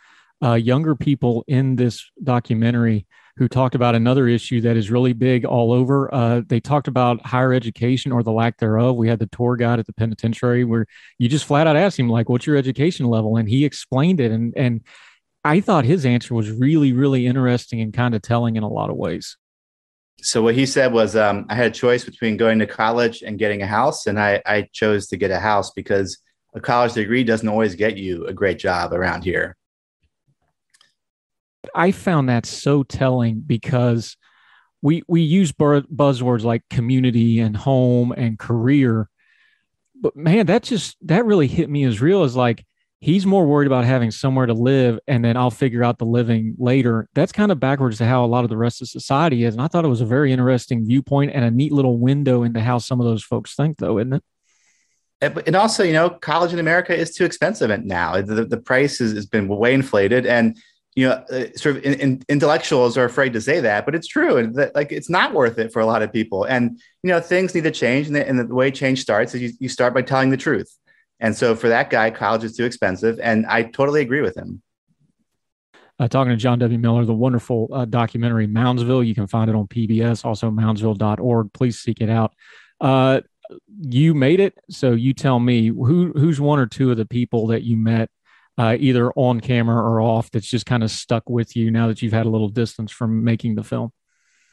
uh, 0.43 0.53
younger 0.53 0.95
people 0.95 1.43
in 1.47 1.75
this 1.75 2.11
documentary 2.23 3.05
who 3.37 3.49
talked 3.49 3.75
about 3.75 3.95
another 3.95 4.27
issue 4.27 4.61
that 4.61 4.77
is 4.77 4.89
really 4.89 5.11
big 5.11 5.43
all 5.43 5.73
over. 5.73 6.13
Uh, 6.13 6.41
they 6.47 6.59
talked 6.59 6.87
about 6.87 7.25
higher 7.25 7.53
education 7.53 8.11
or 8.11 8.23
the 8.23 8.31
lack 8.31 8.57
thereof. 8.57 8.95
We 8.95 9.09
had 9.09 9.19
the 9.19 9.27
tour 9.27 9.57
guide 9.57 9.79
at 9.79 9.87
the 9.87 9.93
penitentiary 9.93 10.63
where 10.63 10.85
you 11.19 11.27
just 11.27 11.45
flat 11.45 11.67
out 11.67 11.75
asked 11.75 11.99
him, 11.99 12.09
like, 12.09 12.29
what's 12.29 12.47
your 12.47 12.55
education 12.55 13.07
level? 13.07 13.35
And 13.35 13.49
he 13.49 13.65
explained 13.65 14.21
it. 14.21 14.31
And, 14.31 14.53
and 14.55 14.81
I 15.43 15.59
thought 15.59 15.83
his 15.83 16.05
answer 16.05 16.33
was 16.33 16.49
really, 16.49 16.93
really 16.93 17.27
interesting 17.27 17.81
and 17.81 17.93
kind 17.93 18.15
of 18.15 18.21
telling 18.21 18.55
in 18.55 18.63
a 18.63 18.69
lot 18.69 18.89
of 18.89 18.95
ways. 18.95 19.35
So 20.25 20.41
what 20.41 20.55
he 20.55 20.65
said 20.65 20.91
was, 20.91 21.15
um, 21.15 21.45
I 21.49 21.55
had 21.55 21.67
a 21.67 21.71
choice 21.71 22.03
between 22.03 22.35
going 22.35 22.57
to 22.57 22.65
college 22.65 23.21
and 23.21 23.37
getting 23.37 23.61
a 23.61 23.67
house, 23.67 24.07
and 24.07 24.19
I, 24.19 24.41
I 24.43 24.67
chose 24.73 25.05
to 25.09 25.17
get 25.17 25.29
a 25.29 25.37
house 25.37 25.69
because 25.69 26.17
a 26.55 26.59
college 26.59 26.93
degree 26.93 27.23
doesn't 27.23 27.47
always 27.47 27.75
get 27.75 27.95
you 27.97 28.25
a 28.25 28.33
great 28.33 28.57
job 28.57 28.91
around 28.91 29.23
here. 29.23 29.55
I 31.75 31.91
found 31.91 32.27
that 32.29 32.47
so 32.47 32.81
telling 32.81 33.43
because 33.45 34.17
we 34.81 35.03
we 35.07 35.21
use 35.21 35.51
buzzwords 35.51 36.43
like 36.43 36.63
community 36.71 37.39
and 37.39 37.55
home 37.55 38.11
and 38.11 38.39
career, 38.39 39.07
but 39.93 40.15
man, 40.15 40.47
that 40.47 40.63
just 40.63 40.97
that 41.01 41.25
really 41.25 41.47
hit 41.47 41.69
me 41.69 41.83
as 41.83 42.01
real 42.01 42.23
as 42.23 42.35
like 42.35 42.65
he's 43.01 43.25
more 43.25 43.45
worried 43.45 43.67
about 43.67 43.85
having 43.85 44.11
somewhere 44.11 44.45
to 44.45 44.53
live 44.53 44.99
and 45.07 45.23
then 45.23 45.37
I'll 45.37 45.51
figure 45.51 45.83
out 45.83 45.99
the 45.99 46.05
living 46.05 46.55
later. 46.57 47.07
That's 47.13 47.31
kind 47.31 47.51
of 47.51 47.59
backwards 47.59 47.97
to 47.99 48.05
how 48.05 48.25
a 48.25 48.27
lot 48.27 48.43
of 48.43 48.49
the 48.49 48.57
rest 48.57 48.81
of 48.81 48.87
society 48.87 49.43
is. 49.43 49.53
And 49.53 49.61
I 49.61 49.67
thought 49.67 49.85
it 49.85 49.89
was 49.89 50.01
a 50.01 50.05
very 50.05 50.31
interesting 50.31 50.85
viewpoint 50.85 51.31
and 51.33 51.45
a 51.45 51.51
neat 51.51 51.71
little 51.71 51.97
window 51.97 52.43
into 52.43 52.61
how 52.61 52.77
some 52.77 52.99
of 52.99 53.05
those 53.05 53.23
folks 53.23 53.55
think, 53.55 53.77
though, 53.77 53.99
isn't 53.99 54.13
it? 54.13 54.23
And 55.21 55.55
also, 55.55 55.83
you 55.83 55.93
know, 55.93 56.09
college 56.09 56.53
in 56.53 56.59
America 56.59 56.95
is 56.95 57.15
too 57.15 57.25
expensive 57.25 57.69
now. 57.83 58.21
The, 58.21 58.45
the 58.45 58.57
price 58.57 58.99
has, 58.99 59.13
has 59.13 59.25
been 59.25 59.47
way 59.47 59.73
inflated. 59.73 60.25
And 60.25 60.57
you 60.95 61.09
know, 61.09 61.13
uh, 61.29 61.47
sort 61.55 61.75
of 61.75 61.83
in, 61.83 61.93
in, 61.95 62.23
intellectuals 62.29 62.97
are 62.97 63.03
afraid 63.03 63.33
to 63.33 63.41
say 63.41 63.59
that, 63.59 63.85
but 63.85 63.95
it's 63.95 64.07
true, 64.07 64.37
and 64.37 64.55
that 64.55 64.73
like 64.75 64.93
it's 64.93 65.09
not 65.09 65.33
worth 65.33 65.59
it 65.59 65.73
for 65.73 65.81
a 65.81 65.85
lot 65.85 66.01
of 66.01 66.11
people. 66.11 66.45
And 66.45 66.79
you 67.03 67.09
know, 67.09 67.19
things 67.19 67.53
need 67.53 67.65
to 67.65 67.71
change, 67.71 68.07
and 68.07 68.15
the, 68.15 68.25
and 68.25 68.39
the 68.39 68.53
way 68.53 68.71
change 68.71 69.01
starts 69.01 69.35
is 69.35 69.41
you, 69.41 69.51
you 69.59 69.67
start 69.67 69.93
by 69.93 70.03
telling 70.03 70.29
the 70.29 70.37
truth. 70.37 70.73
And 71.19 71.35
so 71.35 71.55
for 71.55 71.69
that 71.69 71.89
guy, 71.89 72.11
college 72.11 72.43
is 72.43 72.55
too 72.55 72.65
expensive, 72.65 73.19
and 73.19 73.45
I 73.45 73.63
totally 73.63 74.01
agree 74.01 74.21
with 74.21 74.35
him. 74.35 74.61
Uh, 75.97 76.09
talking 76.09 76.31
to 76.31 76.35
John 76.35 76.59
W. 76.59 76.77
Miller, 76.77 77.05
the 77.05 77.13
wonderful 77.13 77.69
uh, 77.71 77.85
documentary 77.85 78.47
Moundsville. 78.47 79.05
You 79.05 79.15
can 79.15 79.27
find 79.27 79.49
it 79.49 79.55
on 79.55 79.67
PBS, 79.67 80.25
also 80.25 80.51
moundsville.org. 80.51 81.53
Please 81.53 81.79
seek 81.79 82.01
it 82.01 82.09
out. 82.09 82.33
Uh, 82.81 83.21
you 83.79 84.13
made 84.13 84.41
it, 84.41 84.57
so 84.69 84.91
you 84.91 85.13
tell 85.13 85.39
me 85.39 85.67
who 85.67 86.11
who's 86.13 86.41
one 86.41 86.59
or 86.59 86.65
two 86.65 86.91
of 86.91 86.97
the 86.97 87.05
people 87.05 87.47
that 87.47 87.63
you 87.63 87.77
met 87.77 88.09
uh, 88.57 88.75
either 88.77 89.11
on 89.13 89.39
camera 89.39 89.81
or 89.81 90.01
off 90.01 90.31
that's 90.31 90.49
just 90.49 90.65
kind 90.65 90.83
of 90.83 90.91
stuck 90.91 91.29
with 91.29 91.55
you 91.55 91.71
now 91.71 91.87
that 91.87 92.01
you've 92.01 92.13
had 92.13 92.25
a 92.25 92.29
little 92.29 92.49
distance 92.49 92.91
from 92.91 93.23
making 93.23 93.55
the 93.55 93.63
film? 93.63 93.91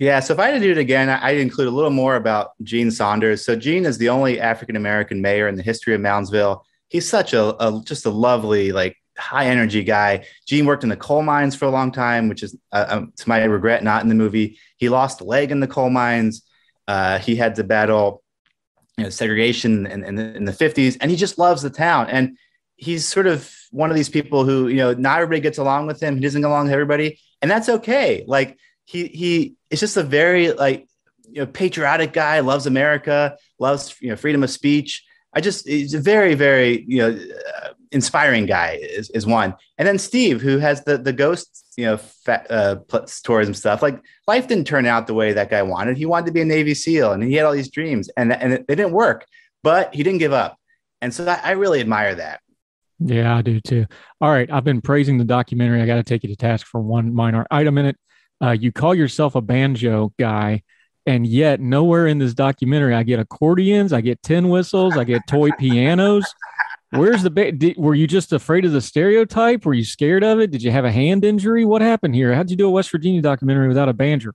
Yeah, 0.02 0.18
so 0.18 0.32
if 0.32 0.40
I 0.40 0.46
had 0.46 0.54
to 0.54 0.58
do 0.58 0.72
it 0.72 0.78
again, 0.78 1.08
I'd 1.08 1.38
include 1.38 1.68
a 1.68 1.70
little 1.70 1.88
more 1.88 2.16
about 2.16 2.54
Gene 2.64 2.90
Saunders. 2.90 3.44
So 3.44 3.54
Gene 3.54 3.86
is 3.86 3.98
the 3.98 4.08
only 4.08 4.40
African 4.40 4.74
American 4.74 5.22
mayor 5.22 5.46
in 5.46 5.54
the 5.54 5.62
history 5.62 5.94
of 5.94 6.00
Moundsville. 6.00 6.62
He's 6.88 7.08
such 7.08 7.34
a, 7.34 7.54
a, 7.64 7.80
just 7.84 8.04
a 8.04 8.10
lovely, 8.10 8.72
like 8.72 8.96
high 9.16 9.46
energy 9.46 9.84
guy. 9.84 10.26
Gene 10.44 10.66
worked 10.66 10.82
in 10.82 10.88
the 10.88 10.96
coal 10.96 11.22
mines 11.22 11.54
for 11.54 11.66
a 11.66 11.70
long 11.70 11.92
time, 11.92 12.28
which 12.28 12.42
is 12.42 12.56
uh, 12.72 12.86
um, 12.88 13.12
to 13.14 13.28
my 13.28 13.44
regret 13.44 13.84
not 13.84 14.02
in 14.02 14.08
the 14.08 14.16
movie. 14.16 14.58
He 14.76 14.88
lost 14.88 15.20
a 15.20 15.24
leg 15.24 15.52
in 15.52 15.60
the 15.60 15.68
coal 15.68 15.88
mines. 15.88 16.42
Uh, 16.88 17.20
he 17.20 17.36
had 17.36 17.54
to 17.54 17.62
battle 17.62 18.24
you 18.98 19.04
know, 19.04 19.10
segregation 19.10 19.86
in, 19.86 20.02
in, 20.02 20.18
in 20.18 20.44
the 20.46 20.50
50s, 20.50 20.96
and 21.00 21.12
he 21.12 21.16
just 21.16 21.38
loves 21.38 21.62
the 21.62 21.70
town. 21.70 22.08
And 22.08 22.36
he's 22.74 23.06
sort 23.06 23.28
of 23.28 23.48
one 23.70 23.90
of 23.90 23.94
these 23.94 24.08
people 24.08 24.44
who, 24.44 24.66
you 24.66 24.78
know, 24.78 24.94
not 24.94 25.18
everybody 25.18 25.40
gets 25.40 25.58
along 25.58 25.86
with 25.86 26.02
him. 26.02 26.16
He 26.16 26.22
doesn't 26.22 26.42
get 26.42 26.48
along 26.48 26.64
with 26.64 26.72
everybody, 26.72 27.20
and 27.40 27.48
that's 27.48 27.68
okay. 27.68 28.24
Like 28.26 28.58
he 28.92 29.06
he 29.06 29.54
is 29.70 29.80
just 29.80 29.96
a 29.96 30.02
very 30.02 30.52
like 30.52 30.86
you 31.26 31.40
know 31.40 31.46
patriotic 31.46 32.12
guy, 32.12 32.40
loves 32.40 32.66
America, 32.66 33.36
loves 33.58 33.96
you 34.00 34.10
know 34.10 34.16
freedom 34.16 34.42
of 34.42 34.50
speech. 34.50 35.02
I 35.32 35.40
just 35.40 35.66
he's 35.66 35.94
a 35.94 36.00
very 36.00 36.34
very 36.34 36.84
you 36.86 36.98
know 36.98 37.08
uh, 37.08 37.68
inspiring 37.90 38.44
guy 38.44 38.78
is, 38.80 39.08
is 39.10 39.26
one, 39.26 39.54
and 39.78 39.88
then 39.88 39.98
Steve 39.98 40.42
who 40.42 40.58
has 40.58 40.84
the 40.84 40.98
the 40.98 41.12
ghost 41.12 41.72
you 41.78 41.86
know 41.86 41.96
fa- 41.96 42.46
uh, 42.50 43.06
tourism 43.24 43.54
stuff. 43.54 43.80
Like 43.80 43.98
life 44.26 44.46
didn't 44.46 44.66
turn 44.66 44.84
out 44.84 45.06
the 45.06 45.14
way 45.14 45.32
that 45.32 45.48
guy 45.48 45.62
wanted. 45.62 45.96
He 45.96 46.04
wanted 46.04 46.26
to 46.26 46.32
be 46.32 46.42
a 46.42 46.44
Navy 46.44 46.74
SEAL, 46.74 47.12
and 47.12 47.22
he 47.22 47.34
had 47.34 47.46
all 47.46 47.52
these 47.52 47.70
dreams, 47.70 48.10
and 48.16 48.30
and 48.30 48.52
they 48.68 48.74
didn't 48.74 48.92
work, 48.92 49.24
but 49.62 49.94
he 49.94 50.02
didn't 50.02 50.18
give 50.18 50.34
up, 50.34 50.58
and 51.00 51.14
so 51.14 51.24
I 51.26 51.52
really 51.52 51.80
admire 51.80 52.14
that. 52.16 52.40
Yeah, 52.98 53.34
I 53.34 53.42
do 53.42 53.58
too. 53.58 53.86
All 54.20 54.30
right, 54.30 54.52
I've 54.52 54.64
been 54.64 54.82
praising 54.82 55.16
the 55.16 55.24
documentary. 55.24 55.80
I 55.80 55.86
got 55.86 55.96
to 55.96 56.02
take 56.02 56.22
you 56.22 56.28
to 56.28 56.36
task 56.36 56.66
for 56.66 56.80
one 56.80 57.12
minor 57.14 57.46
item 57.50 57.78
in 57.78 57.86
it. 57.86 57.96
Uh, 58.42 58.50
you 58.50 58.72
call 58.72 58.94
yourself 58.94 59.34
a 59.34 59.40
banjo 59.40 60.12
guy 60.18 60.62
and 61.06 61.26
yet, 61.26 61.60
nowhere 61.60 62.06
in 62.06 62.18
this 62.18 62.34
documentary, 62.34 62.94
I 62.94 63.02
get 63.02 63.18
accordions, 63.18 63.92
I 63.92 64.00
get 64.00 64.22
tin 64.22 64.48
whistles, 64.48 64.96
I 64.96 65.04
get 65.04 65.22
toy 65.28 65.50
pianos. 65.58 66.24
Where's 66.90 67.22
the 67.22 67.30
ba- 67.30 67.52
did, 67.52 67.76
were 67.76 67.94
you 67.94 68.06
just 68.06 68.32
afraid 68.32 68.64
of 68.64 68.72
the 68.72 68.80
stereotype? 68.80 69.64
Were 69.64 69.74
you 69.74 69.84
scared 69.84 70.22
of 70.22 70.38
it? 70.38 70.50
Did 70.50 70.62
you 70.62 70.70
have 70.70 70.84
a 70.84 70.92
hand 70.92 71.24
injury? 71.24 71.64
What 71.64 71.82
happened 71.82 72.14
here? 72.14 72.34
How'd 72.34 72.50
you 72.50 72.56
do 72.56 72.68
a 72.68 72.70
West 72.70 72.90
Virginia 72.90 73.20
documentary 73.20 73.66
without 73.66 73.88
a 73.88 73.92
banjo? 73.92 74.32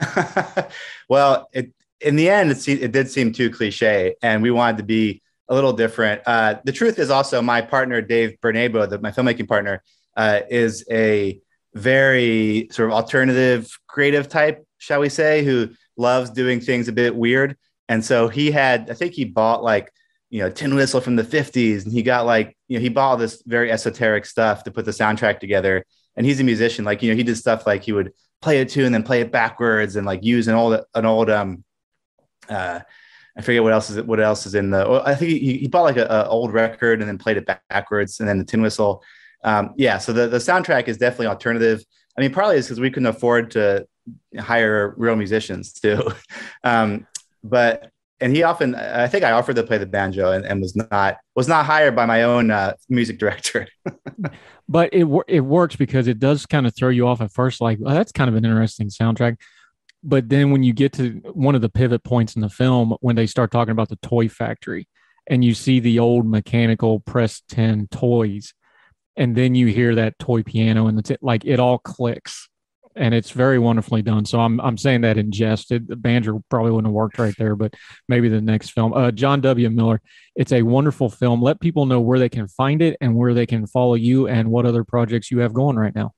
well, 1.08 1.48
it, 1.52 1.72
in 2.00 2.16
the 2.16 2.30
end, 2.30 2.50
it, 2.50 2.66
it 2.68 2.92
did 2.92 3.08
seem 3.08 3.32
too 3.32 3.50
cliche, 3.50 4.16
and 4.22 4.42
we 4.42 4.50
wanted 4.50 4.78
to 4.78 4.82
be 4.82 5.22
a 5.48 5.54
little 5.54 5.72
different. 5.72 6.22
Uh, 6.26 6.56
the 6.64 6.72
truth 6.72 6.98
is 6.98 7.10
also 7.10 7.40
my 7.40 7.60
partner, 7.60 8.00
Dave 8.00 8.38
Bernabo, 8.42 8.88
the, 8.88 8.98
my 8.98 9.12
filmmaking 9.12 9.46
partner, 9.46 9.82
uh, 10.16 10.40
is 10.50 10.84
a 10.90 11.40
very 11.76 12.68
sort 12.70 12.88
of 12.88 12.94
alternative 12.94 13.68
creative 13.86 14.28
type 14.28 14.66
shall 14.78 15.00
we 15.00 15.08
say, 15.08 15.44
who 15.44 15.70
loves 15.96 16.30
doing 16.30 16.60
things 16.60 16.88
a 16.88 16.92
bit 16.92 17.14
weird. 17.14 17.56
And 17.88 18.04
so 18.04 18.28
he 18.28 18.50
had, 18.50 18.90
I 18.90 18.94
think 18.94 19.14
he 19.14 19.24
bought 19.24 19.62
like, 19.62 19.92
you 20.30 20.40
know, 20.40 20.50
tin 20.50 20.74
whistle 20.74 21.00
from 21.00 21.16
the 21.16 21.22
50s 21.22 21.84
and 21.84 21.92
he 21.92 22.02
got 22.02 22.26
like, 22.26 22.56
you 22.68 22.76
know, 22.78 22.82
he 22.82 22.88
bought 22.88 23.10
all 23.10 23.16
this 23.16 23.42
very 23.46 23.70
esoteric 23.70 24.26
stuff 24.26 24.64
to 24.64 24.70
put 24.70 24.84
the 24.84 24.90
soundtrack 24.90 25.40
together. 25.40 25.84
And 26.16 26.26
he's 26.26 26.40
a 26.40 26.44
musician. 26.44 26.84
Like, 26.84 27.02
you 27.02 27.10
know, 27.10 27.16
he 27.16 27.22
did 27.22 27.36
stuff 27.36 27.66
like 27.66 27.84
he 27.84 27.92
would 27.92 28.12
play 28.42 28.60
a 28.60 28.64
tune 28.64 28.86
and 28.86 28.94
then 28.94 29.02
play 29.02 29.20
it 29.20 29.30
backwards 29.30 29.96
and 29.96 30.06
like 30.06 30.24
use 30.24 30.48
an 30.48 30.54
old, 30.54 30.80
an 30.94 31.06
old, 31.06 31.30
um, 31.30 31.64
uh, 32.48 32.80
I 33.38 33.42
forget 33.42 33.62
what 33.62 33.72
else 33.72 33.90
is 33.90 34.02
what 34.02 34.18
else 34.18 34.46
is 34.46 34.54
in 34.54 34.70
the. 34.70 35.02
I 35.04 35.14
think 35.14 35.30
he, 35.30 35.58
he 35.58 35.68
bought 35.68 35.82
like 35.82 35.98
an 35.98 36.08
old 36.08 36.54
record 36.54 37.00
and 37.00 37.08
then 37.08 37.18
played 37.18 37.36
it 37.36 37.46
backwards, 37.68 38.18
and 38.18 38.26
then 38.26 38.38
the 38.38 38.46
tin 38.46 38.62
whistle. 38.62 39.02
Um, 39.46 39.72
yeah, 39.76 39.96
so 39.96 40.12
the 40.12 40.26
the 40.28 40.38
soundtrack 40.38 40.88
is 40.88 40.98
definitely 40.98 41.28
alternative. 41.28 41.82
I 42.18 42.20
mean, 42.20 42.32
partly 42.32 42.56
is 42.56 42.66
because 42.66 42.80
we 42.80 42.90
couldn't 42.90 43.06
afford 43.06 43.52
to 43.52 43.86
hire 44.38 44.94
real 44.98 45.16
musicians 45.16 45.72
too. 45.72 46.02
um, 46.64 47.06
but 47.42 47.90
and 48.20 48.34
he 48.34 48.42
often, 48.42 48.74
I 48.74 49.08
think 49.08 49.24
I 49.24 49.32
offered 49.32 49.56
to 49.56 49.62
play 49.62 49.76
the 49.76 49.86
banjo 49.86 50.32
and, 50.32 50.44
and 50.44 50.60
was 50.60 50.74
not 50.74 51.18
was 51.34 51.48
not 51.48 51.66
hired 51.66 51.94
by 51.94 52.06
my 52.06 52.22
own 52.22 52.50
uh, 52.50 52.74
music 52.88 53.18
director. 53.18 53.68
but 54.68 54.92
it 54.92 55.06
it 55.28 55.40
works 55.40 55.76
because 55.76 56.08
it 56.08 56.18
does 56.18 56.46
kind 56.46 56.66
of 56.66 56.74
throw 56.74 56.88
you 56.88 57.06
off 57.06 57.20
at 57.20 57.32
first, 57.32 57.60
like 57.60 57.78
that's 57.80 58.12
kind 58.12 58.28
of 58.28 58.34
an 58.34 58.44
interesting 58.44 58.88
soundtrack. 58.88 59.36
But 60.02 60.28
then 60.28 60.50
when 60.50 60.62
you 60.62 60.72
get 60.72 60.92
to 60.94 61.20
one 61.32 61.54
of 61.54 61.60
the 61.60 61.68
pivot 61.68 62.04
points 62.04 62.36
in 62.36 62.42
the 62.42 62.48
film, 62.48 62.96
when 63.00 63.16
they 63.16 63.26
start 63.26 63.50
talking 63.50 63.72
about 63.72 63.88
the 63.88 63.96
toy 63.96 64.28
factory, 64.28 64.88
and 65.26 65.44
you 65.44 65.52
see 65.52 65.80
the 65.80 65.98
old 65.98 66.26
mechanical 66.26 67.00
press 67.00 67.42
ten 67.48 67.86
toys, 67.90 68.54
and 69.16 69.34
then 69.34 69.54
you 69.54 69.66
hear 69.66 69.94
that 69.94 70.18
toy 70.18 70.42
piano 70.42 70.86
and 70.86 70.98
the 70.98 71.18
like, 71.22 71.44
it 71.44 71.60
all 71.60 71.78
clicks 71.78 72.48
and 72.96 73.14
it's 73.14 73.30
very 73.30 73.58
wonderfully 73.58 74.02
done. 74.02 74.24
So 74.24 74.40
I'm 74.40 74.60
I'm 74.60 74.78
saying 74.78 75.02
that 75.02 75.18
in 75.18 75.30
jest. 75.30 75.68
The 75.68 75.80
banjo 75.80 76.42
probably 76.48 76.72
wouldn't 76.72 76.88
have 76.88 76.94
worked 76.94 77.18
right 77.18 77.34
there, 77.38 77.54
but 77.54 77.74
maybe 78.08 78.28
the 78.28 78.40
next 78.40 78.70
film. 78.70 78.92
Uh, 78.94 79.10
John 79.10 79.40
W. 79.42 79.70
Miller. 79.70 80.00
It's 80.34 80.52
a 80.52 80.62
wonderful 80.62 81.08
film. 81.08 81.42
Let 81.42 81.60
people 81.60 81.86
know 81.86 82.00
where 82.00 82.18
they 82.18 82.28
can 82.28 82.48
find 82.48 82.82
it 82.82 82.96
and 83.00 83.14
where 83.14 83.34
they 83.34 83.46
can 83.46 83.66
follow 83.66 83.94
you 83.94 84.26
and 84.28 84.50
what 84.50 84.66
other 84.66 84.84
projects 84.84 85.30
you 85.30 85.38
have 85.40 85.52
going 85.52 85.76
right 85.76 85.94
now. 85.94 86.12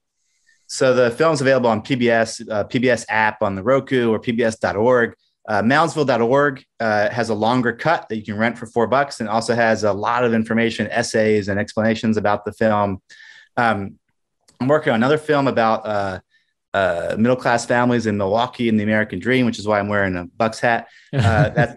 So 0.67 0.93
the 0.93 1.11
film's 1.11 1.41
available 1.41 1.71
on 1.71 1.83
PBS, 1.83 2.49
uh, 2.51 2.65
PBS 2.65 3.07
app 3.09 3.43
on 3.43 3.55
the 3.55 3.63
Roku 3.63 4.11
or 4.11 4.21
PBS.org. 4.21 5.15
Uh, 5.49 5.63
Moundsville.org 5.63 6.63
uh, 6.79 7.09
has 7.09 7.31
a 7.31 7.35
longer 7.35 7.73
cut 7.73 8.09
that 8.11 8.17
you 8.17 8.23
can 8.23 8.37
rent 8.37 8.59
for 8.59 8.67
four 8.67 8.87
bucks 8.87 9.21
and 9.21 9.29
also 9.29 9.55
has 9.55 9.83
a 9.83 9.93
lot 9.93 10.23
of 10.23 10.35
information, 10.35 10.87
essays, 10.89 11.49
and 11.49 11.59
explanations 11.59 12.19
about 12.19 12.45
the 12.45 12.53
film. 12.53 13.01
Um, 13.57 13.99
I'm 14.61 14.69
working 14.69 14.93
on 14.93 14.97
another 14.97 15.17
film 15.17 15.49
about 15.49 15.87
uh, 15.87 16.21
uh, 16.75 17.17
middle 17.19 17.37
class 17.37 17.65
families 17.65 18.07
in 18.07 18.19
Milwaukee 18.19 18.69
and 18.69 18.79
the 18.79 18.85
American 18.85 19.19
Dream, 19.21 19.47
which 19.47 19.59
is 19.59 19.67
why 19.67 19.79
I'm 19.79 19.89
wearing 19.89 20.17
a 20.17 20.25
Bucks 20.25 20.61
hat. 20.61 20.89
Uh, 21.15 21.75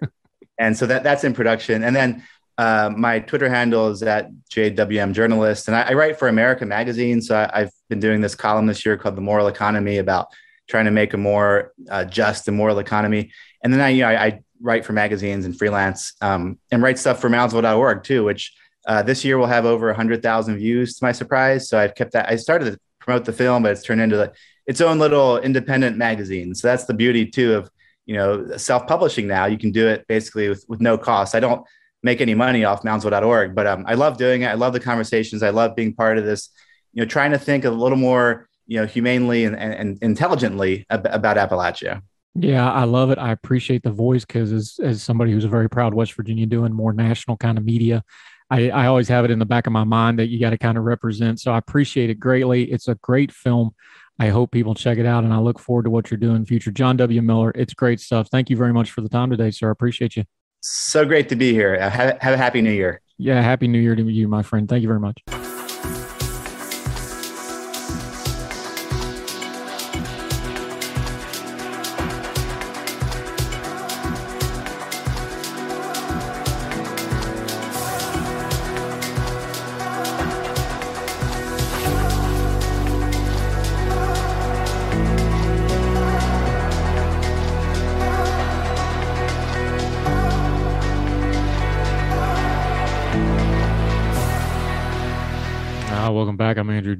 and 0.60 0.78
so 0.78 0.86
that 0.86 1.04
that's 1.04 1.24
in 1.24 1.34
production. 1.34 1.84
And 1.84 1.96
then 1.96 2.24
uh, 2.58 2.92
my 2.96 3.20
Twitter 3.20 3.50
handle 3.50 3.88
is 3.88 4.04
at 4.04 4.30
JWM 4.52 5.14
Journalist, 5.14 5.68
and 5.68 5.76
I, 5.76 5.82
I 5.84 5.94
write 5.94 6.20
for 6.20 6.28
America 6.28 6.66
Magazine. 6.66 7.22
So 7.22 7.50
I, 7.52 7.62
have 7.62 7.72
been 7.90 8.00
doing 8.00 8.22
this 8.22 8.36
column 8.36 8.68
this 8.68 8.86
year 8.86 8.98
called 8.98 9.16
The 9.16 9.22
Moral 9.22 9.48
Economy 9.48 9.98
about 9.98 10.28
trying 10.70 10.86
to 10.86 10.92
make 10.92 11.14
a 11.14 11.18
more 11.18 11.74
uh, 11.90 12.06
just 12.06 12.48
and 12.48 12.56
moral 12.56 12.78
economy. 12.78 13.32
And 13.64 13.74
then 13.74 13.82
I, 13.82 13.90
you 13.90 14.02
know, 14.02 14.10
I, 14.10 14.26
I 14.26 14.40
write 14.62 14.86
for 14.86 14.94
magazines 14.94 15.46
and 15.46 15.58
freelance 15.58 16.14
um, 16.22 16.60
and 16.72 16.82
write 16.82 17.00
stuff 17.00 17.20
for 17.20 17.30
Moundsville.org 17.30 18.04
too, 18.04 18.24
which 18.24 18.54
uh, 18.88 19.04
this 19.04 19.24
year 19.24 19.38
will 19.38 19.48
have 19.48 19.66
over 19.66 19.88
100,000 19.88 20.58
views 20.58 20.98
to 20.98 21.06
my 21.06 21.12
surprise. 21.12 21.70
So 21.70 21.80
I've 21.80 21.96
kept 21.96 22.14
that. 22.14 22.30
I 22.30 22.36
started 22.36 22.74
to 22.74 22.80
promote 23.00 23.26
the 23.26 23.34
film, 23.34 23.64
but 23.64 23.72
it's 23.72 23.84
turned 23.84 24.02
into 24.02 24.32
its 24.66 24.82
own 24.82 25.00
little 25.00 25.38
independent 25.40 25.98
magazine. 25.98 26.56
So 26.56 26.68
that's 26.68 26.86
the 26.86 26.94
beauty 26.94 27.26
too 27.26 27.56
of 27.56 27.70
you 28.06 28.16
know 28.16 28.58
self-publishing 28.58 29.28
now. 29.28 29.46
You 29.46 29.58
can 29.58 29.72
do 29.72 29.88
it 29.88 30.08
basically 30.08 30.50
with, 30.50 30.66
with 30.68 30.82
no 30.82 30.98
cost. 30.98 31.36
I 31.36 31.40
don't 31.40 31.66
make 32.04 32.22
any 32.22 32.34
money 32.34 32.64
off 32.64 32.84
moundsville.org, 32.84 33.54
but 33.54 33.68
um, 33.68 33.86
I 33.88 33.94
love 33.94 34.18
doing 34.18 34.42
it. 34.42 34.48
I 34.48 34.56
love 34.56 34.74
the 34.74 34.80
conversations. 34.80 35.44
I 35.44 35.52
love 35.52 35.76
being 35.76 35.94
part 35.94 36.18
of 36.18 36.26
this. 36.26 36.50
You 36.94 37.02
know, 37.02 37.08
trying 37.08 37.32
to 37.32 37.40
think 37.40 37.66
a 37.66 37.70
little 37.70 37.98
more 37.98 38.48
you 38.68 38.80
know 38.80 38.86
humanely 38.86 39.46
and, 39.46 39.56
and, 39.56 39.74
and 39.74 39.98
intelligently 40.02 40.86
ab- 40.90 41.08
about 41.08 41.38
Appalachia. 41.38 42.02
Yeah, 42.34 42.72
I 42.72 42.86
love 42.86 43.12
it. 43.12 43.18
I 43.18 43.32
appreciate 43.32 43.84
the 43.84 43.92
voice 43.92 44.24
because 44.24 44.52
as 44.54 44.80
as 44.82 45.04
somebody 45.04 45.32
who's 45.32 45.44
a 45.44 45.50
very 45.50 45.70
proud 45.70 45.94
West 45.94 46.14
Virginia 46.14 46.46
doing 46.46 46.74
more 46.74 46.94
national 46.94 47.38
kind 47.38 47.58
of 47.58 47.66
media, 47.66 48.04
I, 48.50 48.70
I 48.70 48.88
always 48.88 49.08
have 49.10 49.26
it 49.26 49.32
in 49.32 49.40
the 49.40 49.46
back 49.46 49.68
of 49.68 49.74
my 49.74 49.84
mind 49.84 50.20
that 50.20 50.28
you 50.28 50.40
got 50.40 50.52
to 50.52 50.58
kind 50.58 50.78
of 50.78 50.84
represent. 50.84 51.40
So 51.40 51.52
I 51.52 51.58
appreciate 51.58 52.10
it 52.10 52.20
greatly. 52.20 52.72
It's 52.72 52.88
a 52.88 52.96
great 52.96 53.32
film. 53.32 53.72
I 54.20 54.28
hope 54.28 54.52
people 54.52 54.76
check 54.76 54.98
it 54.98 55.06
out 55.06 55.24
and 55.24 55.34
I 55.34 55.40
look 55.40 55.58
forward 55.58 55.84
to 55.84 55.90
what 55.90 56.12
you're 56.12 56.18
doing 56.18 56.36
in 56.36 56.42
the 56.42 56.48
future. 56.48 56.70
John 56.70 56.96
W. 56.98 57.22
Miller, 57.22 57.52
it's 57.56 57.74
great 57.74 58.00
stuff. 58.00 58.28
Thank 58.30 58.50
you 58.50 58.58
very 58.58 58.74
much 58.74 58.92
for 58.92 59.02
the 59.02 59.10
time 59.10 59.30
today, 59.32 59.52
sir. 59.52 59.70
I 59.70 59.72
appreciate 59.72 60.16
you. 60.16 60.26
So 60.60 61.06
great 61.06 61.28
to 61.30 61.36
be 61.36 61.54
here. 61.54 61.80
Have, 61.80 62.22
have 62.22 62.34
a 62.34 62.38
happy 62.38 62.62
new 62.62 62.72
year. 62.72 63.02
Yeah, 63.18 63.42
happy 63.42 63.68
new 63.68 63.80
year 63.80 63.96
to 63.96 64.04
you, 64.04 64.28
my 64.28 64.44
friend. 64.44 64.70
Thank 64.70 64.84
you 64.84 64.88
very 64.88 65.00
much. 65.00 65.41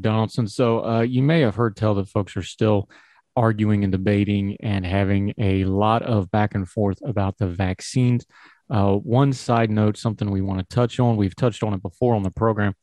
Donaldson. 0.02 0.48
So 0.48 0.86
uh, 0.86 1.02
you 1.02 1.24
may 1.24 1.42
have 1.42 1.56
heard 1.56 1.76
tell 1.76 1.96
that 1.96 2.10
folks 2.10 2.36
are 2.38 2.44
still 2.44 2.90
arguing 3.36 3.84
and 3.84 3.92
debating 3.92 4.58
and 4.62 4.86
having 4.86 5.34
a 5.38 5.64
lot 5.66 6.04
of 6.04 6.30
back 6.32 6.56
and 6.56 6.68
forth 6.68 7.00
about 7.04 7.38
the 7.38 7.48
vaccines. 7.48 8.26
Uh, 8.70 8.94
one 8.96 9.34
side 9.34 9.70
note, 9.70 9.98
something 9.98 10.30
we 10.30 10.42
want 10.42 10.60
to 10.60 10.76
touch 10.76 11.00
on. 11.00 11.18
We've 11.18 11.36
touched 11.36 11.64
on 11.64 11.74
it 11.74 11.82
before 11.82 12.16
on 12.16 12.24
the 12.24 12.32
program. 12.32 12.74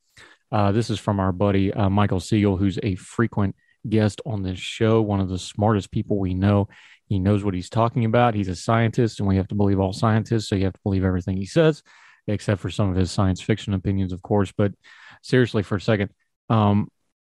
Uh, 0.51 0.73
this 0.73 0.91
is 0.91 0.99
from 0.99 1.21
our 1.21 1.33
buddy 1.33 1.73
uh, 1.73 1.91
Michael 1.91 2.21
Siegel, 2.21 2.57
who's 2.57 2.79
a 2.83 2.95
frequent 2.95 3.55
guest 3.89 4.21
on 4.27 4.43
this 4.43 4.59
show, 4.59 5.01
one 5.01 5.21
of 5.21 5.29
the 5.29 5.39
smartest 5.39 5.91
people 5.91 6.19
we 6.19 6.35
know. 6.35 6.69
He 7.07 7.19
knows 7.19 7.43
what 7.43 7.55
he's 7.55 7.71
talking 7.71 8.05
about. 8.05 8.35
He's 8.35 8.49
a 8.49 8.57
scientist, 8.57 9.19
and 9.19 9.29
we 9.29 9.37
have 9.37 9.49
to 9.49 9.55
believe 9.55 9.81
all 9.81 9.93
scientists. 9.93 10.49
So 10.49 10.57
you 10.57 10.65
have 10.65 10.75
to 10.75 10.81
believe 10.83 11.05
everything 11.05 11.37
he 11.37 11.47
says, 11.47 11.83
except 12.27 12.61
for 12.61 12.71
some 12.71 12.91
of 12.91 12.97
his 12.97 13.11
science 13.11 13.41
fiction 13.41 13.73
opinions, 13.73 14.13
of 14.13 14.23
course. 14.23 14.53
But 14.57 14.73
seriously, 15.23 15.63
for 15.63 15.77
a 15.77 15.81
second, 15.81 16.11
um, 16.51 16.89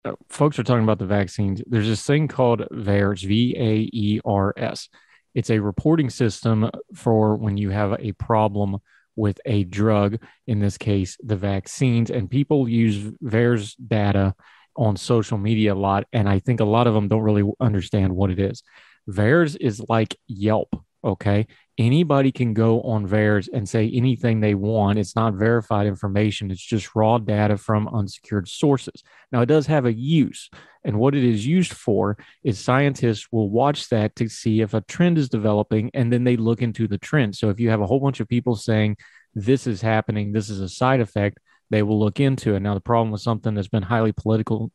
uh, 0.03 0.13
folks 0.29 0.57
are 0.57 0.63
talking 0.63 0.83
about 0.83 0.99
the 0.99 1.05
vaccines. 1.05 1.61
There's 1.67 1.87
this 1.87 2.05
thing 2.05 2.27
called 2.27 2.61
VAERS, 2.71 3.23
V 3.25 3.55
A 3.57 3.89
E 3.93 4.19
R 4.25 4.53
S. 4.57 4.89
It's 5.33 5.49
a 5.49 5.59
reporting 5.59 6.09
system 6.09 6.69
for 6.95 7.35
when 7.35 7.57
you 7.57 7.69
have 7.69 7.93
a 7.99 8.11
problem 8.13 8.77
with 9.15 9.39
a 9.45 9.63
drug, 9.63 10.17
in 10.47 10.59
this 10.59 10.77
case, 10.77 11.17
the 11.23 11.35
vaccines. 11.35 12.09
And 12.09 12.29
people 12.29 12.67
use 12.67 12.97
VAERS 13.23 13.75
data 13.87 14.35
on 14.75 14.97
social 14.97 15.37
media 15.37 15.73
a 15.73 15.75
lot. 15.75 16.05
And 16.13 16.27
I 16.27 16.39
think 16.39 16.59
a 16.59 16.65
lot 16.65 16.87
of 16.87 16.93
them 16.93 17.07
don't 17.07 17.21
really 17.21 17.49
understand 17.59 18.15
what 18.15 18.31
it 18.31 18.39
is. 18.39 18.63
VAERS 19.09 19.57
is 19.59 19.83
like 19.87 20.15
Yelp. 20.27 20.73
Okay. 21.03 21.47
Anybody 21.81 22.31
can 22.31 22.53
go 22.53 22.79
on 22.81 23.07
VAERS 23.07 23.49
and 23.51 23.67
say 23.67 23.89
anything 23.91 24.39
they 24.39 24.53
want. 24.53 24.99
It's 24.99 25.15
not 25.15 25.33
verified 25.33 25.87
information, 25.87 26.51
it's 26.51 26.63
just 26.63 26.95
raw 26.95 27.17
data 27.17 27.57
from 27.57 27.87
unsecured 27.87 28.47
sources. 28.47 29.03
Now, 29.31 29.41
it 29.41 29.47
does 29.47 29.65
have 29.65 29.87
a 29.87 29.93
use. 29.93 30.47
And 30.83 30.99
what 30.99 31.15
it 31.15 31.23
is 31.23 31.43
used 31.43 31.73
for 31.73 32.17
is 32.43 32.59
scientists 32.59 33.29
will 33.31 33.49
watch 33.49 33.89
that 33.89 34.15
to 34.17 34.27
see 34.27 34.61
if 34.61 34.75
a 34.75 34.81
trend 34.81 35.17
is 35.17 35.27
developing 35.27 35.89
and 35.95 36.13
then 36.13 36.23
they 36.23 36.37
look 36.37 36.61
into 36.61 36.87
the 36.87 36.99
trend. 36.99 37.35
So 37.35 37.49
if 37.49 37.59
you 37.59 37.71
have 37.71 37.81
a 37.81 37.87
whole 37.87 37.99
bunch 37.99 38.19
of 38.19 38.27
people 38.27 38.55
saying 38.55 38.97
this 39.33 39.65
is 39.65 39.81
happening, 39.81 40.33
this 40.33 40.51
is 40.51 40.59
a 40.59 40.69
side 40.69 40.99
effect, 41.01 41.39
they 41.71 41.81
will 41.81 41.99
look 41.99 42.19
into 42.19 42.53
it. 42.53 42.59
Now, 42.59 42.75
the 42.75 42.79
problem 42.79 43.09
with 43.09 43.21
something 43.21 43.55
that's 43.55 43.67
been 43.67 43.81
highly 43.81 44.11
political, 44.11 44.71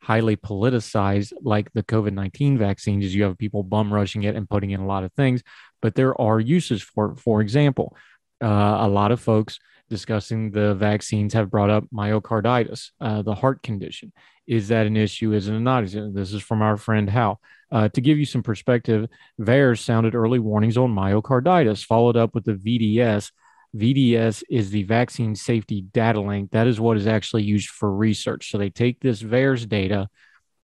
highly 0.00 0.36
politicized, 0.36 1.34
like 1.42 1.72
the 1.72 1.84
COVID 1.84 2.14
19 2.14 2.58
vaccines, 2.58 3.04
is 3.04 3.14
you 3.14 3.22
have 3.22 3.38
people 3.38 3.62
bum 3.62 3.94
rushing 3.94 4.24
it 4.24 4.34
and 4.34 4.50
putting 4.50 4.72
in 4.72 4.80
a 4.80 4.86
lot 4.86 5.04
of 5.04 5.12
things, 5.12 5.42
but 5.82 5.94
there 5.94 6.18
are 6.18 6.40
uses 6.40 6.80
for 6.80 7.12
it. 7.12 7.20
For 7.20 7.42
example, 7.42 7.94
uh, 8.42 8.78
a 8.80 8.88
lot 8.88 9.12
of 9.12 9.20
folks 9.20 9.58
discussing 9.90 10.50
the 10.50 10.74
vaccines 10.74 11.34
have 11.34 11.50
brought 11.50 11.68
up 11.68 11.84
myocarditis, 11.92 12.92
uh, 13.00 13.20
the 13.20 13.34
heart 13.34 13.62
condition. 13.62 14.10
Is 14.46 14.68
that 14.68 14.86
an 14.86 14.96
issue? 14.96 15.34
Is 15.34 15.48
it 15.48 15.58
not? 15.58 15.84
This 15.84 16.32
is 16.32 16.42
from 16.42 16.62
our 16.62 16.78
friend 16.78 17.10
Hal. 17.10 17.40
Uh, 17.70 17.88
to 17.90 18.00
give 18.00 18.18
you 18.18 18.24
some 18.24 18.42
perspective, 18.42 19.08
VAERS 19.40 19.80
sounded 19.80 20.14
early 20.14 20.38
warnings 20.38 20.76
on 20.76 20.94
myocarditis, 20.94 21.84
followed 21.84 22.16
up 22.16 22.34
with 22.34 22.44
the 22.44 22.54
VDS. 22.54 23.30
VDS 23.76 24.42
is 24.50 24.70
the 24.70 24.82
vaccine 24.82 25.34
safety 25.34 25.82
data 25.82 26.20
link. 26.20 26.50
That 26.50 26.66
is 26.66 26.80
what 26.80 26.96
is 26.96 27.06
actually 27.06 27.44
used 27.44 27.68
for 27.68 27.90
research. 27.94 28.50
So 28.50 28.58
they 28.58 28.70
take 28.70 29.00
this 29.00 29.22
VAERS 29.22 29.68
data 29.68 30.08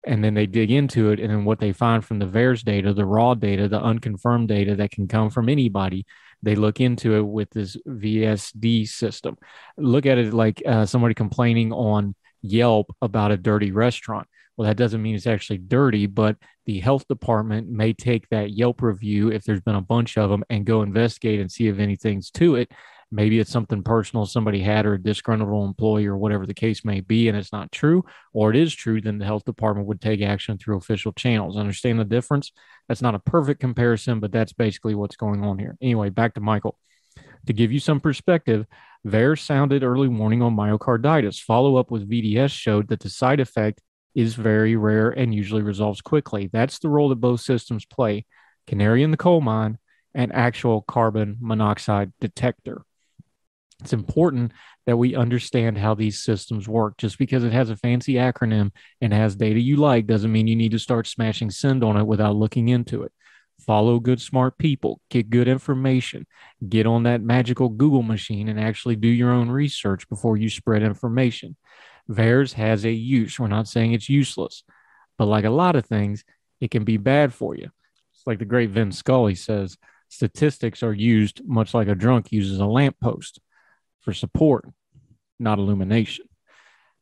and 0.07 0.23
then 0.23 0.35
they 0.35 0.47
dig 0.47 0.71
into 0.71 1.11
it. 1.11 1.21
And 1.21 1.31
then 1.31 1.45
what 1.45 1.59
they 1.59 1.73
find 1.73 2.05
from 2.05 2.19
the 2.19 2.27
VAERS 2.27 2.65
data, 2.65 2.93
the 2.93 3.05
raw 3.05 3.35
data, 3.35 3.69
the 3.69 3.81
unconfirmed 3.81 4.49
data 4.49 4.77
that 4.77 4.91
can 4.91 5.09
come 5.09 5.31
from 5.31 5.49
anybody, 5.49 6.07
they 6.43 6.55
look 6.55 6.81
into 6.81 7.15
it 7.17 7.23
with 7.23 7.51
this 7.51 7.77
VSD 7.89 8.87
system. 8.89 9.37
Look 9.79 10.07
at 10.07 10.19
it 10.19 10.35
like 10.35 10.63
uh, 10.67 10.87
somebody 10.87 11.15
complaining 11.15 11.73
on 11.73 12.15
Yelp 12.43 12.95
about 13.01 13.33
a 13.33 13.37
dirty 13.37 13.71
restaurant. 13.71 14.29
Well, 14.57 14.69
that 14.69 14.77
doesn't 14.77 15.03
mean 15.03 15.17
it's 15.17 15.27
actually 15.27 15.59
dirty, 15.59 16.07
but 16.07 16.37
the 16.67 16.81
health 16.81 17.09
department 17.09 17.69
may 17.69 17.93
take 17.93 18.29
that 18.29 18.53
Yelp 18.53 18.83
review 18.83 19.33
if 19.33 19.45
there's 19.45 19.61
been 19.61 19.75
a 19.75 19.81
bunch 19.81 20.17
of 20.17 20.31
them 20.31 20.45
and 20.49 20.65
go 20.65 20.83
investigate 20.83 21.41
and 21.41 21.51
see 21.51 21.67
if 21.69 21.79
anything's 21.79 22.31
to 22.33 22.57
it. 22.57 22.71
Maybe 23.15 23.39
it's 23.39 23.53
something 23.53 23.85
personal 23.85 24.27
somebody 24.27 24.61
had 24.61 24.87
or 24.87 24.95
a 24.95 25.03
disgruntled 25.03 25.69
employee 25.69 26.07
or 26.07 26.17
whatever 26.17 26.47
the 26.47 26.53
case 26.53 26.85
may 26.85 27.01
be, 27.01 27.29
and 27.29 27.39
it's 27.39 27.53
not 27.53 27.71
true, 27.71 28.05
or 28.33 28.51
it 28.51 28.57
is 28.57 28.75
true, 28.75 29.01
then 29.01 29.19
the 29.19 29.25
health 29.25 29.45
department 29.45 29.87
would 29.87 30.01
take 30.01 30.21
action 30.21 30.59
through 30.59 30.79
official 30.79 31.13
channels. 31.13 31.57
Understand 31.57 32.01
the 32.01 32.05
difference? 32.05 32.51
That's 32.89 33.03
not 33.03 33.15
a 33.15 33.21
perfect 33.21 33.61
comparison, 33.61 34.19
but 34.19 34.33
that's 34.33 34.53
basically 34.53 34.97
what's 34.97 35.15
going 35.15 35.45
on 35.45 35.61
here. 35.61 35.77
Anyway, 35.81 36.11
back 36.11 36.35
to 36.35 36.41
Michael. 36.41 36.77
To 37.47 37.53
give 37.53 37.71
you 37.71 37.79
some 37.79 38.01
perspective, 38.01 38.67
VAERS 39.07 39.39
sounded 39.39 39.85
early 39.85 40.09
warning 40.09 40.43
on 40.43 40.57
myocarditis. 40.57 41.41
Follow 41.41 41.77
up 41.77 41.93
with 41.93 42.11
VDS 42.11 42.51
showed 42.51 42.89
that 42.89 42.99
the 42.99 43.11
side 43.11 43.39
effect 43.39 43.81
is 44.17 44.35
very 44.35 44.75
rare 44.75 45.11
and 45.11 45.33
usually 45.33 45.63
resolves 45.63 46.01
quickly. 46.01 46.51
That's 46.53 46.81
the 46.81 46.89
role 46.89 47.11
that 47.11 47.17
both 47.17 47.43
systems 47.43 47.85
play 47.85 48.27
canary 48.67 49.05
in 49.05 49.13
the 49.13 49.17
coal 49.17 49.41
mine 49.41 49.79
and 50.15 50.33
actual 50.33 50.83
carbon 50.83 51.37
monoxide 51.41 52.13
detector. 52.21 52.83
It's 53.85 53.93
important 53.93 54.53
that 54.87 54.97
we 54.97 55.15
understand 55.15 55.77
how 55.77 55.95
these 55.95 56.25
systems 56.25 56.67
work. 56.67 56.97
Just 56.97 57.19
because 57.19 57.45
it 57.45 57.53
has 57.53 57.69
a 57.69 57.77
fancy 57.77 58.15
acronym 58.15 58.71
and 59.03 59.13
has 59.13 59.37
data 59.37 59.61
you 59.61 59.77
like 59.77 60.07
doesn't 60.07 60.33
mean 60.33 60.47
you 60.47 60.57
need 60.57 60.73
to 60.73 60.79
start 60.79 61.07
smashing 61.07 61.51
send 61.51 61.85
on 61.85 61.99
it 61.99 62.07
without 62.07 62.35
looking 62.35 62.69
into 62.69 63.03
it. 63.03 63.13
Follow 63.61 64.01
good, 64.01 64.23
smart 64.23 64.57
people, 64.57 65.03
get 65.11 65.29
good 65.29 65.49
information, 65.49 66.27
get 66.67 66.87
on 66.87 67.03
that 67.03 67.21
magical 67.21 67.69
Google 67.69 68.03
machine 68.03 68.49
and 68.49 68.59
actually 68.59 68.97
do 68.97 69.07
your 69.07 69.31
own 69.31 69.51
research 69.51 70.09
before 70.09 70.39
you 70.39 70.49
spread 70.49 70.83
information. 70.83 71.55
VAERS 72.11 72.55
has 72.55 72.87
a 72.87 72.91
use. 72.91 73.39
We're 73.39 73.49
not 73.49 73.69
saying 73.69 73.93
it's 73.93 74.09
useless, 74.09 74.65
but 75.19 75.27
like 75.27 75.45
a 75.45 75.51
lot 75.51 75.77
of 75.77 75.85
things, 75.85 76.25
it 76.59 76.71
can 76.71 76.85
be 76.85 76.97
bad 76.97 77.35
for 77.35 77.55
you. 77.55 77.69
It's 78.15 78.27
like 78.27 78.39
the 78.39 78.47
great 78.47 78.71
Vin 78.71 78.93
Scully 78.93 79.35
says 79.35 79.77
statistics 80.09 80.83
are 80.83 80.95
used 80.95 81.43
much 81.45 81.75
like 81.75 81.89
a 81.89 81.95
drunk 81.95 82.33
uses 82.33 82.61
a 82.61 82.67
lamppost 82.67 83.41
for 84.05 84.13
support, 84.13 84.67
not 85.39 85.59
illumination. 85.59 86.27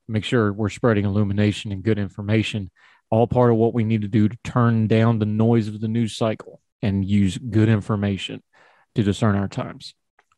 Make 0.09 0.25
sure 0.25 0.53
we're 0.53 0.69
spreading 0.69 1.05
illumination 1.05 1.73
and 1.73 1.83
good 1.83 1.99
information, 1.99 2.71
all 3.11 3.27
part 3.27 3.51
of 3.51 3.57
what 3.57 3.75
we 3.75 3.85
need 3.85 4.03
to 4.03 4.09
do 4.09 4.29
to 4.29 4.39
turn 4.45 4.87
down 4.87 5.19
the 5.19 5.27
noise 5.27 5.69
of 5.69 5.81
the 5.81 5.89
news 5.89 6.17
cycle 6.17 6.61
and 6.81 7.05
use 7.05 7.39
good 7.39 7.69
information 7.69 8.43
to 8.95 9.03
discern 9.03 9.37
our 9.37 9.49
times. 9.49 9.95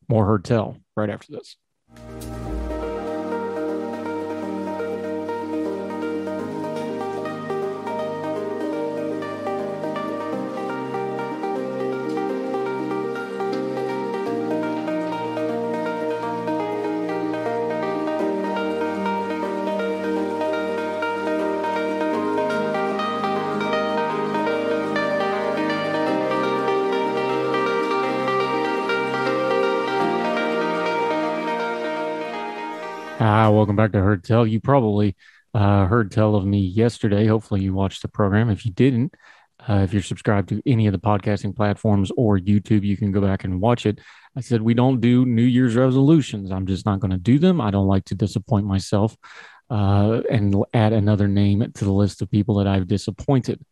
More 0.09 0.27
heard 0.27 0.45
tell 0.45 0.77
right 0.97 1.11
after 1.11 1.33
this. 1.33 1.57
Ah, 33.27 33.49
welcome 33.49 33.75
back 33.75 33.93
to 33.93 34.03
Heard 34.03 34.23
Tell. 34.23 34.47
You 34.47 34.61
probably 34.61 35.17
uh, 35.55 35.87
heard 35.87 36.11
tell 36.11 36.35
of 36.35 36.45
me 36.45 36.59
yesterday. 36.59 37.25
Hopefully, 37.25 37.63
you 37.63 37.73
watched 37.73 38.03
the 38.03 38.09
program. 38.09 38.51
If 38.51 38.67
you 38.67 38.73
didn't, 38.73 39.15
uh, 39.67 39.77
if 39.77 39.95
you're 39.95 40.03
subscribed 40.03 40.51
to 40.51 40.61
any 40.67 40.87
of 40.87 40.93
the 40.93 40.99
podcasting 40.99 41.57
platforms 41.57 42.13
or 42.19 42.39
YouTube, 42.39 42.83
you 42.83 42.99
can 42.99 43.13
go 43.13 43.23
back 43.23 43.45
and 43.45 43.63
watch 43.63 43.87
it. 43.87 43.99
I 44.37 44.43
said 44.43 44.61
we 44.61 44.75
don't 44.75 45.01
do 45.01 45.25
New 45.25 45.41
Year's 45.41 45.75
resolutions. 45.75 46.53
I'm 46.53 46.67
just 46.67 46.85
not 46.85 47.01
going 47.01 47.13
to 47.13 47.17
do 47.17 47.39
them. 47.39 47.63
I 47.63 47.71
don't 47.71 47.87
like 47.87 48.05
to 48.07 48.15
disappoint 48.15 48.67
myself 48.67 49.17
uh, 49.71 50.21
and 50.31 50.55
add 50.75 50.93
another 50.93 51.27
name 51.27 51.61
to 51.77 51.85
the 51.87 51.93
list 51.93 52.21
of 52.21 52.31
people 52.31 52.57
that 52.57 52.67
I've 52.67 52.89
disappointed. 52.89 53.65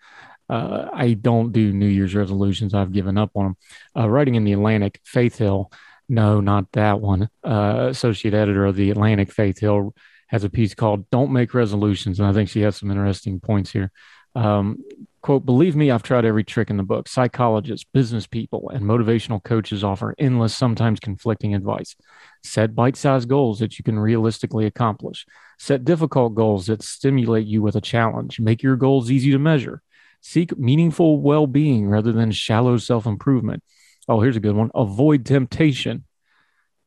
Uh, 0.48 0.88
I 0.94 1.12
don't 1.12 1.52
do 1.52 1.74
New 1.74 1.88
Year's 1.88 2.14
resolutions. 2.14 2.72
I've 2.72 2.92
given 2.92 3.18
up 3.18 3.32
on 3.34 3.44
them. 3.44 3.56
Uh, 3.94 4.08
writing 4.08 4.34
in 4.34 4.44
the 4.44 4.54
Atlantic, 4.54 4.98
Faith 5.04 5.36
Hill 5.36 5.70
no, 6.08 6.40
not 6.40 6.70
that 6.72 7.00
one. 7.00 7.28
Uh, 7.44 7.88
associate 7.90 8.34
editor 8.34 8.66
of 8.66 8.76
the 8.76 8.90
Atlantic, 8.90 9.32
Faith 9.32 9.58
Hill, 9.58 9.94
has 10.28 10.44
a 10.44 10.50
piece 10.50 10.74
called 10.74 11.08
"Don't 11.10 11.32
Make 11.32 11.54
Resolutions," 11.54 12.18
and 12.18 12.28
I 12.28 12.32
think 12.32 12.48
she 12.48 12.62
has 12.62 12.76
some 12.76 12.90
interesting 12.90 13.40
points 13.40 13.70
here. 13.70 13.90
Um, 14.34 14.78
quote, 15.20 15.44
believe 15.44 15.76
me, 15.76 15.90
I've 15.90 16.02
tried 16.02 16.24
every 16.24 16.44
trick 16.44 16.70
in 16.70 16.76
the 16.76 16.82
book. 16.82 17.06
Psychologists, 17.08 17.86
business 17.92 18.26
people, 18.26 18.70
and 18.70 18.84
motivational 18.84 19.42
coaches 19.42 19.84
offer 19.84 20.14
endless, 20.18 20.54
sometimes 20.54 21.00
conflicting 21.00 21.54
advice. 21.54 21.96
Set 22.42 22.74
bite 22.74 22.96
sized 22.96 23.28
goals 23.28 23.58
that 23.60 23.78
you 23.78 23.84
can 23.84 23.98
realistically 23.98 24.66
accomplish. 24.66 25.26
Set 25.58 25.84
difficult 25.84 26.34
goals 26.34 26.66
that 26.66 26.82
stimulate 26.82 27.46
you 27.46 27.62
with 27.62 27.76
a 27.76 27.80
challenge. 27.80 28.40
Make 28.40 28.62
your 28.62 28.76
goals 28.76 29.10
easy 29.10 29.30
to 29.30 29.38
measure. 29.38 29.82
Seek 30.20 30.56
meaningful 30.58 31.20
well 31.20 31.46
being 31.46 31.88
rather 31.88 32.12
than 32.12 32.30
shallow 32.30 32.76
self 32.76 33.06
improvement. 33.06 33.62
Oh, 34.08 34.20
here's 34.20 34.36
a 34.36 34.40
good 34.40 34.56
one. 34.56 34.70
Avoid 34.74 35.24
temptation. 35.24 36.04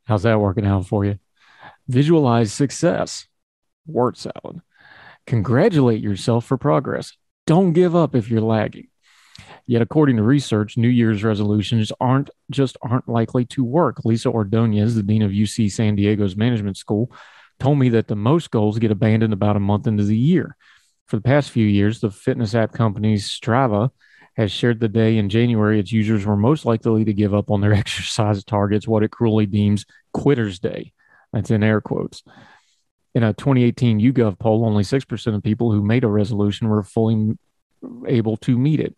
How's 0.05 0.23
that 0.23 0.39
working 0.39 0.65
out 0.65 0.85
for 0.85 1.05
you? 1.05 1.19
Visualize 1.87 2.53
success. 2.53 3.27
Word 3.87 4.17
salad. 4.17 4.61
Congratulate 5.25 6.01
yourself 6.01 6.45
for 6.45 6.57
progress. 6.57 7.13
Don't 7.47 7.73
give 7.73 7.95
up 7.95 8.15
if 8.15 8.29
you're 8.29 8.41
lagging. 8.41 8.87
Yet, 9.67 9.81
according 9.81 10.17
to 10.17 10.23
research, 10.23 10.77
New 10.77 10.89
Year's 10.89 11.23
resolutions 11.23 11.91
aren't 11.99 12.29
just 12.51 12.77
aren't 12.81 13.09
likely 13.09 13.45
to 13.45 13.63
work. 13.63 14.05
Lisa 14.05 14.29
Ordonez, 14.29 14.95
the 14.95 15.03
dean 15.03 15.23
of 15.23 15.31
UC 15.31 15.71
San 15.71 15.95
Diego's 15.95 16.35
management 16.35 16.77
school, 16.77 17.11
told 17.59 17.79
me 17.79 17.89
that 17.89 18.07
the 18.07 18.15
most 18.15 18.51
goals 18.51 18.79
get 18.79 18.91
abandoned 18.91 19.33
about 19.33 19.55
a 19.55 19.59
month 19.59 19.87
into 19.87 20.03
the 20.03 20.17
year. 20.17 20.55
For 21.07 21.15
the 21.15 21.23
past 21.23 21.49
few 21.49 21.65
years, 21.65 21.99
the 21.99 22.11
fitness 22.11 22.55
app 22.55 22.73
companies 22.73 23.27
Strava 23.27 23.89
has 24.35 24.51
shared 24.51 24.79
the 24.79 24.89
day 24.89 25.17
in 25.17 25.29
January 25.29 25.79
its 25.79 25.91
users 25.91 26.25
were 26.25 26.35
most 26.35 26.65
likely 26.65 27.05
to 27.05 27.13
give 27.13 27.33
up 27.33 27.49
on 27.49 27.61
their 27.61 27.73
exercise 27.83 28.43
targets, 28.43 28.87
what 28.87 29.03
it 29.03 29.11
cruelly 29.11 29.45
deems 29.45 29.85
quitter's 30.13 30.59
day. 30.59 30.93
That's 31.33 31.51
in 31.51 31.63
air 31.63 31.81
quotes. 31.81 32.23
In 33.13 33.23
a 33.23 33.33
2018 33.33 33.99
YouGov 33.99 34.39
poll, 34.39 34.65
only 34.65 34.83
6% 34.83 35.35
of 35.35 35.43
people 35.43 35.71
who 35.71 35.81
made 35.81 36.03
a 36.03 36.07
resolution 36.07 36.67
were 36.67 36.83
fully 36.83 37.37
able 38.07 38.37
to 38.37 38.57
meet 38.57 38.79
it. 38.79 38.95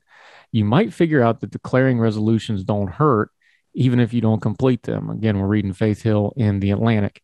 you 0.52 0.66
might 0.66 0.94
figure 0.94 1.22
out 1.22 1.42
that 1.42 1.52
declaring 1.52 2.00
resolutions 2.00 2.64
don't 2.64 2.88
hurt, 2.88 3.32
even 3.74 4.00
if 4.00 4.14
you 4.14 4.22
don't 4.22 4.42
complete 4.42 4.84
them. 4.84 5.10
Again, 5.10 5.38
we're 5.40 5.48
reading 5.48 5.74
Faith 5.74 6.02
Hill 6.02 6.34
in 6.36 6.60
The 6.60 6.72
Atlantic. 6.72 7.22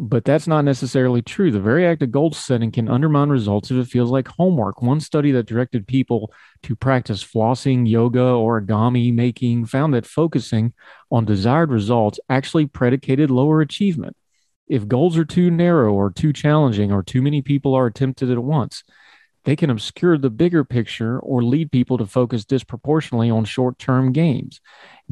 But 0.00 0.24
that's 0.24 0.48
not 0.48 0.64
necessarily 0.64 1.22
true. 1.22 1.52
The 1.52 1.60
very 1.60 1.86
act 1.86 2.02
of 2.02 2.10
goal 2.10 2.32
setting 2.32 2.72
can 2.72 2.88
undermine 2.88 3.28
results 3.28 3.70
if 3.70 3.76
it 3.76 3.90
feels 3.90 4.10
like 4.10 4.26
homework. 4.26 4.82
One 4.82 4.98
study 4.98 5.30
that 5.32 5.46
directed 5.46 5.86
people 5.86 6.32
to 6.64 6.74
practice 6.74 7.22
flossing, 7.22 7.88
yoga, 7.88 8.18
origami 8.18 9.14
making 9.14 9.66
found 9.66 9.94
that 9.94 10.06
focusing 10.06 10.72
on 11.12 11.24
desired 11.24 11.70
results 11.70 12.18
actually 12.28 12.66
predicated 12.66 13.30
lower 13.30 13.60
achievement. 13.60 14.16
If 14.66 14.88
goals 14.88 15.16
are 15.16 15.24
too 15.24 15.50
narrow 15.50 15.92
or 15.92 16.10
too 16.10 16.32
challenging 16.32 16.90
or 16.90 17.04
too 17.04 17.22
many 17.22 17.40
people 17.40 17.74
are 17.74 17.86
attempted 17.86 18.30
at 18.30 18.42
once, 18.42 18.82
they 19.44 19.54
can 19.54 19.70
obscure 19.70 20.18
the 20.18 20.30
bigger 20.30 20.64
picture 20.64 21.20
or 21.20 21.44
lead 21.44 21.70
people 21.70 21.98
to 21.98 22.06
focus 22.06 22.44
disproportionately 22.44 23.30
on 23.30 23.44
short 23.44 23.78
term 23.78 24.10
gains. 24.10 24.60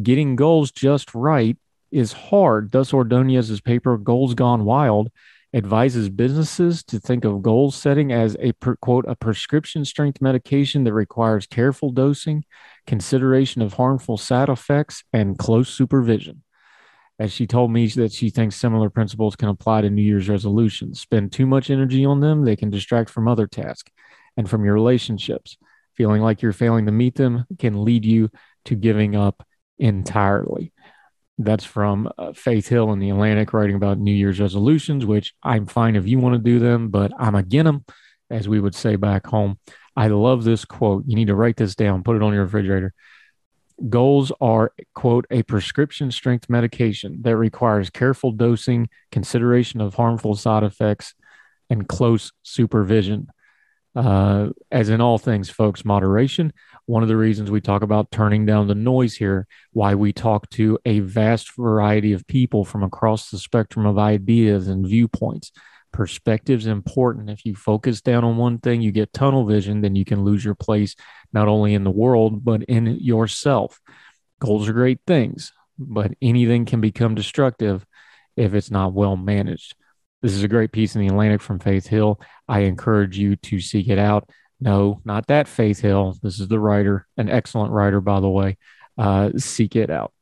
Getting 0.02 0.34
goals 0.34 0.72
just 0.72 1.14
right 1.14 1.56
is 1.92 2.12
hard. 2.12 2.72
Thus, 2.72 2.92
Ordonez's 2.92 3.60
paper, 3.60 3.96
Goals 3.98 4.34
Gone 4.34 4.64
Wild, 4.64 5.10
advises 5.54 6.08
businesses 6.08 6.82
to 6.84 6.98
think 6.98 7.24
of 7.24 7.42
goal 7.42 7.70
setting 7.70 8.10
as 8.10 8.36
a 8.40 8.52
quote 8.80 9.04
a 9.06 9.14
prescription 9.14 9.84
strength 9.84 10.20
medication 10.20 10.84
that 10.84 10.94
requires 10.94 11.46
careful 11.46 11.90
dosing, 11.90 12.44
consideration 12.86 13.60
of 13.60 13.74
harmful 13.74 14.16
side 14.16 14.48
effects, 14.48 15.04
and 15.12 15.38
close 15.38 15.68
supervision. 15.68 16.42
As 17.18 17.32
she 17.32 17.46
told 17.46 17.70
me 17.70 17.86
that 17.88 18.12
she 18.12 18.30
thinks 18.30 18.56
similar 18.56 18.88
principles 18.88 19.36
can 19.36 19.48
apply 19.48 19.82
to 19.82 19.90
New 19.90 20.02
Year's 20.02 20.28
resolutions. 20.28 21.00
Spend 21.00 21.30
too 21.30 21.46
much 21.46 21.70
energy 21.70 22.04
on 22.04 22.20
them, 22.20 22.44
they 22.44 22.56
can 22.56 22.70
distract 22.70 23.10
from 23.10 23.28
other 23.28 23.46
tasks 23.46 23.92
and 24.36 24.48
from 24.48 24.64
your 24.64 24.74
relationships. 24.74 25.58
Feeling 25.94 26.22
like 26.22 26.40
you're 26.40 26.52
failing 26.52 26.86
to 26.86 26.92
meet 26.92 27.16
them 27.16 27.44
can 27.58 27.84
lead 27.84 28.06
you 28.06 28.30
to 28.64 28.74
giving 28.74 29.14
up 29.14 29.46
entirely. 29.78 30.71
That's 31.44 31.64
from 31.64 32.10
uh, 32.18 32.32
Faith 32.32 32.68
Hill 32.68 32.92
in 32.92 32.98
the 32.98 33.10
Atlantic, 33.10 33.52
writing 33.52 33.76
about 33.76 33.98
New 33.98 34.12
Year's 34.12 34.40
resolutions, 34.40 35.04
which 35.04 35.34
I'm 35.42 35.66
fine 35.66 35.96
if 35.96 36.06
you 36.06 36.18
want 36.18 36.34
to 36.34 36.38
do 36.38 36.58
them, 36.58 36.88
but 36.88 37.12
I'm 37.18 37.34
against 37.34 37.64
them, 37.64 37.84
as 38.30 38.48
we 38.48 38.60
would 38.60 38.74
say 38.74 38.96
back 38.96 39.26
home. 39.26 39.58
I 39.96 40.08
love 40.08 40.44
this 40.44 40.64
quote. 40.64 41.04
You 41.06 41.16
need 41.16 41.28
to 41.28 41.34
write 41.34 41.56
this 41.56 41.74
down, 41.74 42.02
put 42.02 42.16
it 42.16 42.22
on 42.22 42.32
your 42.32 42.44
refrigerator. 42.44 42.94
Goals 43.88 44.32
are, 44.40 44.72
quote, 44.94 45.26
a 45.30 45.42
prescription 45.42 46.10
strength 46.10 46.48
medication 46.48 47.18
that 47.22 47.36
requires 47.36 47.90
careful 47.90 48.30
dosing, 48.30 48.88
consideration 49.10 49.80
of 49.80 49.94
harmful 49.94 50.34
side 50.34 50.62
effects, 50.62 51.14
and 51.68 51.88
close 51.88 52.32
supervision. 52.42 53.28
Uh, 53.94 54.48
as 54.70 54.88
in 54.88 55.02
all 55.02 55.18
things, 55.18 55.50
folks, 55.50 55.84
moderation. 55.84 56.52
One 56.86 57.02
of 57.02 57.10
the 57.10 57.16
reasons 57.16 57.50
we 57.50 57.60
talk 57.60 57.82
about 57.82 58.10
turning 58.10 58.46
down 58.46 58.66
the 58.66 58.74
noise 58.74 59.14
here, 59.14 59.46
why 59.72 59.94
we 59.94 60.12
talk 60.12 60.48
to 60.50 60.78
a 60.86 61.00
vast 61.00 61.54
variety 61.56 62.14
of 62.14 62.26
people 62.26 62.64
from 62.64 62.82
across 62.82 63.30
the 63.30 63.38
spectrum 63.38 63.84
of 63.84 63.98
ideas 63.98 64.68
and 64.68 64.86
viewpoints. 64.86 65.52
Perspective's 65.92 66.66
important. 66.66 67.28
If 67.28 67.44
you 67.44 67.54
focus 67.54 68.00
down 68.00 68.24
on 68.24 68.38
one 68.38 68.58
thing, 68.58 68.80
you 68.80 68.92
get 68.92 69.12
tunnel 69.12 69.44
vision, 69.44 69.82
then 69.82 69.94
you 69.94 70.06
can 70.06 70.24
lose 70.24 70.42
your 70.42 70.54
place 70.54 70.96
not 71.32 71.48
only 71.48 71.74
in 71.74 71.84
the 71.84 71.90
world, 71.90 72.42
but 72.44 72.62
in 72.62 72.86
yourself. 72.86 73.78
Goals 74.40 74.68
are 74.68 74.72
great 74.72 75.00
things, 75.06 75.52
but 75.78 76.12
anything 76.22 76.64
can 76.64 76.80
become 76.80 77.14
destructive 77.14 77.84
if 78.36 78.54
it's 78.54 78.70
not 78.70 78.94
well 78.94 79.16
managed. 79.16 79.74
This 80.22 80.34
is 80.34 80.44
a 80.44 80.48
great 80.48 80.70
piece 80.70 80.94
in 80.94 81.00
the 81.00 81.08
Atlantic 81.08 81.42
from 81.42 81.58
Faith 81.58 81.88
Hill. 81.88 82.20
I 82.48 82.60
encourage 82.60 83.18
you 83.18 83.34
to 83.36 83.60
seek 83.60 83.88
it 83.88 83.98
out. 83.98 84.30
No, 84.60 85.00
not 85.04 85.26
that 85.26 85.48
Faith 85.48 85.80
Hill. 85.80 86.16
This 86.22 86.38
is 86.38 86.46
the 86.46 86.60
writer, 86.60 87.08
an 87.16 87.28
excellent 87.28 87.72
writer, 87.72 88.00
by 88.00 88.20
the 88.20 88.28
way. 88.28 88.56
Uh, 88.96 89.30
seek 89.36 89.74
it 89.74 89.90
out. 89.90 90.12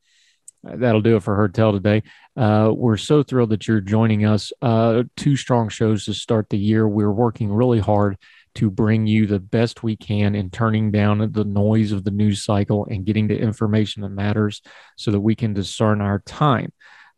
That'll 0.63 1.01
do 1.01 1.17
it 1.17 1.23
for 1.23 1.35
Heard 1.35 1.53
Tell 1.53 1.71
today. 1.71 2.01
Uh, 2.35 2.71
we're 2.75 2.97
so 2.97 3.21
thrilled 3.21 3.51
that 3.51 3.67
you're 3.67 3.81
joining 3.81 4.25
us. 4.25 4.51
Uh, 4.61 5.03
two 5.15 5.35
strong 5.35 5.69
shows 5.69 6.05
to 6.05 6.13
start 6.15 6.49
the 6.49 6.57
year. 6.57 6.87
We're 6.87 7.11
working 7.11 7.51
really 7.51 7.79
hard 7.79 8.17
to 8.55 8.71
bring 8.71 9.05
you 9.05 9.27
the 9.27 9.39
best 9.39 9.83
we 9.83 9.95
can 9.95 10.33
in 10.35 10.49
turning 10.49 10.91
down 10.91 11.31
the 11.31 11.45
noise 11.45 11.91
of 11.91 12.03
the 12.03 12.11
news 12.11 12.43
cycle 12.43 12.85
and 12.89 13.05
getting 13.05 13.27
the 13.27 13.39
information 13.39 14.01
that 14.01 14.09
matters 14.09 14.61
so 14.97 15.11
that 15.11 15.21
we 15.21 15.35
can 15.35 15.53
discern 15.53 16.01
our 16.01 16.19
time. 16.19 16.71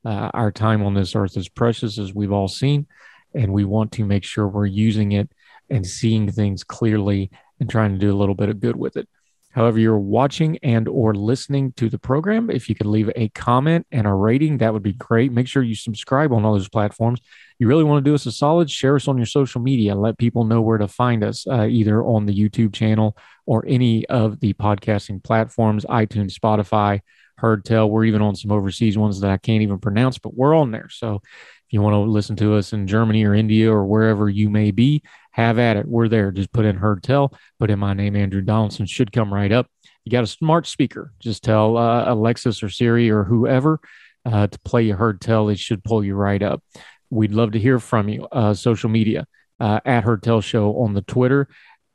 Uh, 0.05 0.29
our 0.33 0.51
time 0.51 0.83
on 0.83 0.93
this 0.93 1.15
earth 1.15 1.37
is 1.37 1.49
precious, 1.49 1.97
as 1.97 2.13
we've 2.13 2.31
all 2.31 2.47
seen, 2.47 2.87
and 3.33 3.53
we 3.53 3.63
want 3.63 3.91
to 3.93 4.05
make 4.05 4.23
sure 4.23 4.47
we're 4.47 4.65
using 4.65 5.13
it 5.13 5.31
and 5.69 5.85
seeing 5.85 6.31
things 6.31 6.63
clearly 6.63 7.31
and 7.59 7.69
trying 7.69 7.93
to 7.93 7.97
do 7.97 8.13
a 8.13 8.17
little 8.17 8.35
bit 8.35 8.49
of 8.49 8.59
good 8.59 8.75
with 8.75 8.97
it. 8.97 9.07
However, 9.53 9.77
you're 9.77 9.99
watching 9.99 10.57
and 10.63 10.87
or 10.87 11.13
listening 11.13 11.73
to 11.73 11.87
the 11.87 11.99
program, 11.99 12.49
if 12.49 12.69
you 12.69 12.75
could 12.75 12.87
leave 12.87 13.11
a 13.15 13.29
comment 13.29 13.85
and 13.91 14.07
a 14.07 14.13
rating, 14.13 14.57
that 14.57 14.73
would 14.73 14.81
be 14.81 14.93
great. 14.93 15.31
Make 15.31 15.47
sure 15.47 15.61
you 15.61 15.75
subscribe 15.75 16.33
on 16.33 16.43
all 16.43 16.53
those 16.53 16.69
platforms. 16.69 17.21
You 17.59 17.67
really 17.67 17.83
want 17.83 18.03
to 18.03 18.09
do 18.09 18.15
us 18.15 18.25
a 18.25 18.31
solid, 18.31 18.71
share 18.71 18.95
us 18.95 19.07
on 19.07 19.15
your 19.15 19.27
social 19.27 19.61
media. 19.61 19.93
Let 19.93 20.17
people 20.17 20.43
know 20.43 20.61
where 20.61 20.79
to 20.79 20.87
find 20.87 21.23
us, 21.23 21.45
uh, 21.45 21.65
either 21.65 22.03
on 22.03 22.25
the 22.25 22.35
YouTube 22.35 22.73
channel 22.73 23.15
or 23.45 23.63
any 23.67 24.07
of 24.07 24.39
the 24.39 24.53
podcasting 24.53 25.23
platforms, 25.23 25.85
iTunes, 25.85 26.33
Spotify, 26.33 27.01
Heard 27.43 27.65
Tell. 27.65 27.89
We're 27.89 28.05
even 28.05 28.21
on 28.21 28.37
some 28.37 28.53
overseas 28.53 28.97
ones 28.97 29.19
that 29.19 29.29
I 29.29 29.35
can't 29.35 29.63
even 29.63 29.77
pronounce, 29.77 30.17
but 30.17 30.33
we're 30.33 30.55
on 30.55 30.71
there. 30.71 30.87
So 30.89 31.15
if 31.15 31.71
you 31.71 31.81
want 31.81 31.93
to 31.93 31.99
listen 31.99 32.37
to 32.37 32.55
us 32.55 32.71
in 32.71 32.87
Germany 32.87 33.25
or 33.25 33.33
India 33.33 33.69
or 33.69 33.85
wherever 33.85 34.29
you 34.29 34.49
may 34.49 34.71
be, 34.71 35.03
have 35.31 35.59
at 35.59 35.75
it. 35.75 35.85
We're 35.85 36.07
there. 36.07 36.31
Just 36.31 36.53
put 36.53 36.63
in 36.63 36.77
Heard 36.77 37.03
Tell, 37.03 37.33
put 37.59 37.69
in 37.69 37.79
my 37.79 37.93
name, 37.93 38.15
Andrew 38.15 38.39
Donaldson, 38.39 38.85
should 38.85 39.11
come 39.11 39.33
right 39.33 39.51
up. 39.51 39.67
You 40.05 40.11
got 40.11 40.23
a 40.23 40.27
smart 40.27 40.67
speaker. 40.67 41.11
Just 41.19 41.43
tell 41.43 41.75
uh, 41.75 42.05
Alexa 42.13 42.53
or 42.63 42.69
Siri 42.69 43.11
or 43.11 43.25
whoever 43.25 43.81
uh, 44.25 44.47
to 44.47 44.59
play 44.59 44.87
Heard 44.89 45.19
Tell. 45.19 45.49
It 45.49 45.59
should 45.59 45.83
pull 45.83 46.01
you 46.01 46.15
right 46.15 46.41
up. 46.41 46.63
We'd 47.09 47.33
love 47.33 47.51
to 47.51 47.59
hear 47.59 47.77
from 47.77 48.07
you. 48.07 48.25
Uh, 48.31 48.53
social 48.53 48.89
media 48.89 49.27
uh, 49.59 49.81
at 49.85 50.05
Tell 50.23 50.39
Show 50.39 50.77
on 50.77 50.93
the 50.93 51.01
Twitter 51.01 51.49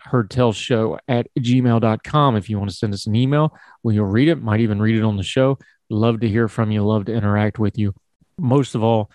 heard 0.08 0.30
tell 0.30 0.52
show 0.52 0.98
at 1.08 1.28
gmail.com 1.38 2.36
if 2.36 2.48
you 2.48 2.58
want 2.58 2.70
to 2.70 2.76
send 2.76 2.94
us 2.94 3.06
an 3.06 3.14
email 3.14 3.56
we'll 3.82 4.04
read 4.04 4.28
it. 4.28 4.42
Might 4.42 4.60
even 4.60 4.80
read 4.80 4.96
it 4.96 5.04
on 5.04 5.16
the 5.16 5.22
show. 5.22 5.58
Love 5.90 6.20
to 6.20 6.28
hear 6.28 6.48
from 6.48 6.70
you. 6.70 6.84
Love 6.84 7.06
to 7.06 7.14
interact 7.14 7.58
with 7.58 7.78
you. 7.78 7.94
Most 8.38 8.74
of 8.74 8.82
all 8.82 9.10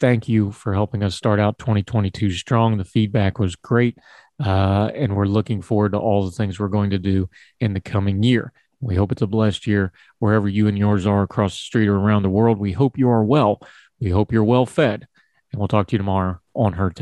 thank 0.00 0.28
you 0.28 0.50
for 0.50 0.74
helping 0.74 1.02
us 1.02 1.14
start 1.14 1.38
out 1.38 1.58
2022 1.58 2.30
strong. 2.30 2.76
The 2.76 2.84
feedback 2.84 3.38
was 3.38 3.56
great 3.56 3.98
uh, 4.44 4.90
and 4.94 5.16
we're 5.16 5.26
looking 5.26 5.62
forward 5.62 5.92
to 5.92 5.98
all 5.98 6.24
the 6.24 6.32
things 6.32 6.58
we're 6.58 6.68
going 6.68 6.90
to 6.90 6.98
do 6.98 7.28
in 7.60 7.74
the 7.74 7.80
coming 7.80 8.22
year. 8.22 8.52
We 8.80 8.96
hope 8.96 9.12
it's 9.12 9.22
a 9.22 9.26
blessed 9.26 9.66
year 9.66 9.92
wherever 10.18 10.48
you 10.48 10.66
and 10.66 10.76
yours 10.76 11.06
are 11.06 11.22
across 11.22 11.52
the 11.52 11.64
street 11.64 11.88
or 11.88 11.96
around 11.96 12.22
the 12.22 12.30
world. 12.30 12.58
We 12.58 12.72
hope 12.72 12.98
you 12.98 13.08
are 13.08 13.24
well. 13.24 13.60
We 14.00 14.10
hope 14.10 14.32
you're 14.32 14.44
well 14.44 14.66
fed 14.66 15.06
and 15.52 15.60
we'll 15.60 15.68
talk 15.68 15.86
to 15.88 15.92
you 15.92 15.98
tomorrow 15.98 16.40
on 16.54 16.74
heard 16.74 16.96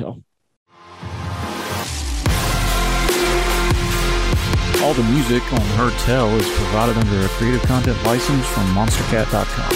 All 4.82 4.94
the 4.94 5.04
music 5.04 5.44
on 5.52 5.60
Heard 5.60 5.96
Tell 6.00 6.28
is 6.34 6.48
provided 6.56 6.96
under 6.98 7.24
a 7.24 7.28
Creative 7.28 7.62
Content 7.62 7.96
license 8.04 8.44
from 8.46 8.64
MonsterCat.com. 8.74 9.72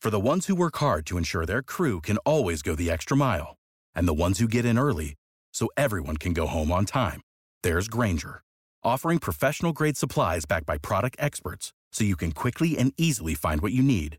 For 0.00 0.10
the 0.10 0.20
ones 0.20 0.46
who 0.46 0.54
work 0.54 0.76
hard 0.76 1.04
to 1.06 1.18
ensure 1.18 1.46
their 1.46 1.62
crew 1.62 2.00
can 2.00 2.18
always 2.18 2.62
go 2.62 2.76
the 2.76 2.90
extra 2.90 3.16
mile, 3.16 3.56
and 3.96 4.06
the 4.06 4.14
ones 4.14 4.38
who 4.38 4.46
get 4.46 4.64
in 4.64 4.78
early 4.78 5.14
so 5.52 5.68
everyone 5.76 6.16
can 6.16 6.32
go 6.32 6.46
home 6.46 6.70
on 6.70 6.84
time, 6.84 7.20
there's 7.64 7.88
Grainger, 7.88 8.42
offering 8.84 9.18
professional 9.18 9.72
grade 9.72 9.96
supplies 9.96 10.44
backed 10.44 10.66
by 10.66 10.78
product 10.78 11.16
experts 11.18 11.72
so 11.92 12.04
you 12.04 12.16
can 12.16 12.30
quickly 12.30 12.78
and 12.78 12.92
easily 12.96 13.34
find 13.34 13.60
what 13.60 13.72
you 13.72 13.82
need. 13.82 14.18